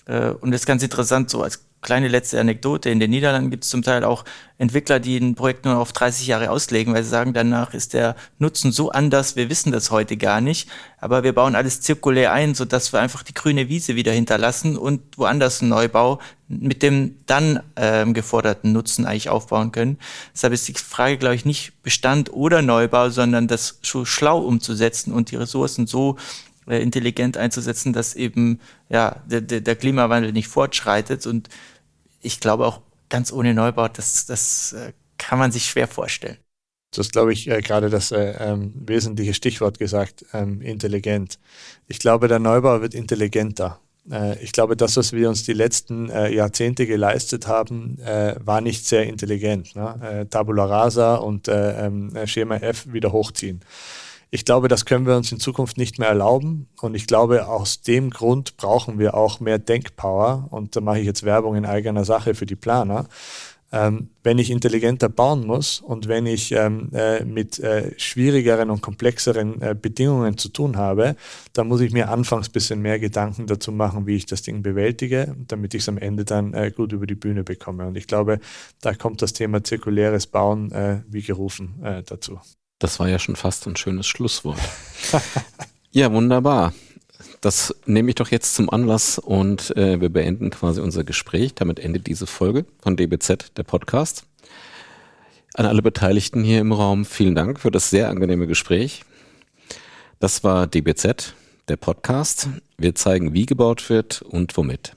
Äh, 0.05 0.29
und 0.29 0.51
das 0.51 0.61
ist 0.61 0.65
ganz 0.67 0.83
interessant, 0.83 1.29
so 1.29 1.43
als 1.43 1.66
kleine 1.81 2.07
letzte 2.07 2.39
Anekdote. 2.39 2.89
In 2.89 2.99
den 2.99 3.11
Niederlanden 3.11 3.51
gibt 3.51 3.63
es 3.63 3.69
zum 3.69 3.83
Teil 3.83 4.03
auch 4.03 4.25
Entwickler, 4.57 4.99
die 4.99 5.17
ein 5.17 5.35
Projekt 5.35 5.65
nur 5.65 5.77
auf 5.77 5.93
30 5.93 6.25
Jahre 6.25 6.49
auslegen, 6.49 6.93
weil 6.93 7.03
sie 7.03 7.09
sagen, 7.09 7.33
danach 7.33 7.73
ist 7.73 7.93
der 7.93 8.15
Nutzen 8.39 8.71
so 8.71 8.89
anders, 8.89 9.35
wir 9.35 9.49
wissen 9.49 9.71
das 9.71 9.91
heute 9.91 10.17
gar 10.17 10.41
nicht, 10.41 10.67
aber 10.99 11.23
wir 11.23 11.33
bauen 11.33 11.55
alles 11.55 11.81
zirkulär 11.81 12.33
ein, 12.33 12.55
sodass 12.55 12.91
wir 12.91 12.99
einfach 12.99 13.21
die 13.21 13.35
grüne 13.35 13.69
Wiese 13.69 13.95
wieder 13.95 14.11
hinterlassen 14.11 14.77
und 14.77 15.01
woanders 15.17 15.61
einen 15.61 15.69
Neubau 15.69 16.19
mit 16.47 16.81
dem 16.81 17.17
dann 17.25 17.61
ähm, 17.75 18.13
geforderten 18.13 18.71
Nutzen 18.71 19.05
eigentlich 19.05 19.29
aufbauen 19.29 19.71
können. 19.71 19.99
Deshalb 20.33 20.53
ist 20.53 20.67
die 20.67 20.73
Frage, 20.73 21.17
glaube 21.17 21.35
ich, 21.35 21.45
nicht 21.45 21.73
Bestand 21.83 22.31
oder 22.33 22.61
Neubau, 22.61 23.09
sondern 23.09 23.47
das 23.47 23.79
schon 23.81 24.05
schlau 24.05 24.39
umzusetzen 24.39 25.11
und 25.11 25.31
die 25.31 25.35
Ressourcen 25.35 25.87
so 25.87 26.17
äh, 26.67 26.81
intelligent 26.81 27.37
einzusetzen, 27.37 27.93
dass 27.93 28.15
eben 28.15 28.59
ja, 28.89 29.23
der, 29.25 29.41
der 29.41 29.75
Klimawandel 29.75 30.33
nicht 30.33 30.47
fortschreitet. 30.47 31.25
Und 31.25 31.49
ich 32.21 32.39
glaube 32.39 32.65
auch 32.65 32.81
ganz 33.09 33.31
ohne 33.31 33.53
Neubau, 33.53 33.87
das, 33.87 34.25
das 34.25 34.73
äh, 34.73 34.93
kann 35.17 35.39
man 35.39 35.51
sich 35.51 35.65
schwer 35.65 35.87
vorstellen. 35.87 36.37
Das 36.91 37.07
ist, 37.07 37.11
glaube 37.11 37.33
ich, 37.33 37.49
äh, 37.49 37.61
gerade 37.61 37.89
das 37.89 38.11
äh, 38.11 38.35
ähm, 38.39 38.73
wesentliche 38.75 39.33
Stichwort 39.33 39.77
gesagt, 39.77 40.25
ähm, 40.33 40.61
intelligent. 40.61 41.39
Ich 41.87 41.99
glaube, 41.99 42.27
der 42.27 42.39
Neubau 42.39 42.81
wird 42.81 42.93
intelligenter. 42.93 43.79
Äh, 44.09 44.41
ich 44.41 44.51
glaube, 44.51 44.77
das, 44.77 44.95
was 44.95 45.11
wir 45.11 45.27
uns 45.27 45.43
die 45.43 45.53
letzten 45.53 46.09
äh, 46.09 46.29
Jahrzehnte 46.29 46.87
geleistet 46.87 47.47
haben, 47.47 47.97
war 48.39 48.61
nicht 48.61 48.85
sehr 48.85 49.05
intelligent. 49.05 49.75
Ne? 49.75 50.27
Tabula 50.29 50.65
rasa 50.65 51.15
und 51.15 51.47
ähm, 51.49 52.13
Schema 52.25 52.55
F 52.55 52.91
wieder 52.91 53.11
hochziehen. 53.11 53.61
Ich 54.29 54.43
glaube, 54.43 54.67
das 54.67 54.85
können 54.85 55.05
wir 55.05 55.15
uns 55.15 55.31
in 55.31 55.39
Zukunft 55.39 55.77
nicht 55.77 55.99
mehr 55.99 56.09
erlauben. 56.09 56.67
Und 56.81 56.95
ich 56.95 57.07
glaube, 57.07 57.47
aus 57.47 57.81
dem 57.81 58.09
Grund 58.09 58.57
brauchen 58.57 58.99
wir 58.99 59.13
auch 59.13 59.39
mehr 59.39 59.57
Denkpower. 59.57 60.47
Und 60.49 60.75
da 60.75 60.81
mache 60.81 60.99
ich 60.99 61.05
jetzt 61.05 61.23
Werbung 61.23 61.55
in 61.55 61.65
eigener 61.65 62.03
Sache 62.03 62.35
für 62.35 62.45
die 62.45 62.57
Planer. 62.57 63.07
Ähm, 63.69 64.09
wenn 64.23 64.39
ich 64.39 64.49
intelligenter 64.49 65.09
bauen 65.09 65.45
muss 65.45 65.81
und 65.81 66.07
wenn 66.07 66.25
ich 66.25 66.53
ähm, 66.53 66.89
äh, 66.93 67.25
mit 67.25 67.59
äh, 67.59 67.91
schwierigeren 67.99 68.69
und 68.69 68.81
komplexeren 68.81 69.61
äh, 69.61 69.75
Bedingungen 69.79 70.37
zu 70.37 70.47
tun 70.47 70.77
habe, 70.77 71.17
dann 71.51 71.67
muss 71.67 71.81
ich 71.81 71.91
mir 71.91 72.07
anfangs 72.07 72.47
ein 72.47 72.53
bisschen 72.53 72.81
mehr 72.81 72.97
Gedanken 72.97 73.45
dazu 73.45 73.73
machen, 73.73 74.07
wie 74.07 74.15
ich 74.15 74.25
das 74.25 74.41
Ding 74.41 74.61
bewältige, 74.61 75.35
damit 75.49 75.73
ich 75.73 75.81
es 75.81 75.89
am 75.89 75.97
Ende 75.97 76.23
dann 76.23 76.53
äh, 76.53 76.71
gut 76.71 76.93
über 76.93 77.07
die 77.07 77.15
Bühne 77.15 77.43
bekomme. 77.43 77.87
Und 77.87 77.97
ich 77.97 78.07
glaube, 78.07 78.39
da 78.79 78.93
kommt 78.93 79.21
das 79.21 79.33
Thema 79.33 79.61
zirkuläres 79.61 80.27
Bauen 80.27 80.71
äh, 80.71 81.01
wie 81.09 81.21
gerufen 81.21 81.83
äh, 81.83 82.03
dazu. 82.03 82.39
Das 82.79 82.99
war 82.99 83.09
ja 83.09 83.17
schon 83.17 83.35
fast 83.35 83.65
ein 83.67 83.75
schönes 83.75 84.05
Schlusswort. 84.05 84.59
ja, 85.91 86.11
wunderbar. 86.11 86.73
Das 87.41 87.73
nehme 87.85 88.09
ich 88.09 88.15
doch 88.15 88.29
jetzt 88.29 88.55
zum 88.55 88.69
Anlass 88.69 89.19
und 89.19 89.75
äh, 89.77 90.01
wir 90.01 90.09
beenden 90.09 90.49
quasi 90.49 90.81
unser 90.81 91.03
Gespräch. 91.03 91.55
Damit 91.55 91.79
endet 91.79 92.07
diese 92.07 92.27
Folge 92.27 92.65
von 92.79 92.97
DBZ, 92.97 93.57
der 93.57 93.63
Podcast. 93.63 94.25
An 95.53 95.65
alle 95.65 95.81
Beteiligten 95.81 96.43
hier 96.43 96.59
im 96.59 96.71
Raum 96.71 97.05
vielen 97.05 97.35
Dank 97.35 97.59
für 97.59 97.71
das 97.71 97.89
sehr 97.89 98.09
angenehme 98.09 98.47
Gespräch. 98.47 99.03
Das 100.19 100.43
war 100.43 100.67
DBZ, 100.67 101.33
der 101.67 101.77
Podcast. 101.77 102.49
Wir 102.77 102.93
zeigen, 102.95 103.33
wie 103.33 103.45
gebaut 103.45 103.89
wird 103.89 104.21
und 104.21 104.55
womit. 104.57 104.96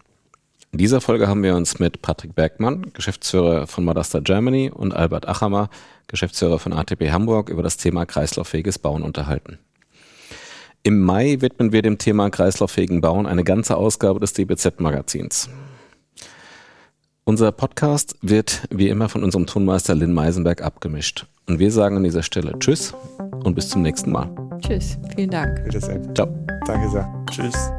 In 0.73 0.79
dieser 0.79 1.01
Folge 1.01 1.27
haben 1.27 1.43
wir 1.43 1.57
uns 1.57 1.81
mit 1.81 2.01
Patrick 2.01 2.35
Bergmann, 2.35 2.93
Geschäftsführer 2.93 3.67
von 3.67 3.85
Madasta 3.85 4.21
Germany 4.21 4.71
und 4.73 4.95
Albert 4.95 5.27
Achamer, 5.27 5.69
Geschäftsführer 6.07 6.61
von 6.61 6.73
ATP 6.73 7.11
Hamburg, 7.11 7.49
über 7.49 7.63
das 7.63 7.77
Thema 7.77 8.07
kreislauffähiges 8.07 8.79
Bauen 8.79 9.03
unterhalten. 9.03 9.59
Im 10.83 11.01
Mai 11.01 11.39
widmen 11.41 11.73
wir 11.73 11.83
dem 11.83 11.99
Thema 11.99 12.31
kreislauffähigen 12.31 13.01
Bauen 13.01 13.27
eine 13.27 13.45
ganze 13.45 13.77
Ausgabe 13.77 14.21
des 14.21 14.33
DBZ-Magazins. 14.33 15.51
Unser 17.25 17.53
Podcast 17.53 18.17
wird 18.23 18.63
wie 18.71 18.89
immer 18.89 19.09
von 19.09 19.23
unserem 19.23 19.47
Tonmeister 19.47 19.95
Lynn 19.95 20.15
Meisenberg 20.15 20.63
abgemischt. 20.63 21.27
Und 21.47 21.59
wir 21.59 21.71
sagen 21.71 21.97
an 21.97 22.05
dieser 22.05 22.23
Stelle 22.23 22.59
Tschüss 22.59 22.95
und 23.45 23.55
bis 23.55 23.69
zum 23.69 23.83
nächsten 23.83 24.11
Mal. 24.13 24.31
Tschüss, 24.61 24.99
vielen 25.15 25.31
Dank. 25.31 25.65
Wiedersehen. 25.65 26.15
Ciao. 26.15 26.29
Danke 26.67 26.89
sehr. 26.89 27.25
Tschüss. 27.31 27.71